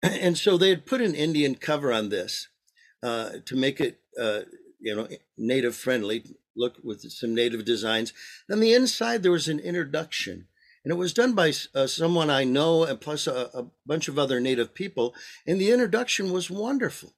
And 0.02 0.38
so 0.38 0.56
they 0.56 0.70
had 0.70 0.86
put 0.86 1.02
an 1.02 1.14
Indian 1.14 1.54
cover 1.54 1.92
on 1.92 2.08
this 2.08 2.48
uh, 3.02 3.32
to 3.44 3.54
make 3.54 3.80
it, 3.80 4.00
uh, 4.18 4.40
you 4.80 4.96
know, 4.96 5.06
native 5.36 5.76
friendly. 5.76 6.24
Look 6.60 6.76
with 6.84 7.10
some 7.10 7.34
native 7.34 7.64
designs. 7.64 8.12
On 8.50 8.60
the 8.60 8.74
inside, 8.74 9.22
there 9.22 9.32
was 9.32 9.48
an 9.48 9.58
introduction, 9.58 10.46
and 10.84 10.92
it 10.92 10.96
was 10.96 11.14
done 11.14 11.32
by 11.32 11.52
uh, 11.74 11.86
someone 11.86 12.28
I 12.28 12.44
know, 12.44 12.84
and 12.84 13.00
plus 13.00 13.26
a, 13.26 13.48
a 13.54 13.66
bunch 13.86 14.08
of 14.08 14.18
other 14.18 14.40
native 14.40 14.74
people. 14.74 15.14
And 15.46 15.58
the 15.58 15.70
introduction 15.70 16.32
was 16.32 16.50
wonderful. 16.50 17.14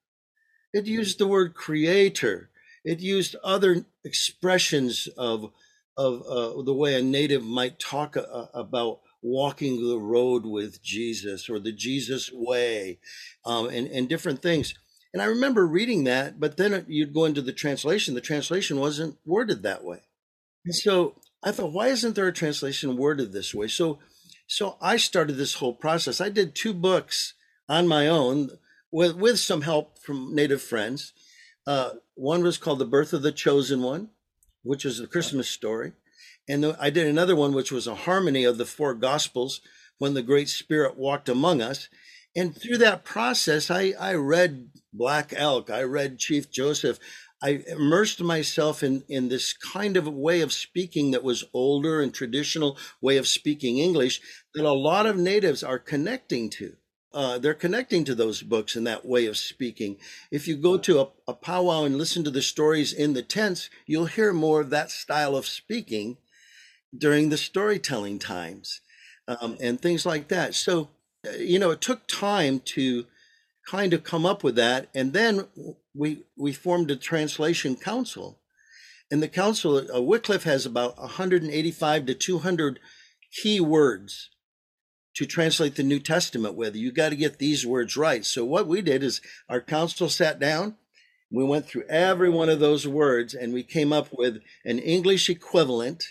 It 0.72 0.86
used 0.86 1.18
the 1.18 1.26
word 1.26 1.54
creator. 1.54 2.50
It 2.84 3.00
used 3.00 3.34
other 3.42 3.84
expressions 4.04 5.08
of 5.16 5.52
of 5.96 6.22
uh, 6.22 6.62
the 6.62 6.72
way 6.72 6.94
a 6.94 7.02
native 7.02 7.44
might 7.44 7.78
talk 7.78 8.16
uh, 8.16 8.46
about 8.54 9.00
walking 9.20 9.86
the 9.86 9.98
road 9.98 10.46
with 10.46 10.82
Jesus 10.82 11.50
or 11.50 11.58
the 11.58 11.72
Jesus 11.72 12.30
way, 12.32 12.98
um, 13.44 13.68
and 13.68 13.86
and 13.88 14.08
different 14.08 14.40
things. 14.40 14.74
And 15.12 15.20
I 15.20 15.26
remember 15.26 15.66
reading 15.66 16.04
that, 16.04 16.40
but 16.40 16.56
then 16.56 16.84
you'd 16.88 17.12
go 17.12 17.24
into 17.26 17.42
the 17.42 17.52
translation. 17.52 18.14
The 18.14 18.20
translation 18.20 18.80
wasn't 18.80 19.18
worded 19.26 19.62
that 19.62 19.84
way, 19.84 20.00
and 20.64 20.74
so 20.74 21.20
I 21.42 21.50
thought, 21.50 21.72
why 21.72 21.88
isn't 21.88 22.14
there 22.14 22.28
a 22.28 22.32
translation 22.32 22.96
worded 22.96 23.32
this 23.32 23.54
way? 23.54 23.66
So, 23.66 23.98
so 24.46 24.76
I 24.80 24.96
started 24.96 25.34
this 25.34 25.54
whole 25.54 25.74
process. 25.74 26.20
I 26.20 26.28
did 26.28 26.54
two 26.54 26.72
books 26.72 27.34
on 27.68 27.88
my 27.88 28.06
own 28.08 28.58
with 28.90 29.16
with 29.16 29.38
some 29.38 29.62
help 29.62 29.98
from 29.98 30.34
native 30.34 30.62
friends. 30.62 31.12
Uh, 31.66 31.90
one 32.14 32.42
was 32.42 32.58
called 32.58 32.78
"The 32.78 32.84
Birth 32.84 33.12
of 33.12 33.22
the 33.22 33.32
Chosen 33.32 33.82
One," 33.82 34.10
which 34.62 34.84
is 34.84 34.98
the 34.98 35.06
Christmas 35.06 35.48
story. 35.48 35.92
And 36.48 36.62
the, 36.62 36.76
I 36.80 36.90
did 36.90 37.06
another 37.06 37.36
one, 37.36 37.52
which 37.52 37.72
was 37.72 37.86
a 37.86 37.94
harmony 37.94 38.44
of 38.44 38.58
the 38.58 38.64
four 38.64 38.94
Gospels 38.94 39.60
when 39.98 40.14
the 40.14 40.22
Great 40.22 40.48
Spirit 40.48 40.96
walked 40.96 41.28
among 41.28 41.62
us. 41.62 41.88
And 42.34 42.56
through 42.56 42.78
that 42.78 43.04
process, 43.04 43.70
I, 43.70 43.94
I 43.98 44.14
read 44.14 44.70
Black 44.92 45.32
Elk, 45.36 45.70
I 45.70 45.82
read 45.82 46.18
Chief 46.18 46.50
Joseph. 46.50 46.98
I 47.42 47.64
immersed 47.66 48.22
myself 48.22 48.84
in, 48.84 49.02
in 49.08 49.28
this 49.28 49.52
kind 49.52 49.96
of 49.96 50.06
way 50.06 50.42
of 50.42 50.52
speaking 50.52 51.10
that 51.10 51.24
was 51.24 51.44
older 51.52 52.00
and 52.00 52.14
traditional 52.14 52.78
way 53.00 53.16
of 53.16 53.26
speaking 53.26 53.78
English 53.78 54.20
that 54.54 54.64
a 54.64 54.72
lot 54.72 55.06
of 55.06 55.16
natives 55.16 55.64
are 55.64 55.78
connecting 55.78 56.48
to. 56.50 56.76
Uh, 57.12 57.38
they're 57.38 57.52
connecting 57.52 58.04
to 58.04 58.14
those 58.14 58.42
books 58.42 58.76
and 58.76 58.86
that 58.86 59.04
way 59.04 59.26
of 59.26 59.36
speaking. 59.36 59.98
If 60.30 60.48
you 60.48 60.56
go 60.56 60.78
to 60.78 61.00
a, 61.00 61.08
a 61.28 61.34
powwow 61.34 61.84
and 61.84 61.98
listen 61.98 62.24
to 62.24 62.30
the 62.30 62.40
stories 62.40 62.92
in 62.92 63.12
the 63.12 63.22
tents, 63.22 63.68
you'll 63.86 64.06
hear 64.06 64.32
more 64.32 64.60
of 64.60 64.70
that 64.70 64.90
style 64.90 65.36
of 65.36 65.46
speaking 65.46 66.16
during 66.96 67.28
the 67.28 67.36
storytelling 67.36 68.18
times 68.18 68.80
um, 69.26 69.58
and 69.60 69.80
things 69.80 70.06
like 70.06 70.28
that. 70.28 70.54
So, 70.54 70.90
you 71.38 71.58
know, 71.58 71.70
it 71.70 71.80
took 71.80 72.06
time 72.06 72.60
to 72.60 73.06
kind 73.66 73.92
of 73.92 74.04
come 74.04 74.26
up 74.26 74.42
with 74.42 74.56
that, 74.56 74.88
and 74.94 75.12
then 75.12 75.46
we 75.94 76.24
we 76.36 76.52
formed 76.52 76.90
a 76.90 76.96
translation 76.96 77.76
council, 77.76 78.40
and 79.10 79.22
the 79.22 79.28
council 79.28 79.86
uh, 79.94 80.00
Wycliffe 80.00 80.44
has 80.44 80.66
about 80.66 80.98
185 80.98 82.06
to 82.06 82.14
200 82.14 82.80
key 83.32 83.60
words 83.60 84.30
to 85.14 85.26
translate 85.26 85.76
the 85.76 85.82
New 85.82 86.00
Testament 86.00 86.54
with. 86.54 86.74
You 86.74 86.90
got 86.92 87.10
to 87.10 87.16
get 87.16 87.38
these 87.38 87.66
words 87.66 87.96
right. 87.96 88.24
So 88.24 88.44
what 88.44 88.66
we 88.66 88.80
did 88.80 89.02
is 89.02 89.20
our 89.48 89.60
council 89.60 90.08
sat 90.08 90.38
down. 90.38 90.76
We 91.30 91.44
went 91.44 91.66
through 91.66 91.84
every 91.88 92.30
one 92.30 92.48
of 92.48 92.60
those 92.60 92.86
words 92.86 93.34
and 93.34 93.52
we 93.52 93.62
came 93.62 93.92
up 93.92 94.08
with 94.12 94.38
an 94.64 94.78
English 94.78 95.30
equivalent 95.30 96.04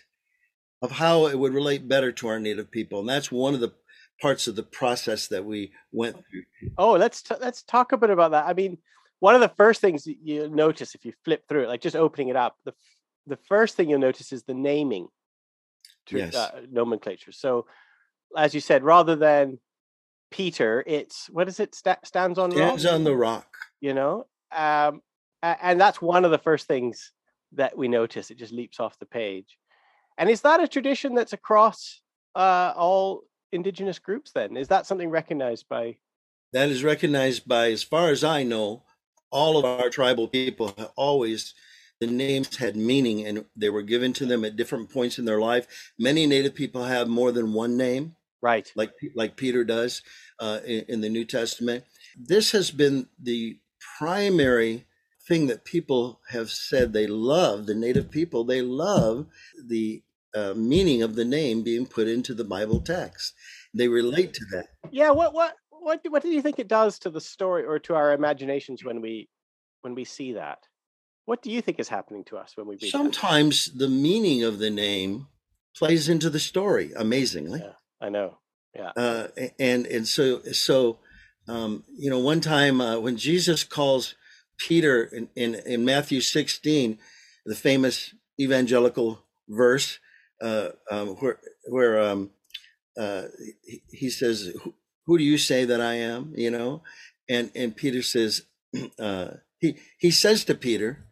of 0.81 0.93
how 0.93 1.27
it 1.27 1.37
would 1.37 1.53
relate 1.53 1.87
better 1.87 2.11
to 2.11 2.27
our 2.27 2.39
native 2.39 2.71
people. 2.71 3.01
And 3.01 3.09
that's 3.09 3.31
one 3.31 3.53
of 3.53 3.59
the 3.59 3.73
parts 4.21 4.47
of 4.47 4.55
the 4.55 4.63
process 4.63 5.27
that 5.27 5.43
we 5.43 5.71
went 5.91 6.15
through. 6.15 6.43
Oh, 6.77 6.93
let's 6.93 7.21
t- 7.23 7.35
let's 7.41 7.63
talk 7.63 7.91
a 7.91 7.97
bit 7.97 8.09
about 8.09 8.31
that. 8.31 8.45
I 8.45 8.53
mean, 8.53 8.77
one 9.19 9.35
of 9.35 9.41
the 9.41 9.49
first 9.49 9.81
things 9.81 10.05
you 10.07 10.49
notice 10.49 10.95
if 10.95 11.05
you 11.05 11.13
flip 11.25 11.43
through 11.47 11.63
it, 11.63 11.67
like 11.67 11.81
just 11.81 11.95
opening 11.95 12.29
it 12.29 12.35
up, 12.35 12.55
the 12.65 12.71
f- 12.71 12.97
the 13.27 13.37
first 13.47 13.75
thing 13.75 13.89
you'll 13.89 13.99
notice 13.99 14.31
is 14.31 14.43
the 14.43 14.53
naming 14.53 15.07
to, 16.07 16.17
Yes. 16.17 16.35
uh, 16.35 16.61
nomenclature. 16.71 17.31
So, 17.31 17.65
as 18.37 18.53
you 18.53 18.61
said, 18.61 18.83
rather 18.83 19.15
than 19.15 19.59
Peter, 20.31 20.83
it's 20.87 21.29
what 21.29 21.47
is 21.47 21.59
it? 21.59 21.75
Sta- 21.75 22.03
stands 22.03 22.39
on 22.39 22.51
rock. 22.51 22.85
On 22.85 23.03
the 23.03 23.15
rock. 23.15 23.47
You 23.79 23.93
know, 23.93 24.27
um, 24.51 25.01
and 25.43 25.81
that's 25.81 26.01
one 26.01 26.23
of 26.25 26.31
the 26.31 26.37
first 26.37 26.67
things 26.67 27.11
that 27.53 27.77
we 27.77 27.87
notice. 27.87 28.31
It 28.31 28.37
just 28.37 28.53
leaps 28.53 28.79
off 28.79 28.97
the 28.99 29.05
page. 29.05 29.57
And 30.17 30.29
is 30.29 30.41
that 30.41 30.61
a 30.61 30.67
tradition 30.67 31.15
that's 31.15 31.33
across 31.33 32.01
uh, 32.35 32.73
all 32.75 33.23
indigenous 33.51 33.99
groups? 33.99 34.31
Then 34.31 34.57
is 34.57 34.67
that 34.69 34.85
something 34.85 35.09
recognized 35.09 35.67
by? 35.69 35.97
That 36.53 36.69
is 36.69 36.83
recognized 36.83 37.47
by, 37.47 37.71
as 37.71 37.83
far 37.83 38.09
as 38.09 38.23
I 38.23 38.43
know, 38.43 38.83
all 39.31 39.57
of 39.57 39.65
our 39.65 39.89
tribal 39.89 40.27
people 40.27 40.73
have 40.77 40.91
always 40.95 41.53
the 42.01 42.07
names 42.07 42.57
had 42.57 42.75
meaning 42.75 43.25
and 43.25 43.45
they 43.55 43.69
were 43.69 43.83
given 43.83 44.11
to 44.13 44.25
them 44.25 44.43
at 44.43 44.55
different 44.55 44.89
points 44.89 45.19
in 45.19 45.25
their 45.25 45.39
life. 45.39 45.91
Many 45.97 46.25
native 46.25 46.55
people 46.55 46.83
have 46.83 47.07
more 47.07 47.31
than 47.31 47.53
one 47.53 47.77
name. 47.77 48.15
Right. 48.41 48.71
like 48.75 48.91
like 49.15 49.35
Peter 49.37 49.63
does 49.63 50.01
uh, 50.39 50.61
in, 50.65 50.85
in 50.87 51.01
the 51.01 51.09
New 51.09 51.25
Testament. 51.25 51.83
This 52.17 52.51
has 52.53 52.71
been 52.71 53.07
the 53.21 53.59
primary 53.99 54.87
thing 55.27 55.45
that 55.45 55.63
people 55.63 56.21
have 56.29 56.49
said 56.49 56.91
they 56.91 57.05
love. 57.05 57.67
The 57.67 57.75
native 57.75 58.09
people 58.09 58.43
they 58.43 58.63
love 58.63 59.27
the 59.63 60.01
uh, 60.35 60.53
meaning 60.55 61.01
of 61.01 61.15
the 61.15 61.25
name 61.25 61.63
being 61.63 61.85
put 61.85 62.07
into 62.07 62.33
the 62.33 62.43
Bible 62.43 62.81
text. 62.81 63.33
They 63.73 63.87
relate 63.87 64.33
to 64.33 64.45
that. 64.51 64.67
Yeah. 64.91 65.11
What 65.11 65.33
what 65.33 65.55
what 65.69 66.03
do, 66.03 66.11
what 66.11 66.21
do 66.21 66.29
you 66.29 66.41
think 66.41 66.59
it 66.59 66.67
does 66.67 66.99
to 66.99 67.09
the 67.09 67.21
story 67.21 67.65
or 67.65 67.79
to 67.79 67.95
our 67.95 68.13
imaginations 68.13 68.83
when 68.83 69.01
we 69.01 69.29
when 69.81 69.95
we 69.95 70.03
see 70.05 70.33
that? 70.33 70.59
What 71.25 71.41
do 71.41 71.51
you 71.51 71.61
think 71.61 71.79
is 71.79 71.89
happening 71.89 72.23
to 72.25 72.37
us 72.37 72.53
when 72.55 72.67
we 72.67 72.75
read 72.75 72.81
that? 72.81 72.91
Sometimes 72.91 73.71
the 73.73 73.87
meaning 73.87 74.43
of 74.43 74.59
the 74.59 74.69
name 74.69 75.27
plays 75.75 76.09
into 76.09 76.29
the 76.29 76.39
story. 76.39 76.91
Amazingly. 76.95 77.59
Yeah, 77.59 77.73
I 77.99 78.09
know. 78.09 78.37
Yeah. 78.75 78.91
uh, 78.95 79.27
and 79.59 79.85
and 79.85 80.07
so 80.07 80.41
so 80.53 80.99
um, 81.47 81.83
you 81.97 82.09
know 82.09 82.19
one 82.19 82.41
time 82.41 82.79
uh, 82.79 82.99
when 82.99 83.17
Jesus 83.17 83.63
calls 83.63 84.15
Peter 84.57 85.03
in, 85.03 85.29
in 85.35 85.55
in 85.55 85.83
Matthew 85.83 86.21
16 86.21 86.97
the 87.45 87.55
famous 87.55 88.13
evangelical 88.39 89.25
verse 89.49 89.99
uh, 90.41 90.69
um, 90.89 91.09
where 91.17 91.39
where 91.69 92.01
um, 92.01 92.31
uh, 92.97 93.23
he, 93.65 93.81
he 93.91 94.09
says 94.09 94.51
who, 94.63 94.73
who 95.05 95.17
do 95.17 95.23
you 95.23 95.37
say 95.37 95.65
that 95.65 95.81
I 95.81 95.95
am 95.95 96.33
you 96.35 96.51
know 96.51 96.83
and 97.29 97.51
and 97.55 97.75
Peter 97.75 98.01
says 98.01 98.43
uh, 98.99 99.31
he 99.59 99.77
he 99.99 100.11
says 100.11 100.43
to 100.45 100.55
Peter 100.55 101.05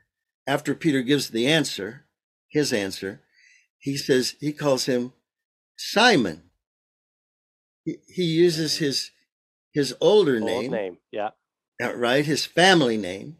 after 0.47 0.73
Peter 0.75 1.01
gives 1.01 1.30
the 1.30 1.47
answer 1.47 2.05
his 2.49 2.73
answer 2.73 3.21
he 3.77 3.95
says 3.97 4.36
he 4.39 4.51
calls 4.51 4.86
him 4.86 5.13
Simon 5.77 6.43
he, 7.86 7.97
he 8.07 8.23
uses 8.23 8.77
his 8.77 9.11
his 9.73 9.95
older 10.01 10.36
Old 10.36 10.45
name, 10.45 10.71
name. 10.71 10.97
Yeah. 11.11 11.30
uh, 11.82 11.95
right 11.95 12.25
his 12.25 12.45
family 12.45 12.97
name 12.97 13.38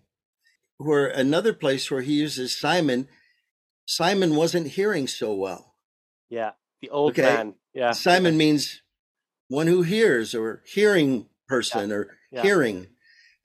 where 0.78 1.08
another 1.08 1.54
place 1.54 1.90
where 1.92 2.02
he 2.02 2.14
uses 2.14 2.56
simon 2.56 3.08
simon 3.86 4.36
wasn't 4.36 4.68
hearing 4.68 5.08
so 5.08 5.34
well 5.34 5.69
Yeah. 6.30 6.52
The 6.82 6.90
old 6.90 7.12
Okay. 7.12 7.24
man. 7.24 7.56
Yeah. 7.74 7.92
simon 7.92 8.38
means 8.38 8.82
one 9.48 9.68
who 9.68 9.82
hears 9.84 10.34
or 10.36 10.62
hearing 10.66 11.28
person 11.48 11.92
or 11.92 12.18
Yeah. 12.32 12.44
hearing 12.44 12.88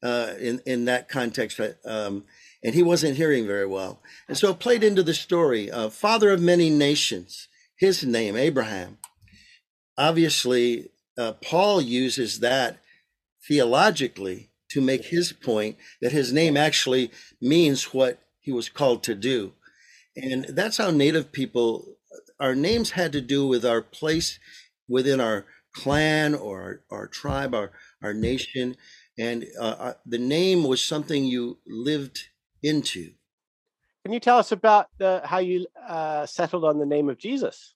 uh, 0.03 0.35
in 0.39 0.61
in 0.66 0.85
that 0.85 1.09
context, 1.09 1.59
um, 1.87 2.26
and 2.62 2.74
he 2.74 2.82
wasn't 2.82 3.16
hearing 3.16 3.47
very 3.47 3.66
well, 3.66 4.03
and 4.28 4.37
so 4.37 4.51
it 4.51 4.59
played 4.59 4.85
into 4.85 5.03
the 5.03 5.14
story. 5.14 5.70
Uh, 5.70 5.89
Father 5.89 6.30
of 6.30 6.43
many 6.43 6.68
nations, 6.68 7.49
his 7.78 8.05
name 8.05 8.37
Abraham. 8.37 8.99
Obviously, 9.97 10.91
uh, 11.16 11.32
Paul 11.35 11.80
uses 11.80 12.41
that 12.41 12.78
theologically 13.49 14.51
to 14.70 14.80
make 14.80 15.07
his 15.07 15.32
point 15.32 15.76
that 16.03 16.12
his 16.12 16.32
name 16.32 16.57
actually 16.57 17.11
means 17.41 17.95
what 17.95 18.18
he 18.41 18.53
was 18.53 18.68
called 18.68 19.03
to 19.05 19.14
do, 19.14 19.55
and 20.16 20.45
that's 20.51 20.76
how 20.76 20.91
Native 20.91 21.32
people. 21.32 21.97
Our 22.41 22.55
names 22.55 22.91
had 22.91 23.12
to 23.12 23.20
do 23.20 23.47
with 23.47 23.64
our 23.64 23.82
place 23.82 24.39
within 24.89 25.20
our 25.20 25.47
clan 25.74 26.35
or 26.35 26.62
our, 26.91 26.99
our 26.99 27.07
tribe, 27.07 27.55
our 27.55 27.72
our 28.03 28.14
nation 28.14 28.76
and 29.18 29.47
uh, 29.59 29.62
uh, 29.62 29.93
the 30.07 30.18
name 30.18 30.64
was 30.64 30.82
something 30.82 31.24
you 31.24 31.59
lived 31.66 32.28
into. 32.62 33.12
Can 34.05 34.12
you 34.12 34.20
tell 34.20 34.39
us 34.39 34.53
about 34.53 34.89
the, 34.99 35.22
how 35.24 35.39
you 35.39 35.66
uh, 35.89 36.26
settled 36.26 36.64
on 36.64 36.78
the 36.78 36.87
name 36.87 37.09
of 37.09 37.18
Jesus? 37.18 37.74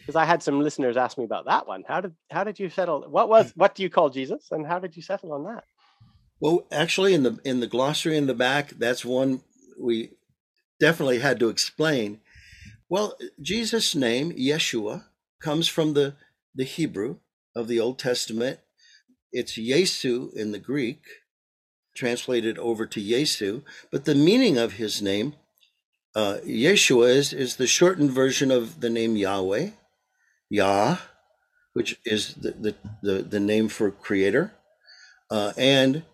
Because 0.00 0.16
I 0.16 0.24
had 0.24 0.42
some 0.42 0.60
listeners 0.60 0.96
ask 0.96 1.16
me 1.16 1.24
about 1.24 1.46
that 1.46 1.66
one. 1.66 1.84
How 1.86 2.00
did 2.00 2.14
how 2.30 2.44
did 2.44 2.58
you 2.58 2.68
settle? 2.68 3.02
What 3.08 3.28
was 3.28 3.52
what 3.56 3.74
do 3.74 3.82
you 3.82 3.90
call 3.90 4.10
Jesus, 4.10 4.48
and 4.50 4.66
how 4.66 4.78
did 4.78 4.96
you 4.96 5.02
settle 5.02 5.32
on 5.32 5.44
that? 5.44 5.64
Well, 6.40 6.66
actually, 6.70 7.14
in 7.14 7.22
the 7.22 7.38
in 7.44 7.60
the 7.60 7.66
glossary 7.66 8.16
in 8.16 8.26
the 8.26 8.34
back, 8.34 8.70
that's 8.70 9.04
one 9.04 9.42
we 9.80 10.10
definitely 10.80 11.20
had 11.20 11.38
to 11.40 11.48
explain. 11.48 12.20
Well, 12.88 13.18
Jesus' 13.42 13.94
name 13.96 14.32
Yeshua 14.32 15.04
comes 15.40 15.66
from 15.68 15.94
the 15.94 16.14
the 16.54 16.64
Hebrew 16.64 17.16
of 17.54 17.68
the 17.68 17.80
Old 17.80 17.98
Testament. 17.98 18.60
It's 19.32 19.58
Yesu 19.58 20.32
in 20.34 20.52
the 20.52 20.58
Greek, 20.58 21.02
translated 21.94 22.58
over 22.58 22.86
to 22.86 23.00
Yesu, 23.02 23.62
but 23.90 24.04
the 24.04 24.14
meaning 24.14 24.56
of 24.56 24.74
his 24.74 25.02
name, 25.02 25.34
uh, 26.14 26.38
Yeshua, 26.46 27.08
is, 27.08 27.32
is 27.32 27.56
the 27.56 27.66
shortened 27.66 28.12
version 28.12 28.50
of 28.50 28.80
the 28.80 28.88
name 28.88 29.16
Yahweh, 29.16 29.70
Yah, 30.48 30.98
which 31.74 31.98
is 32.06 32.34
the, 32.34 32.52
the, 32.52 32.74
the, 33.02 33.22
the 33.22 33.40
name 33.40 33.68
for 33.68 33.90
creator, 33.90 34.52
uh, 35.30 35.52
and 35.58 36.04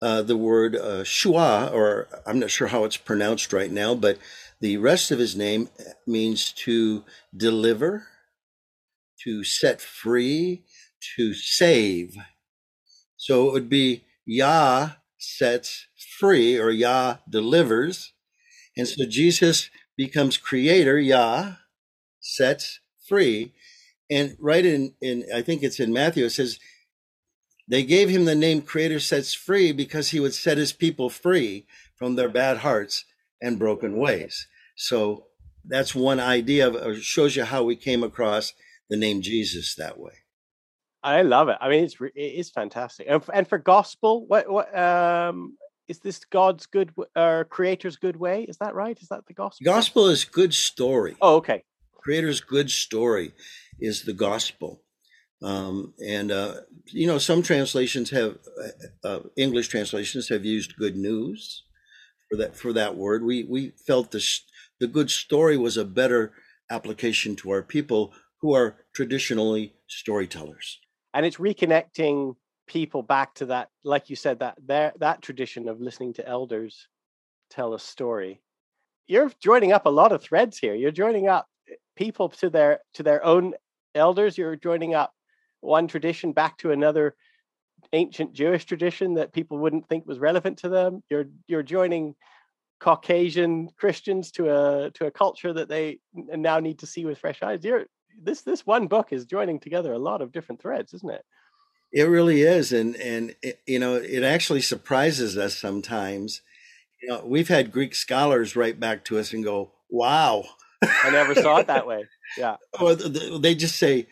uh, 0.00 0.22
the 0.22 0.36
word 0.36 0.74
uh, 0.76 1.04
Shua, 1.04 1.70
or 1.72 2.08
I'm 2.26 2.38
not 2.38 2.50
sure 2.50 2.68
how 2.68 2.84
it's 2.84 2.96
pronounced 2.96 3.52
right 3.52 3.70
now, 3.70 3.94
but 3.94 4.18
the 4.62 4.76
rest 4.76 5.10
of 5.10 5.18
his 5.18 5.34
name 5.34 5.68
means 6.06 6.52
to 6.52 7.04
deliver, 7.36 8.06
to 9.24 9.42
set 9.42 9.80
free, 9.80 10.62
to 11.16 11.34
save. 11.34 12.14
So 13.16 13.48
it 13.48 13.52
would 13.52 13.68
be 13.68 14.04
Yah 14.24 14.90
sets 15.18 15.88
free 16.18 16.56
or 16.58 16.70
Yah 16.70 17.16
delivers. 17.28 18.12
And 18.76 18.86
so 18.86 19.04
Jesus 19.04 19.68
becomes 19.96 20.36
creator, 20.36 20.96
Yah 20.96 21.54
sets 22.20 22.78
free. 23.08 23.52
And 24.08 24.36
right 24.38 24.64
in, 24.64 24.94
in 25.00 25.24
I 25.34 25.42
think 25.42 25.64
it's 25.64 25.80
in 25.80 25.92
Matthew, 25.92 26.24
it 26.24 26.30
says, 26.30 26.60
they 27.66 27.82
gave 27.82 28.08
him 28.08 28.26
the 28.26 28.34
name 28.36 28.62
Creator 28.62 29.00
Sets 29.00 29.34
Free 29.34 29.72
because 29.72 30.10
he 30.10 30.20
would 30.20 30.34
set 30.34 30.58
his 30.58 30.72
people 30.72 31.10
free 31.10 31.66
from 31.96 32.14
their 32.14 32.28
bad 32.28 32.58
hearts 32.58 33.04
and 33.40 33.58
broken 33.58 33.96
ways. 33.96 34.46
So 34.76 35.26
that's 35.64 35.94
one 35.94 36.20
idea 36.20 36.68
of 36.68 37.02
shows 37.02 37.36
you 37.36 37.44
how 37.44 37.62
we 37.62 37.76
came 37.76 38.02
across 38.02 38.52
the 38.90 38.96
name 38.96 39.22
Jesus 39.22 39.74
that 39.76 39.98
way. 39.98 40.12
I 41.02 41.22
love 41.22 41.48
it. 41.48 41.58
I 41.60 41.68
mean, 41.68 41.84
it's 41.84 41.96
it 42.00 42.12
is 42.14 42.50
fantastic. 42.50 43.06
And, 43.08 43.22
and 43.32 43.48
for 43.48 43.58
gospel, 43.58 44.26
what 44.26 44.50
what 44.50 44.76
um 44.76 45.56
is 45.88 45.98
this 45.98 46.24
God's 46.24 46.66
good 46.66 46.92
or 46.96 47.40
uh, 47.40 47.44
Creator's 47.44 47.96
good 47.96 48.16
way? 48.16 48.44
Is 48.44 48.58
that 48.58 48.74
right? 48.74 48.98
Is 49.00 49.08
that 49.08 49.26
the 49.26 49.34
gospel? 49.34 49.64
Gospel 49.64 50.06
is 50.08 50.24
good 50.24 50.54
story. 50.54 51.16
Oh, 51.20 51.36
okay. 51.36 51.64
Creator's 51.94 52.40
good 52.40 52.70
story 52.70 53.32
is 53.80 54.04
the 54.04 54.12
gospel. 54.12 54.82
Um, 55.42 55.94
and 56.04 56.30
uh, 56.30 56.54
you 56.86 57.06
know, 57.06 57.18
some 57.18 57.42
translations 57.42 58.10
have 58.10 58.38
uh, 59.04 59.08
uh 59.08 59.20
English 59.36 59.68
translations 59.68 60.28
have 60.28 60.44
used 60.44 60.76
good 60.76 60.96
news 60.96 61.64
for 62.30 62.36
that 62.36 62.56
for 62.56 62.72
that 62.72 62.96
word. 62.96 63.24
We 63.24 63.44
we 63.44 63.72
felt 63.86 64.12
the 64.12 64.24
the 64.82 64.88
good 64.88 65.12
story 65.12 65.56
was 65.56 65.76
a 65.76 65.84
better 65.84 66.32
application 66.68 67.36
to 67.36 67.52
our 67.52 67.62
people 67.62 68.12
who 68.40 68.52
are 68.52 68.74
traditionally 68.92 69.74
storytellers. 69.86 70.80
And 71.14 71.24
it's 71.24 71.36
reconnecting 71.36 72.34
people 72.66 73.00
back 73.00 73.32
to 73.34 73.46
that 73.46 73.68
like 73.84 74.10
you 74.10 74.16
said 74.16 74.40
that 74.40 74.56
there 74.66 74.92
that 74.98 75.22
tradition 75.22 75.68
of 75.68 75.80
listening 75.80 76.12
to 76.14 76.26
elders 76.26 76.88
tell 77.48 77.74
a 77.74 77.78
story. 77.78 78.42
You're 79.06 79.30
joining 79.40 79.72
up 79.72 79.86
a 79.86 79.90
lot 79.90 80.10
of 80.10 80.20
threads 80.20 80.58
here. 80.58 80.74
You're 80.74 80.90
joining 80.90 81.28
up 81.28 81.46
people 81.94 82.30
to 82.30 82.50
their 82.50 82.80
to 82.94 83.04
their 83.04 83.24
own 83.24 83.54
elders. 83.94 84.36
You're 84.36 84.56
joining 84.56 84.94
up 84.94 85.12
one 85.60 85.86
tradition 85.86 86.32
back 86.32 86.58
to 86.58 86.72
another 86.72 87.14
ancient 87.92 88.32
jewish 88.32 88.64
tradition 88.64 89.14
that 89.14 89.32
people 89.32 89.58
wouldn't 89.58 89.88
think 89.88 90.06
was 90.06 90.18
relevant 90.18 90.58
to 90.58 90.68
them. 90.68 91.04
You're 91.08 91.26
you're 91.46 91.62
joining 91.62 92.16
caucasian 92.82 93.68
christians 93.78 94.32
to 94.32 94.50
a 94.50 94.90
to 94.90 95.06
a 95.06 95.10
culture 95.10 95.52
that 95.52 95.68
they 95.68 95.98
now 96.14 96.58
need 96.58 96.80
to 96.80 96.86
see 96.86 97.04
with 97.04 97.16
fresh 97.16 97.40
eyes 97.40 97.62
you're 97.62 97.86
this 98.20 98.42
this 98.42 98.66
one 98.66 98.86
book 98.86 99.12
is 99.12 99.24
joining 99.24 99.60
together 99.60 99.92
a 99.92 99.98
lot 99.98 100.22
of 100.22 100.32
different 100.32 100.60
threads, 100.60 100.94
isn't 100.94 101.10
it? 101.10 101.24
It 101.92 102.04
really 102.04 102.42
is, 102.42 102.72
and 102.72 102.96
and 102.96 103.34
it, 103.42 103.60
you 103.66 103.78
know 103.78 103.94
it 103.94 104.22
actually 104.22 104.62
surprises 104.62 105.36
us 105.36 105.56
sometimes. 105.56 106.42
You 107.02 107.08
know, 107.08 107.22
we've 107.24 107.48
had 107.48 107.72
Greek 107.72 107.94
scholars 107.94 108.56
write 108.56 108.78
back 108.78 109.04
to 109.06 109.18
us 109.18 109.32
and 109.32 109.44
go, 109.44 109.72
"Wow, 109.90 110.44
I 110.82 111.10
never 111.10 111.34
saw 111.34 111.58
it 111.58 111.66
that 111.66 111.86
way." 111.86 112.06
Yeah, 112.36 112.56
or 112.80 112.94
they 112.94 113.54
just 113.54 113.76
say, 113.76 114.06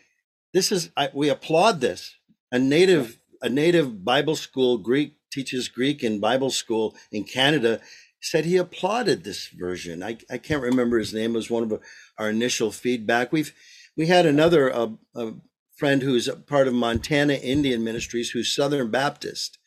"This 0.52 0.72
is 0.72 0.90
I, 0.96 1.10
we 1.12 1.28
applaud 1.28 1.80
this." 1.80 2.16
A 2.52 2.58
native 2.58 3.18
a 3.40 3.48
native 3.48 4.04
Bible 4.04 4.36
school 4.36 4.76
Greek 4.76 5.14
teaches 5.32 5.68
Greek 5.68 6.02
in 6.02 6.20
Bible 6.20 6.50
school 6.50 6.96
in 7.12 7.24
Canada 7.24 7.80
said 8.20 8.44
he 8.44 8.56
applauded 8.56 9.24
this 9.24 9.48
version. 9.48 10.02
I, 10.02 10.18
I 10.30 10.38
can't 10.38 10.62
remember 10.62 10.98
his 10.98 11.14
name. 11.14 11.32
It 11.32 11.38
was 11.38 11.50
one 11.50 11.62
of 11.62 11.80
our 12.18 12.30
initial 12.30 12.70
feedback. 12.70 13.32
We've 13.32 13.54
we 13.96 14.06
had 14.06 14.26
another 14.26 14.72
uh, 14.72 14.88
a 15.14 15.32
friend 15.76 16.02
who's 16.02 16.28
part 16.46 16.68
of 16.68 16.74
Montana 16.74 17.34
Indian 17.34 17.82
Ministries, 17.82 18.30
who's 18.30 18.54
Southern 18.54 18.90
Baptist 18.90 19.58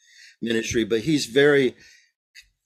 ministry, 0.42 0.84
but 0.84 1.02
he's 1.02 1.26
very 1.26 1.76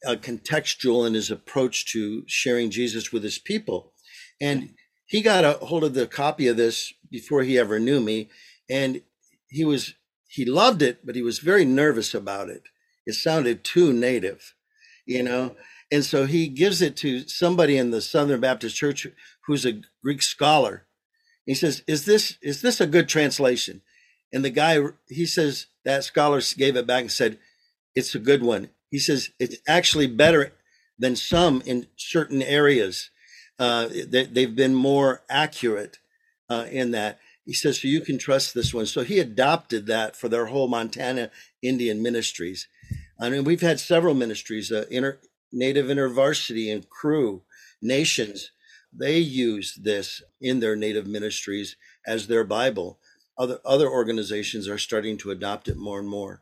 uh, 0.06 0.16
contextual 0.16 1.08
in 1.08 1.14
his 1.14 1.32
approach 1.32 1.92
to 1.94 2.24
sharing 2.28 2.70
Jesus 2.70 3.12
with 3.12 3.24
his 3.24 3.40
people. 3.40 3.94
And 4.42 4.74
he 5.06 5.22
got 5.22 5.46
a 5.46 5.54
hold 5.54 5.84
of 5.84 5.94
the 5.94 6.08
copy 6.08 6.48
of 6.48 6.58
this 6.58 6.94
before 7.10 7.44
he 7.44 7.58
ever 7.58 7.80
knew 7.80 8.02
me, 8.02 8.30
and 8.70 9.02
he 9.48 9.64
was 9.64 9.94
he 10.28 10.44
loved 10.44 10.82
it, 10.82 11.06
but 11.06 11.16
he 11.16 11.22
was 11.22 11.40
very 11.40 11.64
nervous 11.64 12.14
about 12.14 12.50
it. 12.50 12.64
It 13.06 13.14
sounded 13.14 13.64
too 13.64 13.94
native, 13.94 14.54
you 15.06 15.24
know. 15.24 15.56
And 15.92 16.04
so 16.04 16.26
he 16.26 16.48
gives 16.48 16.82
it 16.82 16.98
to 16.98 17.28
somebody 17.28 17.78
in 17.78 17.92
the 17.92 18.02
Southern 18.02 18.42
Baptist 18.42 18.76
Church 18.76 19.08
who's 19.46 19.66
a 19.66 19.82
Greek 20.04 20.22
scholar 20.22 20.88
he 21.48 21.56
says, 21.56 21.82
"Is 21.88 22.06
this 22.06 22.38
is 22.42 22.62
this 22.62 22.80
a 22.80 22.86
good 22.86 23.10
translation?" 23.10 23.82
And 24.32 24.44
the 24.46 24.52
guy 24.52 24.80
he 25.08 25.26
says 25.26 25.68
that 25.86 26.04
scholar 26.04 26.42
gave 26.58 26.76
it 26.76 26.86
back 26.86 27.02
and 27.02 27.12
said, 27.12 27.40
"It's 27.96 28.14
a 28.14 28.20
good 28.20 28.44
one." 28.44 28.70
He 28.92 29.00
says 29.00 29.32
it's 29.40 29.56
actually 29.68 30.08
better 30.08 30.54
than 31.00 31.16
some 31.16 31.64
in 31.66 31.88
certain 31.96 32.42
areas. 32.42 33.10
Uh, 33.58 33.88
they, 33.88 34.26
they've 34.26 34.56
been 34.56 34.76
more 34.76 35.24
accurate 35.30 36.00
uh, 36.50 36.66
in 36.70 36.92
that. 36.92 37.20
He 37.46 37.54
says, 37.54 37.82
so 37.82 37.88
you 37.88 38.02
can 38.02 38.18
trust 38.18 38.54
this 38.54 38.74
one. 38.74 38.86
So 38.86 39.04
he 39.04 39.20
adopted 39.20 39.88
that 39.88 40.16
for 40.16 40.28
their 40.28 40.48
whole 40.48 40.68
Montana 40.68 41.32
Indian 41.62 42.02
ministries. 42.02 42.68
I 43.20 43.30
mean, 43.30 43.44
we've 43.46 43.62
had 43.62 43.80
several 43.80 44.14
ministries, 44.14 44.72
uh, 44.72 44.86
inter, 44.92 45.20
Native 45.52 45.88
InterVarsity 45.88 46.72
and 46.72 46.90
Cru 46.90 47.44
Nations, 47.82 48.52
they 48.92 49.18
use 49.18 49.76
this 49.82 50.22
in 50.42 50.60
their 50.60 50.76
native 50.76 51.08
ministries 51.08 51.76
as 52.06 52.28
their 52.28 52.44
Bible. 52.44 53.00
Other 53.38 53.60
other 53.64 53.90
organizations 53.90 54.68
are 54.68 54.78
starting 54.78 55.18
to 55.18 55.32
adopt 55.32 55.68
it 55.68 55.78
more 55.78 56.00
and 56.00 56.10
more 56.10 56.42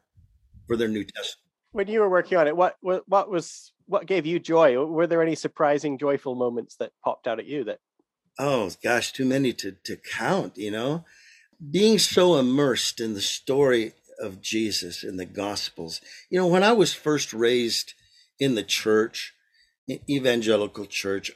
for 0.67 0.77
their 0.77 0.87
New 0.87 1.03
Testament. 1.03 1.41
When 1.71 1.87
you 1.87 1.99
were 1.99 2.09
working 2.09 2.37
on 2.37 2.47
it, 2.47 2.55
what 2.55 2.77
what, 2.81 3.03
what 3.07 3.29
was 3.29 3.73
what 3.87 4.07
gave 4.07 4.25
you 4.25 4.39
joy? 4.39 4.83
Were 4.85 5.07
there 5.07 5.21
any 5.21 5.35
surprising, 5.35 5.97
joyful 5.97 6.35
moments 6.35 6.77
that 6.77 6.93
popped 7.03 7.27
out 7.27 7.39
at 7.39 7.45
you 7.45 7.63
that? 7.65 7.79
Oh 8.39 8.71
gosh, 8.83 9.11
too 9.11 9.25
many 9.25 9.51
to 9.53 9.73
to 9.83 9.97
count. 9.97 10.57
You 10.57 10.71
know, 10.71 11.03
being 11.71 11.99
so 11.99 12.37
immersed 12.37 12.99
in 12.99 13.13
the 13.13 13.21
story 13.21 13.93
of 14.19 14.41
Jesus 14.41 15.03
in 15.03 15.17
the 15.17 15.25
Gospels. 15.25 15.99
You 16.29 16.39
know, 16.39 16.47
when 16.47 16.63
I 16.63 16.71
was 16.71 16.93
first 16.93 17.33
raised 17.33 17.93
in 18.39 18.55
the 18.55 18.63
church, 18.63 19.33
evangelical 20.09 20.85
church, 20.85 21.31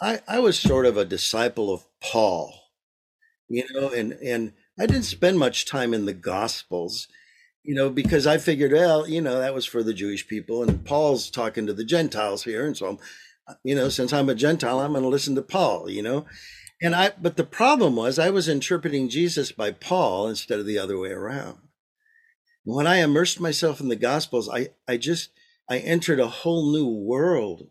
I, 0.00 0.20
I 0.26 0.40
was 0.40 0.58
sort 0.58 0.86
of 0.86 0.96
a 0.96 1.04
disciple 1.04 1.72
of 1.72 1.84
Paul, 2.00 2.52
you 3.48 3.64
know, 3.72 3.90
and, 3.90 4.12
and 4.14 4.52
I 4.78 4.86
didn't 4.86 5.04
spend 5.04 5.38
much 5.38 5.66
time 5.66 5.94
in 5.94 6.06
the 6.06 6.14
Gospels. 6.14 7.06
you 7.64 7.74
know, 7.74 7.90
because 7.90 8.26
I 8.26 8.38
figured, 8.38 8.72
well, 8.72 9.08
you 9.08 9.20
know, 9.20 9.38
that 9.38 9.54
was 9.54 9.66
for 9.66 9.82
the 9.82 9.94
Jewish 9.94 10.26
people, 10.26 10.62
and 10.62 10.84
Paul's 10.84 11.30
talking 11.30 11.66
to 11.66 11.72
the 11.72 11.84
Gentiles 11.84 12.44
here, 12.44 12.66
and 12.66 12.76
so, 12.76 12.86
I'm, 12.86 12.98
uh, 13.46 13.54
you 13.64 13.74
know, 13.74 13.88
since 13.88 14.12
I'm 14.12 14.28
a 14.28 14.34
Gentile, 14.34 14.80
I'm 14.80 14.92
going 14.92 15.02
to 15.02 15.08
listen 15.08 15.34
to 15.36 15.42
Paul, 15.42 15.88
you 15.88 16.02
know, 16.02 16.26
and 16.80 16.94
I. 16.94 17.12
But 17.20 17.36
the 17.36 17.44
problem 17.44 17.96
was, 17.96 18.18
I 18.18 18.30
was 18.30 18.48
interpreting 18.48 19.08
Jesus 19.08 19.52
by 19.52 19.70
Paul 19.70 20.28
instead 20.28 20.58
of 20.58 20.66
the 20.66 20.78
other 20.78 20.98
way 20.98 21.10
around. 21.10 21.58
When 22.64 22.86
I 22.86 22.98
immersed 22.98 23.40
myself 23.40 23.80
in 23.80 23.88
the 23.88 23.96
Gospels, 23.96 24.48
I, 24.48 24.68
I 24.86 24.96
just, 24.96 25.30
I 25.72 25.78
entered 25.78 26.20
a 26.20 26.28
whole 26.28 26.70
new 26.72 26.86
world 26.86 27.68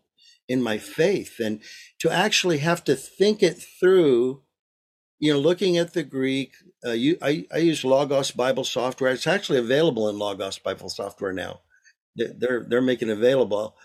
in 0.48 0.62
my 0.62 0.78
faith, 0.78 1.38
and 1.38 1.60
to 2.00 2.10
actually 2.10 2.58
have 2.58 2.84
to 2.84 2.96
think 2.96 3.42
it 3.42 3.62
through 3.80 4.42
you 5.22 5.32
know, 5.32 5.38
looking 5.38 5.78
at 5.78 5.94
the 5.94 6.02
Greek, 6.02 6.56
uh, 6.84 6.90
you, 6.90 7.16
I, 7.22 7.46
I 7.54 7.58
use 7.58 7.84
Logos 7.84 8.32
Bible 8.32 8.64
software. 8.64 9.12
It's 9.12 9.28
actually 9.28 9.60
available 9.60 10.08
in 10.08 10.18
Logos 10.18 10.58
Bible 10.58 10.88
software 10.88 11.32
now. 11.32 11.60
They're 12.16 12.66
they're 12.68 12.82
making 12.82 13.08
available, 13.08 13.76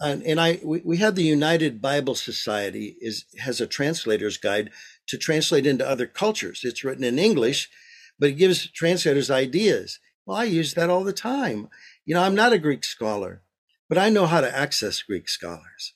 and, 0.00 0.24
and 0.24 0.40
I 0.40 0.58
we, 0.64 0.82
we 0.84 0.96
had 0.96 1.14
the 1.14 1.22
United 1.22 1.80
Bible 1.80 2.16
Society 2.16 2.96
is 3.00 3.26
has 3.38 3.60
a 3.60 3.66
translator's 3.68 4.38
guide 4.38 4.70
to 5.06 5.16
translate 5.16 5.66
into 5.66 5.88
other 5.88 6.06
cultures. 6.06 6.62
It's 6.64 6.82
written 6.82 7.04
in 7.04 7.16
English, 7.16 7.70
but 8.18 8.30
it 8.30 8.32
gives 8.32 8.68
translators 8.72 9.30
ideas. 9.30 10.00
Well, 10.26 10.36
I 10.36 10.44
use 10.44 10.74
that 10.74 10.90
all 10.90 11.04
the 11.04 11.12
time. 11.12 11.68
You 12.04 12.16
know, 12.16 12.22
I'm 12.24 12.34
not 12.34 12.52
a 12.52 12.58
Greek 12.58 12.82
scholar, 12.82 13.42
but 13.92 13.98
I 13.98 14.08
know 14.08 14.24
how 14.24 14.40
to 14.40 14.56
access 14.56 15.02
Greek 15.02 15.28
scholars. 15.28 15.92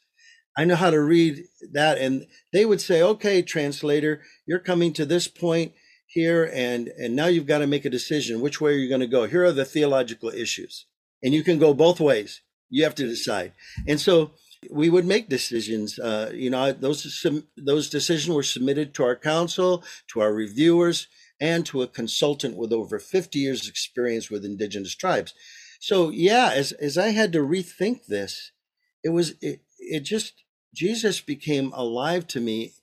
I 0.55 0.67
know 0.67 0.77
how 0.77 0.91
to 0.91 1.01
read 1.01 1.45
that. 1.73 1.97
And 1.97 2.27
they 2.53 2.67
would 2.67 2.83
say, 2.83 3.01
okay, 3.01 3.41
translator, 3.41 4.21
you're 4.45 4.59
coming 4.59 4.93
to 4.93 5.07
this 5.07 5.29
point 5.29 5.73
here, 6.07 6.51
and, 6.53 6.89
and 6.89 7.17
now 7.17 7.29
you've 7.29 7.47
got 7.47 7.61
to 7.61 7.67
make 7.67 7.87
a 7.87 7.89
decision. 7.89 8.43
Which 8.43 8.61
way 8.61 8.75
are 8.75 8.77
you 8.77 8.91
going 8.91 9.01
to 9.01 9.07
go? 9.07 9.27
Here 9.27 9.47
are 9.47 9.51
the 9.51 9.65
theological 9.65 10.29
issues. 10.29 10.85
And 11.23 11.33
you 11.33 11.43
can 11.43 11.59
go 11.59 11.73
both 11.73 11.99
ways. 11.99 12.43
You 12.69 12.85
have 12.85 12.95
to 12.97 13.09
decide. 13.09 13.55
And 13.89 13.99
so 13.99 14.33
we 14.71 14.91
would 14.91 15.07
make 15.07 15.31
decisions. 15.31 15.99
Uh, 15.99 16.33
you 16.35 16.51
know, 16.51 16.73
those, 16.73 17.27
those 17.57 17.89
decisions 17.89 18.37
were 18.37 18.43
submitted 18.43 18.93
to 18.93 19.05
our 19.05 19.17
council, 19.17 19.83
to 20.09 20.21
our 20.21 20.35
reviewers, 20.35 21.09
and 21.41 21.65
to 21.65 21.81
a 21.81 21.89
consultant 21.89 22.59
with 22.59 22.75
over 22.75 22.99
50 22.99 23.39
years 23.39 23.67
experience 23.67 24.31
with 24.31 24.45
indigenous 24.45 24.95
tribes. 24.95 25.33
So 25.81 26.11
yeah, 26.11 26.51
as, 26.55 26.73
as 26.73 26.99
I 26.99 27.09
had 27.09 27.33
to 27.33 27.41
rethink 27.41 28.07
this, 28.07 28.53
it 29.03 29.11
was, 29.11 29.35
it, 29.41 29.61
it 29.79 30.01
just 30.01 30.45
Jesus 30.75 31.21
became 31.21 31.73
alive 31.73 32.27
to 32.29 32.41
me 32.41 32.75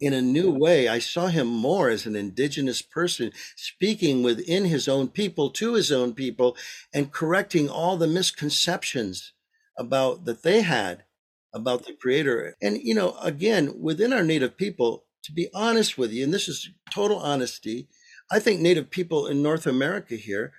in 0.00 0.12
a 0.12 0.22
new 0.22 0.50
way. 0.50 0.88
I 0.88 0.98
saw 0.98 1.26
him 1.26 1.46
more 1.46 1.88
as 1.88 2.06
an 2.06 2.16
indigenous 2.16 2.82
person 2.82 3.32
speaking 3.56 4.22
within 4.22 4.64
his 4.64 4.88
own 4.88 5.08
people 5.08 5.50
to 5.50 5.74
his 5.74 5.90
own 5.90 6.14
people 6.14 6.56
and 6.92 7.12
correcting 7.12 7.68
all 7.68 7.96
the 7.96 8.06
misconceptions 8.06 9.32
about 9.76 10.24
that 10.24 10.42
they 10.42 10.62
had 10.62 11.04
about 11.54 11.86
the 11.86 11.94
creator. 11.94 12.56
And, 12.60 12.78
you 12.82 12.94
know, 12.94 13.16
again, 13.22 13.80
within 13.80 14.12
our 14.12 14.24
native 14.24 14.56
people, 14.56 15.04
to 15.24 15.32
be 15.32 15.48
honest 15.54 15.96
with 15.96 16.12
you, 16.12 16.24
and 16.24 16.34
this 16.34 16.48
is 16.48 16.70
total 16.92 17.18
honesty, 17.18 17.88
I 18.30 18.38
think 18.38 18.60
native 18.60 18.90
people 18.90 19.26
in 19.26 19.42
North 19.42 19.66
America 19.66 20.16
here 20.16 20.52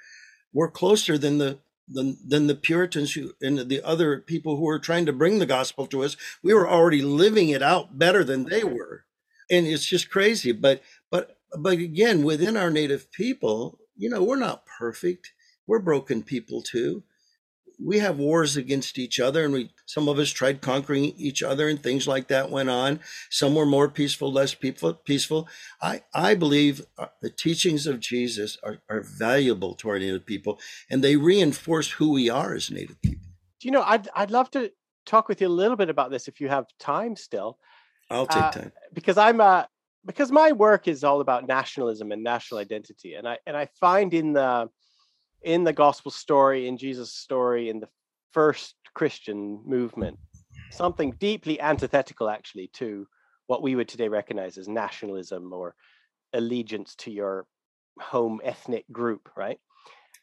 were 0.54 0.72
closer 0.72 1.18
than 1.18 1.38
the 1.38 1.60
than, 1.90 2.18
than 2.26 2.48
the 2.48 2.56
Puritans 2.56 3.14
who, 3.14 3.34
and 3.42 3.70
the 3.70 3.82
other 3.84 4.20
people 4.20 4.58
who 4.58 4.64
were 4.64 4.80
trying 4.80 5.06
to 5.06 5.14
bring 5.14 5.40
the 5.40 5.46
gospel 5.46 5.88
to 5.88 6.04
us. 6.04 6.16
We 6.44 6.54
were 6.54 6.70
already 6.70 7.02
living 7.02 7.50
it 7.50 7.62
out 7.62 7.98
better 7.98 8.24
than 8.24 8.46
they 8.46 8.64
were. 8.64 9.06
And 9.50 9.66
it's 9.66 9.86
just 9.86 10.10
crazy. 10.10 10.52
But, 10.52 10.84
but, 11.10 11.38
but 11.58 11.74
again, 11.74 12.24
within 12.24 12.56
our 12.56 12.70
native 12.70 13.12
people, 13.12 13.80
you 13.96 14.10
know, 14.10 14.24
we're 14.24 14.36
not 14.36 14.66
perfect. 14.66 15.34
We're 15.68 15.80
broken 15.80 16.24
people 16.24 16.62
too 16.62 17.04
we 17.84 18.00
have 18.00 18.18
wars 18.18 18.58
against 18.58 18.98
each 18.98 19.20
other 19.20 19.46
and 19.46 19.54
we 19.54 19.72
some 19.86 20.08
of 20.08 20.20
us 20.20 20.30
tried 20.30 20.62
conquering 20.62 21.14
each 21.18 21.42
other 21.42 21.68
and 21.68 21.82
things 21.82 22.08
like 22.08 22.28
that 22.28 22.50
went 22.50 22.70
on. 22.70 23.00
Some 23.30 23.56
were 23.56 23.66
more 23.66 23.88
peaceful 23.88 24.32
less 24.32 24.54
peaceful 24.54 24.94
peaceful. 24.94 25.48
I 25.82 26.02
i 26.14 26.36
believe 26.36 26.86
uh, 26.98 27.08
the 27.22 27.30
teachings 27.30 27.88
of 27.88 28.00
jesus 28.00 28.58
are, 28.64 28.80
are 28.90 29.02
valuable 29.02 29.74
to 29.76 29.90
our 29.90 30.00
native 30.00 30.26
people 30.26 30.60
and 30.90 31.04
they 31.04 31.16
reinforce 31.16 31.92
who 31.92 32.12
we 32.12 32.30
are 32.30 32.54
as 32.54 32.70
native 32.70 33.02
people. 33.02 33.28
Do 33.60 33.68
you 33.68 33.72
know 33.72 33.84
i'd 33.84 34.08
i'd 34.16 34.32
love 34.32 34.52
to 34.52 34.72
talk 35.06 35.28
with 35.28 35.42
you 35.42 35.48
a 35.48 35.50
little 35.50 35.78
bit 35.78 35.90
about 35.90 36.12
this 36.12 36.28
if 36.28 36.40
you 36.40 36.50
have 36.50 36.66
time 36.80 37.16
still. 37.16 37.58
I'll 38.12 38.28
take 38.28 38.44
uh, 38.44 38.52
time. 38.52 38.72
because 38.94 39.18
i'm 39.18 39.40
uh 39.40 39.64
because 40.06 40.32
my 40.32 40.52
work 40.52 40.88
is 40.88 41.04
all 41.04 41.22
about 41.22 41.48
nationalism 41.48 42.12
and 42.12 42.24
national 42.24 42.60
identity 42.60 43.14
and 43.14 43.28
i 43.28 43.38
and 43.46 43.56
i 43.56 43.68
find 43.80 44.14
in 44.14 44.34
the 44.34 44.70
in 45.42 45.64
the 45.64 45.74
gospel 45.74 46.12
story, 46.12 46.68
in 46.68 46.78
Jesus' 46.78 47.14
story, 47.14 47.70
in 47.70 47.80
the 47.80 47.90
first 48.32 48.76
Christian 48.94 49.62
movement, 49.66 50.18
something 50.72 51.14
deeply 51.20 51.60
antithetical 51.60 52.30
actually 52.30 52.70
to 52.74 53.08
what 53.48 53.62
we 53.62 53.76
would 53.76 53.88
today 53.88 54.08
recognize 54.08 54.58
as 54.58 54.68
nationalism 54.68 55.52
or 55.54 55.76
allegiance 56.34 56.96
to 56.96 57.12
your 57.12 57.48
home 58.00 58.40
ethnic 58.44 58.86
group, 58.92 59.30
right? 59.36 59.60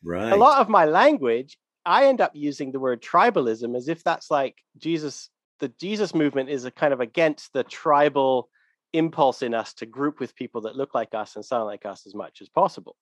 Right. 0.04 0.32
A 0.32 0.36
lot 0.36 0.60
of 0.60 0.68
my 0.68 0.84
language, 0.84 1.58
I 1.84 2.06
end 2.06 2.20
up 2.20 2.32
using 2.34 2.72
the 2.72 2.80
word 2.80 3.02
tribalism 3.02 3.76
as 3.76 3.88
if 3.88 4.04
that's 4.04 4.30
like 4.30 4.56
Jesus, 4.78 5.30
the 5.60 5.68
Jesus 5.80 6.14
movement 6.14 6.50
is 6.50 6.64
a 6.64 6.70
kind 6.70 6.92
of 6.92 7.00
against 7.00 7.52
the 7.52 7.64
tribal 7.64 8.48
impulse 8.92 9.42
in 9.42 9.54
us 9.54 9.74
to 9.74 9.86
group 9.86 10.20
with 10.20 10.36
people 10.36 10.62
that 10.62 10.76
look 10.76 10.94
like 10.94 11.14
us 11.14 11.36
and 11.36 11.44
sound 11.44 11.66
like 11.66 11.84
us 11.84 12.06
as 12.06 12.14
much 12.14 12.40
as 12.40 12.48
possible. 12.48 12.96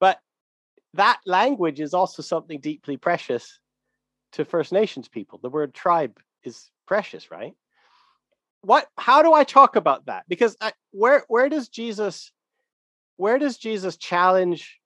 But 0.00 0.18
that 0.94 1.20
language 1.26 1.80
is 1.80 1.94
also 1.94 2.22
something 2.22 2.60
deeply 2.60 2.96
precious 2.96 3.60
to 4.32 4.44
First 4.44 4.72
Nations 4.72 5.08
people. 5.08 5.38
The 5.42 5.50
word 5.50 5.74
tribe 5.74 6.18
is 6.44 6.70
precious, 6.86 7.30
right? 7.30 7.54
What? 8.62 8.86
How 8.96 9.22
do 9.22 9.32
I 9.32 9.44
talk 9.44 9.76
about 9.76 10.06
that? 10.06 10.24
Because 10.28 10.56
I, 10.60 10.72
where 10.90 11.24
where 11.28 11.48
does 11.48 11.68
Jesus 11.68 12.32
where 13.16 13.38
does 13.38 13.58
Jesus 13.58 13.96
challenge 13.96 14.78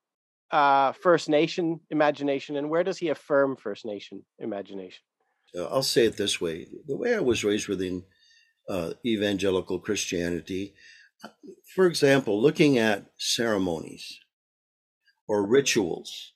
uh, 0.50 0.92
First 0.92 1.28
Nation 1.28 1.80
imagination, 1.90 2.56
and 2.56 2.68
where 2.68 2.84
does 2.84 2.98
he 2.98 3.08
affirm 3.08 3.56
First 3.56 3.84
Nation 3.86 4.24
imagination? 4.38 5.02
I'll 5.56 5.82
say 5.82 6.06
it 6.06 6.16
this 6.16 6.40
way: 6.40 6.66
the 6.86 6.96
way 6.96 7.14
I 7.14 7.20
was 7.20 7.44
raised 7.44 7.68
within 7.68 8.04
uh, 8.68 8.92
evangelical 9.04 9.78
Christianity, 9.78 10.74
uh, 11.24 11.28
for 11.74 11.86
example, 11.86 12.40
looking 12.40 12.78
at 12.78 13.06
ceremonies, 13.16 14.18
or 15.32 15.42
rituals. 15.42 16.34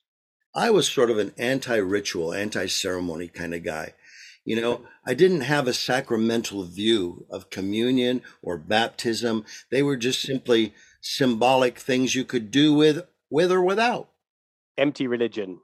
I 0.55 0.71
was 0.71 0.89
sort 0.89 1.11
of 1.11 1.19
an 1.19 1.35
anti 1.37 1.77
ritual, 1.77 2.33
anti 2.33 2.65
ceremony 2.65 3.29
kind 3.29 3.53
of 3.53 3.63
guy. 3.63 3.93
You 4.43 4.59
know, 4.59 4.87
I 5.07 5.13
didn't 5.13 5.43
have 5.43 5.69
a 5.69 5.75
sacramental 5.75 6.65
view 6.65 7.27
of 7.29 7.51
communion 7.51 8.23
or 8.41 8.57
baptism. 8.57 9.45
They 9.71 9.83
were 9.83 9.99
just 9.99 10.23
simply 10.23 10.73
symbolic 11.03 11.79
things 11.79 12.15
you 12.15 12.25
could 12.25 12.51
do 12.51 12.73
with 12.73 13.07
with 13.29 13.53
or 13.53 13.63
without. 13.63 14.09
Empty 14.79 15.07
religion. 15.07 15.61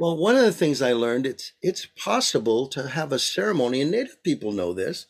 Well, 0.00 0.16
one 0.16 0.34
of 0.34 0.42
the 0.42 0.52
things 0.52 0.82
I 0.82 0.94
learned 0.94 1.26
it's 1.26 1.52
it's 1.62 1.86
possible 1.86 2.66
to 2.70 2.88
have 2.88 3.12
a 3.12 3.20
ceremony, 3.20 3.82
and 3.82 3.92
Native 3.92 4.20
people 4.24 4.50
know 4.50 4.72
this, 4.72 5.06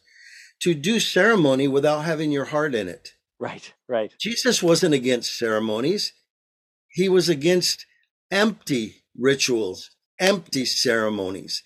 to 0.60 0.74
do 0.74 1.00
ceremony 1.00 1.66
without 1.66 2.04
having 2.04 2.30
your 2.30 2.46
heart 2.46 2.74
in 2.74 2.88
it. 2.88 3.14
Right, 3.40 3.72
right. 3.88 4.12
Jesus 4.20 4.62
wasn't 4.62 4.92
against 4.92 5.38
ceremonies. 5.38 6.12
He 6.95 7.09
was 7.09 7.28
against 7.28 7.86
empty 8.30 9.03
rituals, 9.18 9.90
empty 10.20 10.64
ceremonies. 10.64 11.62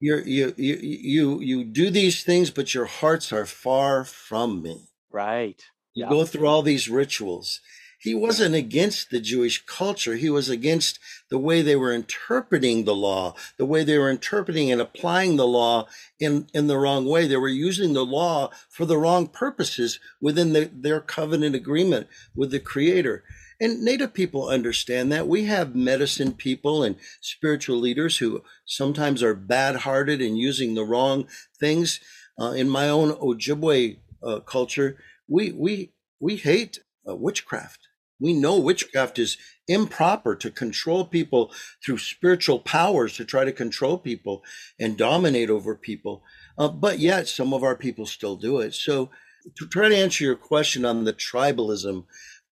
You're, 0.00 0.20
you 0.26 0.52
you 0.56 0.78
you 0.82 1.40
you 1.40 1.64
do 1.64 1.90
these 1.90 2.24
things, 2.24 2.50
but 2.50 2.74
your 2.74 2.86
hearts 2.86 3.32
are 3.32 3.46
far 3.46 4.04
from 4.04 4.60
me. 4.62 4.88
Right. 5.12 5.62
You 5.94 6.04
yeah. 6.04 6.10
go 6.10 6.24
through 6.24 6.48
all 6.48 6.62
these 6.62 6.88
rituals. 6.88 7.60
He 8.00 8.14
wasn't 8.14 8.54
against 8.54 9.10
the 9.10 9.20
Jewish 9.20 9.64
culture. 9.64 10.16
He 10.16 10.30
was 10.30 10.48
against 10.48 10.98
the 11.30 11.38
way 11.38 11.62
they 11.62 11.74
were 11.74 11.92
interpreting 11.92 12.84
the 12.84 12.94
law, 12.94 13.34
the 13.58 13.66
way 13.66 13.82
they 13.82 13.98
were 13.98 14.10
interpreting 14.10 14.70
and 14.70 14.80
applying 14.80 15.36
the 15.36 15.46
law 15.46 15.88
in, 16.20 16.46
in 16.54 16.68
the 16.68 16.78
wrong 16.78 17.06
way. 17.06 17.26
They 17.26 17.36
were 17.36 17.48
using 17.48 17.92
the 17.92 18.04
law 18.04 18.50
for 18.68 18.86
the 18.86 18.98
wrong 18.98 19.26
purposes 19.26 19.98
within 20.20 20.52
the, 20.52 20.70
their 20.72 21.00
covenant 21.00 21.56
agreement 21.56 22.06
with 22.36 22.52
the 22.52 22.60
Creator. 22.60 23.24
And 23.60 23.82
Native 23.82 24.14
people 24.14 24.48
understand 24.48 25.10
that. 25.10 25.26
We 25.26 25.44
have 25.44 25.74
medicine 25.74 26.32
people 26.32 26.82
and 26.84 26.96
spiritual 27.20 27.78
leaders 27.78 28.18
who 28.18 28.42
sometimes 28.64 29.22
are 29.22 29.34
bad 29.34 29.76
hearted 29.76 30.20
and 30.20 30.38
using 30.38 30.74
the 30.74 30.84
wrong 30.84 31.26
things. 31.58 32.00
Uh, 32.40 32.52
in 32.52 32.68
my 32.68 32.88
own 32.88 33.10
Ojibwe 33.14 33.98
uh, 34.22 34.40
culture, 34.40 34.96
we, 35.26 35.50
we, 35.50 35.92
we 36.20 36.36
hate 36.36 36.78
uh, 37.08 37.16
witchcraft. 37.16 37.88
We 38.20 38.32
know 38.32 38.58
witchcraft 38.58 39.18
is 39.18 39.36
improper 39.66 40.34
to 40.36 40.50
control 40.50 41.04
people 41.04 41.52
through 41.84 41.98
spiritual 41.98 42.60
powers 42.60 43.16
to 43.16 43.24
try 43.24 43.44
to 43.44 43.52
control 43.52 43.98
people 43.98 44.42
and 44.78 44.96
dominate 44.96 45.50
over 45.50 45.74
people. 45.74 46.22
Uh, 46.56 46.68
but 46.68 46.98
yet, 46.98 47.28
some 47.28 47.52
of 47.52 47.62
our 47.62 47.76
people 47.76 48.06
still 48.06 48.36
do 48.36 48.58
it. 48.58 48.74
So, 48.74 49.10
to 49.56 49.66
try 49.66 49.88
to 49.88 49.96
answer 49.96 50.24
your 50.24 50.36
question 50.36 50.84
on 50.84 51.04
the 51.04 51.12
tribalism 51.12 52.04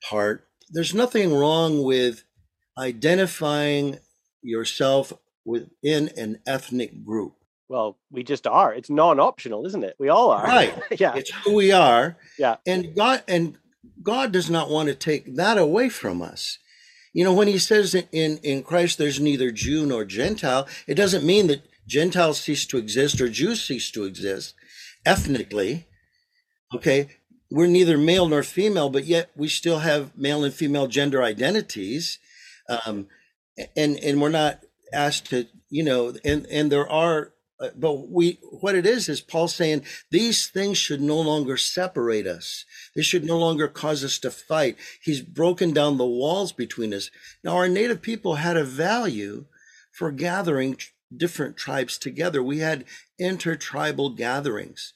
part, 0.09 0.47
there's 0.71 0.95
nothing 0.95 1.35
wrong 1.35 1.83
with 1.83 2.25
identifying 2.79 3.99
yourself 4.43 5.13
within 5.45 6.11
an 6.17 6.41
ethnic 6.47 7.05
group. 7.05 7.35
Well, 7.69 7.99
we 8.11 8.23
just 8.23 8.47
are. 8.47 8.73
It's 8.73 8.91
non-optional, 8.91 9.67
isn't 9.67 9.85
it? 9.85 9.97
We 9.99 10.09
all 10.09 10.31
are. 10.31 10.45
Right. 10.45 10.75
yeah. 11.01 11.15
It's 11.17 11.31
who 11.45 11.55
we 11.55 11.73
are. 11.73 12.17
Yeah. 12.39 12.57
And 12.67 12.95
God 12.95 13.23
and 13.27 13.59
God 14.03 14.33
does 14.33 14.49
not 14.49 14.71
want 14.71 14.89
to 14.89 14.95
take 14.95 15.35
that 15.37 15.59
away 15.59 15.89
from 15.89 16.23
us. 16.23 16.59
You 17.13 17.25
know, 17.25 17.33
when 17.33 17.49
he 17.49 17.59
says 17.59 17.95
in, 17.95 18.39
in 18.39 18.63
Christ 18.63 18.99
there's 18.99 19.19
neither 19.19 19.51
Jew 19.51 19.87
nor 19.87 20.05
Gentile, 20.05 20.69
it 20.87 20.95
doesn't 20.95 21.25
mean 21.25 21.47
that 21.47 21.67
Gentiles 21.87 22.41
cease 22.41 22.67
to 22.67 22.79
exist 22.79 23.21
or 23.21 23.29
Jews 23.29 23.65
cease 23.65 23.91
to 23.93 24.05
exist 24.05 24.55
ethnically. 25.05 25.87
Okay. 26.75 27.09
We're 27.51 27.67
neither 27.67 27.97
male 27.97 28.29
nor 28.29 28.43
female, 28.43 28.89
but 28.89 29.05
yet 29.05 29.31
we 29.37 29.49
still 29.49 29.81
have 29.81 30.17
male 30.17 30.45
and 30.45 30.53
female 30.53 30.87
gender 30.87 31.23
identities. 31.23 32.19
Um, 32.69 33.07
and, 33.77 33.97
and 33.99 34.21
we're 34.21 34.31
not 34.31 34.61
asked 34.93 35.31
to, 35.31 35.47
you 35.71 35.85
know, 35.85 36.15
and, 36.25 36.47
and 36.47 36.71
there 36.71 36.89
are 36.89 37.33
uh, 37.59 37.69
but 37.75 38.11
we 38.11 38.39
what 38.61 38.75
it 38.75 38.85
is 38.85 39.09
is 39.09 39.23
paul 39.23 39.49
saying 39.49 39.83
these 40.11 40.47
things 40.47 40.77
should 40.77 41.01
no 41.01 41.19
longer 41.19 41.57
separate 41.57 42.27
us. 42.27 42.67
They 42.95 43.03
should 43.03 43.25
no 43.25 43.39
longer 43.39 43.67
cause 43.67 44.05
us 44.05 44.19
to 44.19 44.31
fight. 44.31 44.77
He's 45.03 45.23
broken 45.23 45.73
down 45.73 45.97
the 45.97 46.05
walls 46.05 46.53
between 46.53 46.93
us. 46.93 47.11
Now 47.43 47.57
our 47.57 47.69
native 47.69 48.03
people 48.03 48.35
had 48.35 48.59
a 48.59 48.65
value 48.65 49.47
for 49.91 50.11
gathering 50.11 50.77
different 51.17 51.57
tribes 51.57 51.97
together. 51.97 52.43
We 52.43 52.59
had 52.59 52.85
intertribal 53.19 54.11
gatherings. 54.11 54.93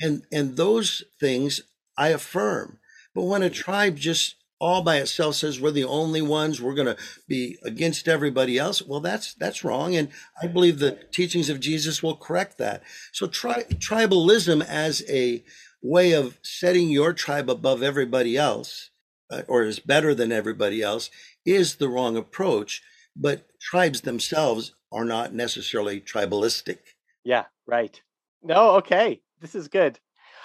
And 0.00 0.22
and 0.32 0.56
those 0.56 1.04
things 1.20 1.60
i 1.96 2.08
affirm. 2.08 2.78
But 3.14 3.24
when 3.24 3.42
a 3.42 3.50
tribe 3.50 3.96
just 3.96 4.36
all 4.62 4.80
by 4.82 4.98
itself 4.98 5.34
says 5.34 5.60
we're 5.60 5.72
the 5.72 5.82
only 5.82 6.22
ones 6.22 6.62
we're 6.62 6.74
going 6.74 6.86
to 6.86 6.96
be 7.26 7.58
against 7.64 8.06
everybody 8.06 8.56
else 8.58 8.80
well 8.80 9.00
that's 9.00 9.34
that's 9.34 9.64
wrong 9.64 9.96
and 9.96 10.08
i 10.40 10.46
believe 10.46 10.78
the 10.78 10.96
teachings 11.10 11.50
of 11.50 11.58
jesus 11.58 12.00
will 12.00 12.14
correct 12.14 12.58
that. 12.58 12.80
So 13.12 13.26
tri- 13.26 13.64
tribalism 13.64 14.64
as 14.64 15.02
a 15.08 15.42
way 15.82 16.12
of 16.12 16.38
setting 16.42 16.90
your 16.90 17.12
tribe 17.12 17.50
above 17.50 17.82
everybody 17.82 18.36
else 18.36 18.90
uh, 19.32 19.42
or 19.48 19.64
is 19.64 19.80
better 19.80 20.14
than 20.14 20.30
everybody 20.30 20.80
else 20.80 21.10
is 21.44 21.74
the 21.74 21.88
wrong 21.88 22.16
approach 22.16 22.82
but 23.16 23.48
tribes 23.60 24.02
themselves 24.02 24.74
are 24.92 25.04
not 25.04 25.34
necessarily 25.34 26.00
tribalistic. 26.00 26.78
Yeah 27.24 27.46
right. 27.66 28.00
No 28.44 28.76
okay. 28.76 29.20
This 29.40 29.56
is 29.56 29.66
good 29.66 29.98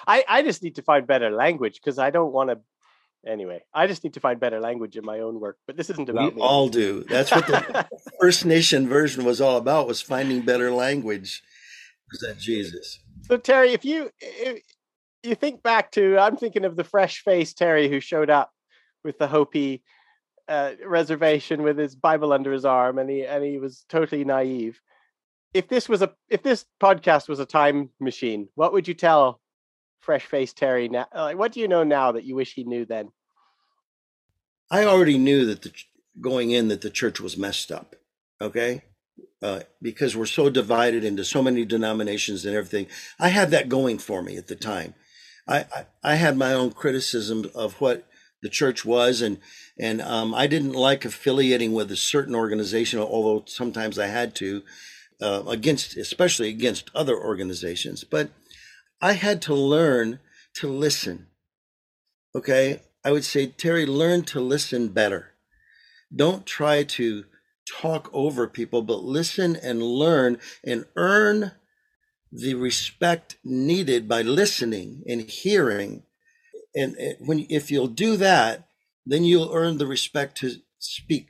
i 0.08 0.24
i 0.28 0.42
just 0.42 0.62
need 0.62 0.74
to 0.74 0.82
find 0.82 1.06
better 1.06 1.30
language 1.30 1.74
because 1.74 1.98
i 1.98 2.10
don't 2.10 2.32
want 2.32 2.50
to 2.50 2.58
anyway, 3.26 3.62
I 3.74 3.86
just 3.86 4.04
need 4.04 4.14
to 4.14 4.20
find 4.20 4.38
better 4.40 4.60
language 4.60 4.96
in 4.96 5.04
my 5.04 5.20
own 5.20 5.40
work. 5.40 5.58
But 5.66 5.76
this 5.76 5.90
isn't 5.90 6.08
about 6.08 6.34
we 6.34 6.40
me. 6.40 6.46
all 6.46 6.68
do. 6.68 7.04
That's 7.04 7.30
what 7.30 7.46
the 7.46 7.86
First 8.20 8.44
Nation 8.44 8.88
version 8.88 9.24
was 9.24 9.40
all 9.40 9.56
about: 9.56 9.86
was 9.86 10.00
finding 10.00 10.42
better 10.42 10.70
language. 10.70 11.42
Is 12.12 12.20
that 12.20 12.38
Jesus. 12.38 13.00
So 13.26 13.36
Terry, 13.36 13.72
if 13.72 13.84
you 13.84 14.10
if 14.20 14.62
you 15.22 15.34
think 15.34 15.62
back 15.62 15.92
to, 15.92 16.18
I'm 16.18 16.36
thinking 16.36 16.64
of 16.64 16.76
the 16.76 16.84
fresh 16.84 17.22
face 17.22 17.52
Terry 17.52 17.88
who 17.88 18.00
showed 18.00 18.30
up 18.30 18.50
with 19.04 19.18
the 19.18 19.28
Hopi 19.28 19.82
uh, 20.48 20.72
reservation 20.84 21.62
with 21.62 21.76
his 21.76 21.94
Bible 21.94 22.32
under 22.32 22.52
his 22.52 22.64
arm, 22.64 22.98
and 22.98 23.10
he 23.10 23.26
and 23.26 23.44
he 23.44 23.58
was 23.58 23.84
totally 23.88 24.24
naive. 24.24 24.80
If 25.54 25.68
this 25.68 25.88
was 25.88 26.02
a 26.02 26.14
if 26.28 26.42
this 26.42 26.64
podcast 26.80 27.28
was 27.28 27.40
a 27.40 27.46
time 27.46 27.90
machine, 28.00 28.48
what 28.54 28.72
would 28.72 28.88
you 28.88 28.94
tell 28.94 29.40
fresh 30.08 30.24
faced 30.24 30.56
Terry 30.56 30.88
now? 30.88 31.06
Like, 31.14 31.36
what 31.36 31.52
do 31.52 31.60
you 31.60 31.68
know 31.68 31.84
now 31.84 32.12
that 32.12 32.24
you 32.24 32.34
wish 32.34 32.54
he 32.54 32.64
knew 32.64 32.86
then? 32.86 33.10
I 34.70 34.84
already 34.84 35.18
knew 35.18 35.44
that 35.44 35.60
the 35.60 35.70
going 36.18 36.50
in 36.50 36.68
that 36.68 36.80
the 36.80 36.88
church 36.88 37.20
was 37.20 37.36
messed 37.36 37.70
up. 37.70 37.94
Okay. 38.40 38.84
Uh, 39.42 39.60
because 39.82 40.16
we're 40.16 40.24
so 40.24 40.48
divided 40.48 41.04
into 41.04 41.26
so 41.26 41.42
many 41.42 41.66
denominations 41.66 42.46
and 42.46 42.56
everything. 42.56 42.86
I 43.20 43.28
had 43.28 43.50
that 43.50 43.68
going 43.68 43.98
for 43.98 44.22
me 44.22 44.38
at 44.38 44.46
the 44.46 44.56
time. 44.56 44.94
I, 45.46 45.58
I, 45.58 45.86
I 46.02 46.14
had 46.14 46.38
my 46.38 46.54
own 46.54 46.70
criticism 46.70 47.50
of 47.54 47.74
what 47.74 48.06
the 48.40 48.48
church 48.48 48.86
was, 48.86 49.20
and 49.20 49.36
and 49.78 50.00
um, 50.00 50.34
I 50.34 50.46
didn't 50.46 50.72
like 50.72 51.04
affiliating 51.04 51.74
with 51.74 51.92
a 51.92 51.96
certain 51.96 52.34
organization, 52.34 52.98
although 52.98 53.44
sometimes 53.46 53.98
I 53.98 54.06
had 54.06 54.34
to, 54.36 54.62
uh, 55.20 55.42
against 55.46 55.98
especially 55.98 56.48
against 56.48 56.90
other 56.94 57.16
organizations. 57.18 58.04
But 58.04 58.30
I 59.00 59.12
had 59.12 59.42
to 59.42 59.54
learn 59.54 60.20
to 60.54 60.68
listen. 60.68 61.26
Okay. 62.34 62.80
I 63.04 63.12
would 63.12 63.24
say, 63.24 63.46
Terry, 63.46 63.86
learn 63.86 64.24
to 64.24 64.40
listen 64.40 64.88
better. 64.88 65.34
Don't 66.14 66.44
try 66.44 66.82
to 66.82 67.24
talk 67.80 68.10
over 68.12 68.46
people, 68.48 68.82
but 68.82 69.04
listen 69.04 69.56
and 69.56 69.82
learn 69.82 70.38
and 70.64 70.84
earn 70.96 71.52
the 72.32 72.54
respect 72.54 73.36
needed 73.44 74.08
by 74.08 74.22
listening 74.22 75.02
and 75.06 75.22
hearing. 75.22 76.02
And 76.74 76.96
when, 77.20 77.46
if 77.48 77.70
you'll 77.70 77.88
do 77.88 78.16
that, 78.16 78.68
then 79.06 79.24
you'll 79.24 79.54
earn 79.54 79.78
the 79.78 79.86
respect 79.86 80.36
to 80.38 80.56
speak 80.78 81.28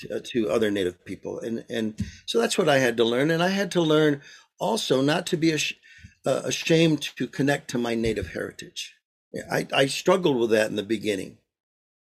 to, 0.00 0.16
uh, 0.16 0.20
to 0.32 0.50
other 0.50 0.70
Native 0.70 1.04
people. 1.04 1.38
And, 1.38 1.64
and 1.70 1.94
so 2.26 2.40
that's 2.40 2.58
what 2.58 2.68
I 2.68 2.78
had 2.78 2.96
to 2.98 3.04
learn. 3.04 3.30
And 3.30 3.42
I 3.42 3.48
had 3.48 3.70
to 3.72 3.80
learn 3.80 4.20
also 4.58 5.00
not 5.00 5.26
to 5.28 5.36
be 5.36 5.52
a, 5.52 5.58
uh, 6.26 6.42
ashamed 6.44 7.02
to 7.16 7.26
connect 7.26 7.68
to 7.70 7.78
my 7.78 7.94
native 7.94 8.32
heritage. 8.32 8.94
I, 9.50 9.66
I 9.72 9.86
struggled 9.86 10.38
with 10.38 10.50
that 10.50 10.70
in 10.70 10.76
the 10.76 10.82
beginning. 10.82 11.38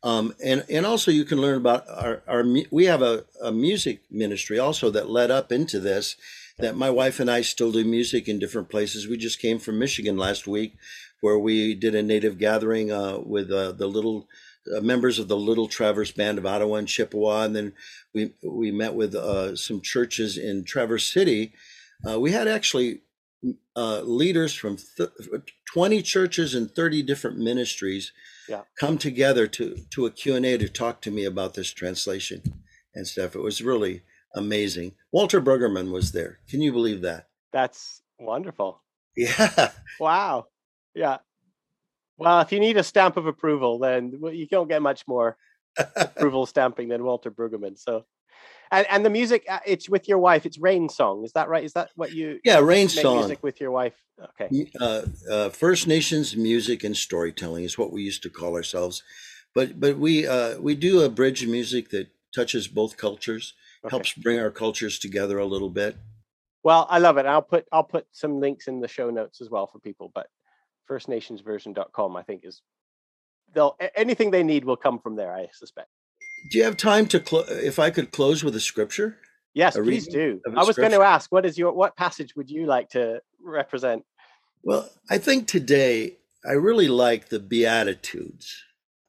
Um, 0.03 0.35
and, 0.45 0.65
and 0.69 0.87
also 0.87 1.11
you 1.11 1.25
can 1.25 1.41
learn 1.41 1.57
about 1.57 1.85
our, 1.89 2.23
our 2.27 2.45
we 2.71 2.85
have 2.85 3.03
a, 3.03 3.25
a 3.43 3.53
music 3.53 4.03
ministry 4.11 4.59
also 4.59 4.91
that 4.91 5.11
led 5.11 5.31
up 5.31 5.53
into 5.53 5.81
this 5.81 6.17
that 6.59 6.77
my 6.77 6.91
wife 6.91 7.21
and 7.21 7.31
I 7.31 7.43
still 7.43 7.71
do 7.71 7.85
music 7.85 8.29
in 8.29 8.39
different 8.39 8.71
places. 8.71 9.07
We 9.07 9.19
just 9.19 9.41
came 9.41 9.59
from 9.59 9.79
Michigan 9.79 10.17
last 10.17 10.47
week 10.47 10.77
where 11.21 11.39
we 11.39 11.75
did 11.75 11.95
a 11.95 12.03
native 12.03 12.39
gathering 12.39 12.91
uh, 12.91 13.19
with 13.19 13.51
uh, 13.51 13.73
the 13.73 13.87
little 13.87 14.27
uh, 14.75 14.81
members 14.81 15.19
of 15.19 15.29
the 15.29 15.37
Little 15.37 15.69
Traverse 15.69 16.11
Band 16.11 16.39
of 16.39 16.47
Ottawa 16.47 16.77
and 16.77 16.89
Chippewa, 16.89 17.45
and 17.45 17.55
then 17.55 17.73
we 18.15 18.33
we 18.43 18.71
met 18.71 18.95
with 18.95 19.15
uh, 19.15 19.57
some 19.57 19.81
churches 19.81 20.37
in 20.39 20.65
Traverse 20.65 21.13
City. 21.13 21.53
Uh, 22.09 22.19
we 22.21 22.33
had 22.33 22.49
actually 22.49 23.03
uh, 23.75 24.01
leaders 24.01 24.55
from 24.55 24.77
th- 24.97 25.11
20 25.73 26.03
churches 26.03 26.55
and 26.55 26.71
30 26.71 27.03
different 27.03 27.39
ministries 27.39 28.13
yeah. 28.49 28.63
come 28.79 28.99
together 28.99 29.47
to 29.47 29.77
to 29.91 30.07
a 30.07 30.11
Q&A 30.11 30.57
to 30.59 30.69
talk 30.69 31.01
to 31.03 31.11
me 31.11 31.25
about 31.25 31.55
this 31.55 31.73
translation 31.73 32.43
and 32.95 33.07
stuff. 33.07 33.35
It 33.35 33.43
was 33.43 33.63
really 33.63 34.03
amazing. 34.35 34.93
Walter 35.13 35.41
Brueggemann 35.41 35.91
was 35.91 36.13
there. 36.13 36.39
Can 36.49 36.61
you 36.61 36.73
believe 36.73 37.03
that? 37.03 37.29
That's 37.53 38.03
wonderful. 38.19 38.83
Yeah. 39.19 39.71
Wow. 39.99 40.49
Yeah. 40.95 41.17
Well, 42.19 42.41
if 42.41 42.53
you 42.53 42.61
need 42.61 42.77
a 42.77 42.83
stamp 42.83 43.17
of 43.17 43.27
approval, 43.27 43.79
then 43.79 44.19
you 44.33 44.47
don't 44.47 44.69
get 44.69 44.83
much 44.83 45.07
more 45.07 45.37
approval 45.97 46.47
stamping 46.47 46.89
than 46.89 47.05
Walter 47.05 47.31
Brueggemann. 47.31 47.79
So, 47.79 48.05
And, 48.73 48.87
and 48.91 49.05
the 49.05 49.11
music, 49.11 49.45
uh, 49.49 49.61
it's 49.67 49.89
with 49.89 50.09
your 50.09 50.19
wife. 50.19 50.47
It's 50.47 50.59
Rain 50.59 50.89
Song. 50.89 51.25
Is 51.25 51.33
that 51.33 51.49
right? 51.49 51.63
Is 51.65 51.75
that 51.75 51.91
what 51.95 52.13
you? 52.13 52.41
Yeah, 52.45 52.59
Rain 52.61 52.89
Song. 52.89 53.19
music 53.19 53.43
with 53.43 53.61
your 53.61 53.71
wife. 53.71 53.95
Okay. 54.41 54.67
Uh, 54.81 55.03
uh, 55.31 55.49
First 55.51 55.87
Nations 55.87 56.37
music 56.37 56.85
and 56.85 56.97
storytelling 56.97 57.65
is 57.65 57.77
what 57.79 57.93
we 57.93 58.03
used 58.03 58.23
to 58.23 58.31
call 58.31 58.55
ourselves, 58.55 59.03
but 59.55 59.79
but 59.79 59.99
we 59.99 60.27
uh, 60.27 60.59
we 60.61 60.75
do 60.75 61.03
a 61.03 61.09
bridge 61.09 61.47
music 61.47 61.91
that 61.91 62.09
touches 62.35 62.69
both 62.69 62.97
cultures, 62.97 63.55
Okay. 63.85 63.91
helps 63.91 64.13
bring 64.15 64.39
our 64.39 64.51
cultures 64.51 64.99
together 64.99 65.39
a 65.39 65.45
little 65.47 65.71
bit. 65.71 65.97
Well, 66.63 66.87
I 66.91 66.99
love 66.99 67.19
it. 67.19 67.27
I'll 67.27 67.43
put 67.43 67.67
I'll 67.73 67.85
put 67.85 68.07
some 68.13 68.41
links 68.41 68.69
in 68.69 68.81
the 68.81 68.89
show 68.89 69.11
notes 69.11 69.41
as 69.41 69.51
well 69.51 69.67
for 69.67 69.79
people. 69.81 70.11
But 70.15 70.29
firstnationsversion.com, 70.89 72.17
I 72.17 72.23
think, 72.23 72.45
is 72.45 72.63
they'll 73.55 73.77
anything 73.95 74.31
they 74.31 74.43
need 74.43 74.65
will 74.65 74.77
come 74.77 74.99
from 74.99 75.17
there. 75.17 75.33
I 75.33 75.49
suspect. 75.53 75.89
Do 76.51 76.59
you 76.59 76.65
have 76.65 76.77
time 76.77 77.07
to 77.07 77.21
clo- 77.21 77.45
if 77.49 77.79
I 77.79 77.91
could 77.91 78.13
close 78.13 78.45
with 78.45 78.55
a 78.55 78.61
scripture? 78.61 79.19
Yes, 79.55 79.75
A 79.77 79.83
please 79.83 80.07
do. 80.07 80.41
I 80.55 80.65
was 80.65 80.77
going 80.77 80.93
to 80.93 81.01
ask, 81.01 81.33
what 81.33 81.47
is 81.47 81.57
your 81.57 81.73
what 81.73 81.97
passage 81.97 82.37
would 82.37 82.51
you 82.51 82.67
like 82.67 82.91
to 82.91 83.23
represent? 83.43 84.05
Well, 84.63 84.91
I 85.09 85.19
think 85.19 85.49
today 85.49 86.19
I 86.45 86.53
really 86.53 86.89
like 86.89 87.29
the 87.29 87.41
Beatitudes, 87.41 88.65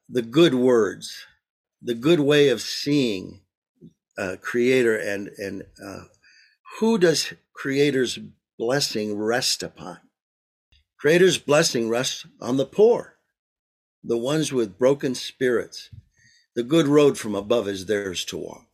the 0.10 0.22
good 0.22 0.56
words, 0.56 1.26
the 1.82 1.96
good 1.96 2.22
way 2.22 2.50
of 2.50 2.62
seeing 2.62 3.42
uh, 4.18 4.38
Creator 4.42 4.96
and 4.98 5.30
and 5.38 5.64
uh, 5.86 6.04
who 6.80 6.98
does 6.98 7.34
Creator's 7.54 8.18
blessing 8.58 9.18
rest 9.18 9.64
upon? 9.64 10.00
Creator's 11.00 11.38
blessing 11.38 11.90
rests 11.90 12.26
on 12.42 12.58
the 12.58 12.66
poor, 12.66 13.18
the 14.04 14.18
ones 14.18 14.52
with 14.52 14.78
broken 14.78 15.16
spirits. 15.16 15.90
The 16.56 16.64
good 16.64 16.88
road 16.88 17.18
from 17.18 17.36
above 17.36 17.68
is 17.68 17.86
theirs 17.86 18.26
to 18.26 18.38
walk. 18.38 18.68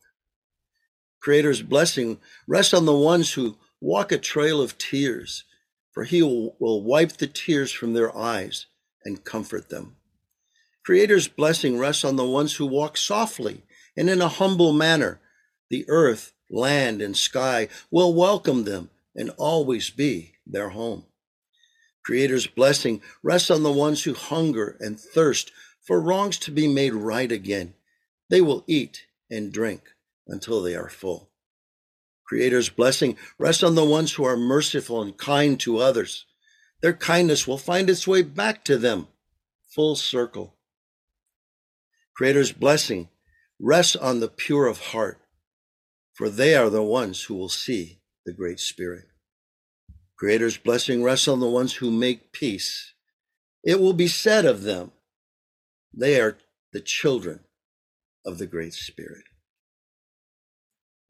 Creator's 1.20 1.62
blessing 1.62 2.18
rests 2.46 2.72
on 2.72 2.86
the 2.86 2.96
ones 2.96 3.32
who 3.32 3.56
walk 3.80 4.10
a 4.10 4.18
trail 4.18 4.60
of 4.60 4.78
tears 4.78 5.44
for 5.94 6.02
he 6.02 6.22
will, 6.22 6.82
wipe 6.82 7.12
the 7.12 7.28
tears 7.28 7.70
from 7.70 7.94
their 7.94 8.14
eyes 8.14 8.66
and 9.04 9.24
comfort 9.24 9.70
them. 9.70 9.96
Creator's 10.84 11.28
blessing 11.28 11.78
rests 11.78 12.04
on 12.04 12.16
the 12.16 12.26
ones 12.26 12.56
who 12.56 12.66
walk 12.66 12.96
softly 12.96 13.62
and 13.96 14.10
in 14.10 14.20
a 14.20 14.28
humble 14.28 14.72
manner. 14.72 15.20
The 15.70 15.86
earth, 15.88 16.32
land, 16.50 17.00
and 17.00 17.16
sky 17.16 17.68
will 17.90 18.12
welcome 18.12 18.64
them 18.64 18.90
and 19.14 19.30
always 19.38 19.88
be 19.88 20.34
their 20.44 20.70
home. 20.70 21.06
Creator's 22.04 22.46
blessing 22.46 23.00
rests 23.22 23.50
on 23.50 23.62
the 23.62 23.72
ones 23.72 24.04
who 24.04 24.12
hunger 24.14 24.76
and 24.78 25.00
thirst 25.00 25.50
for 25.82 26.00
wrongs 26.00 26.38
to 26.38 26.50
be 26.50 26.68
made 26.68 26.92
right 26.92 27.32
again. 27.32 27.74
They 28.28 28.40
will 28.40 28.64
eat 28.66 29.06
and 29.30 29.52
drink 29.52 29.82
until 30.26 30.62
they 30.62 30.74
are 30.74 30.88
full. 30.88 31.30
Creator's 32.26 32.68
blessing 32.68 33.16
rests 33.38 33.62
on 33.62 33.74
the 33.74 33.84
ones 33.84 34.12
who 34.12 34.24
are 34.24 34.36
merciful 34.36 35.02
and 35.02 35.16
kind 35.16 35.58
to 35.60 35.78
others. 35.78 36.26
Their 36.82 36.92
kindness 36.92 37.46
will 37.46 37.58
find 37.58 37.88
its 37.88 38.06
way 38.06 38.22
back 38.22 38.64
to 38.64 38.76
them, 38.76 39.08
full 39.68 39.96
circle. 39.96 40.54
Creator's 42.14 42.52
blessing 42.52 43.08
rests 43.58 43.96
on 43.96 44.20
the 44.20 44.28
pure 44.28 44.66
of 44.66 44.78
heart, 44.78 45.20
for 46.12 46.28
they 46.28 46.54
are 46.54 46.70
the 46.70 46.82
ones 46.82 47.24
who 47.24 47.34
will 47.34 47.48
see 47.48 48.00
the 48.26 48.32
Great 48.32 48.60
Spirit. 48.60 49.06
Creator's 50.24 50.56
blessing 50.56 51.02
rests 51.02 51.28
on 51.28 51.40
the 51.40 51.46
ones 51.46 51.74
who 51.74 51.90
make 51.90 52.32
peace. 52.32 52.94
It 53.62 53.78
will 53.78 53.92
be 53.92 54.08
said 54.08 54.46
of 54.46 54.62
them, 54.62 54.92
they 55.92 56.18
are 56.18 56.38
the 56.72 56.80
children 56.80 57.40
of 58.24 58.38
the 58.38 58.46
Great 58.46 58.72
Spirit. 58.72 59.24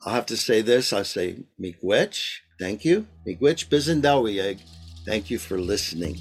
I'll 0.05 0.15
have 0.15 0.27
to 0.27 0.37
say 0.37 0.63
this. 0.63 0.93
I 0.93 1.05
say, 1.05 1.45
Miigwech, 1.63 2.39
thank 2.59 2.85
you. 2.85 3.07
Miigwech 3.25 3.69
Bizendawieg, 3.69 4.59
thank 5.07 5.31
you 5.31 5.39
for 5.39 5.61
listening. 5.61 6.19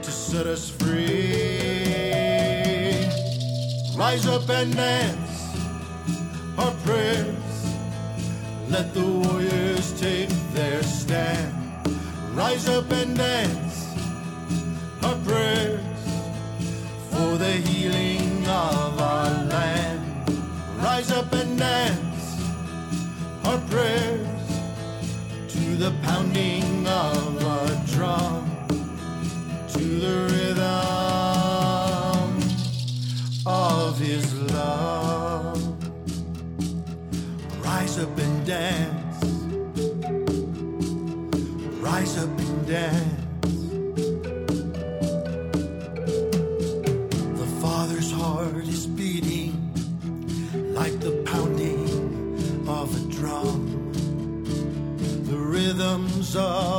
to 0.00 0.10
set 0.10 0.46
us 0.46 0.70
free. 0.70 1.58
Rise 3.94 4.26
up 4.26 4.48
and 4.48 4.74
dance 4.74 5.25
Let 8.76 8.92
the 8.92 9.06
warriors 9.06 9.98
take 9.98 10.28
their 10.52 10.82
stand. 10.82 11.54
Rise 12.34 12.68
up 12.68 12.90
and 12.90 13.16
dance 13.16 13.86
our 15.02 15.14
prayers 15.24 15.80
for 17.10 17.38
the 17.38 17.52
healing 17.52 18.46
of 18.46 19.00
our 19.00 19.30
land. 19.44 20.28
Rise 20.76 21.10
up 21.10 21.32
and 21.32 21.58
dance 21.58 22.38
our 23.46 23.58
prayers 23.70 24.28
to 25.54 25.76
the 25.76 25.92
pounding 26.02 26.86
of 26.86 27.42
a 27.42 27.82
drum, 27.94 28.44
to 29.72 29.84
the 30.04 30.16
rhythm 30.34 30.66
of 33.46 33.98
his 33.98 34.34
love. 34.52 35.62
Rise 37.64 37.98
up 37.98 38.18
dance. 38.46 39.24
Rise 41.82 42.16
up 42.16 42.28
and 42.38 42.66
dance. 42.66 43.40
The 47.40 47.46
Father's 47.60 48.12
heart 48.12 48.68
is 48.68 48.86
beating 48.86 49.52
like 50.74 51.00
the 51.00 51.22
pounding 51.26 52.68
of 52.68 52.94
a 52.94 53.12
drum. 53.12 53.92
The 55.24 55.36
rhythms 55.36 56.36
of 56.36 56.75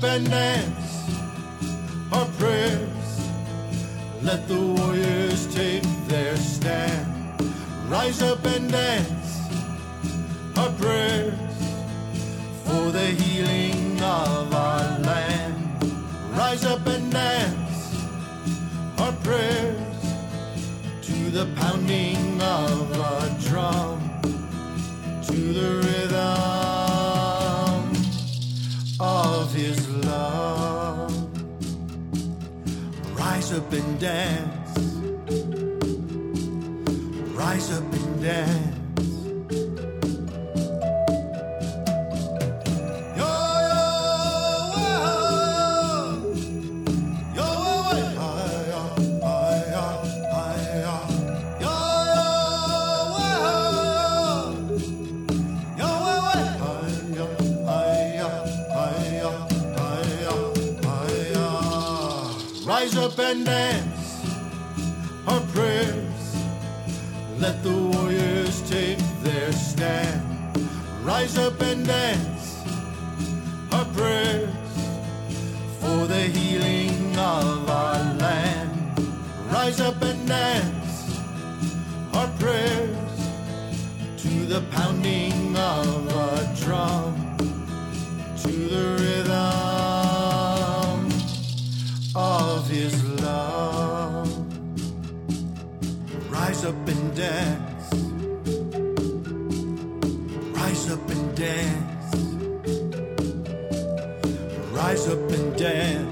up 0.00 0.04
and 0.04 0.30
dance 0.30 1.10
our 2.10 2.24
prayers. 2.38 3.20
Let 4.22 4.48
the 4.48 4.58
warriors 4.58 5.46
take 5.54 5.82
their 6.08 6.36
stand. 6.36 7.06
Rise 7.86 8.22
up 8.22 8.42
and 8.46 8.70
dance 8.72 9.40
our 10.56 10.70
prayers 10.70 11.34
for 12.64 12.90
the 12.92 13.08
healing 13.20 14.00
of 14.00 14.54
our 14.54 14.98
land. 15.00 15.84
Rise 16.32 16.64
up 16.64 16.86
and 16.86 17.12
dance 17.12 17.94
our 18.98 19.12
prayers 19.24 20.00
to 21.02 21.30
the 21.30 21.46
pounding 21.56 22.40
of 22.40 22.90
a 22.92 23.36
drum, 23.46 24.00
to 25.26 25.52
the 25.52 25.70
rhythm 25.84 26.59
Rise 33.50 33.58
up 33.58 33.72
and 33.72 33.98
dance, 33.98 34.78
rise 37.34 37.72
up 37.72 37.92
and 37.92 38.22
dance. 38.22 38.69
Dance 71.90 72.62
our 73.72 73.84
prayers 73.98 74.74
for 75.80 76.06
the 76.06 76.22
healing 76.36 77.16
of 77.18 77.68
our 77.68 78.00
land. 78.24 78.74
Rise 79.50 79.80
up 79.80 80.00
and 80.02 80.28
dance 80.28 81.20
our 82.14 82.28
prayers 82.38 83.18
to 84.22 84.32
the 84.52 84.62
pounding 84.70 85.56
of 85.56 86.06
a 86.28 86.36
drum, 86.62 87.14
to 88.44 88.52
the 88.74 88.86
rhythm 89.02 91.00
of 92.14 92.68
his 92.68 92.94
love. 93.26 94.30
Rise 96.30 96.64
up 96.64 96.88
and 96.88 97.16
dance. 97.16 97.59
Dance. 105.60 106.09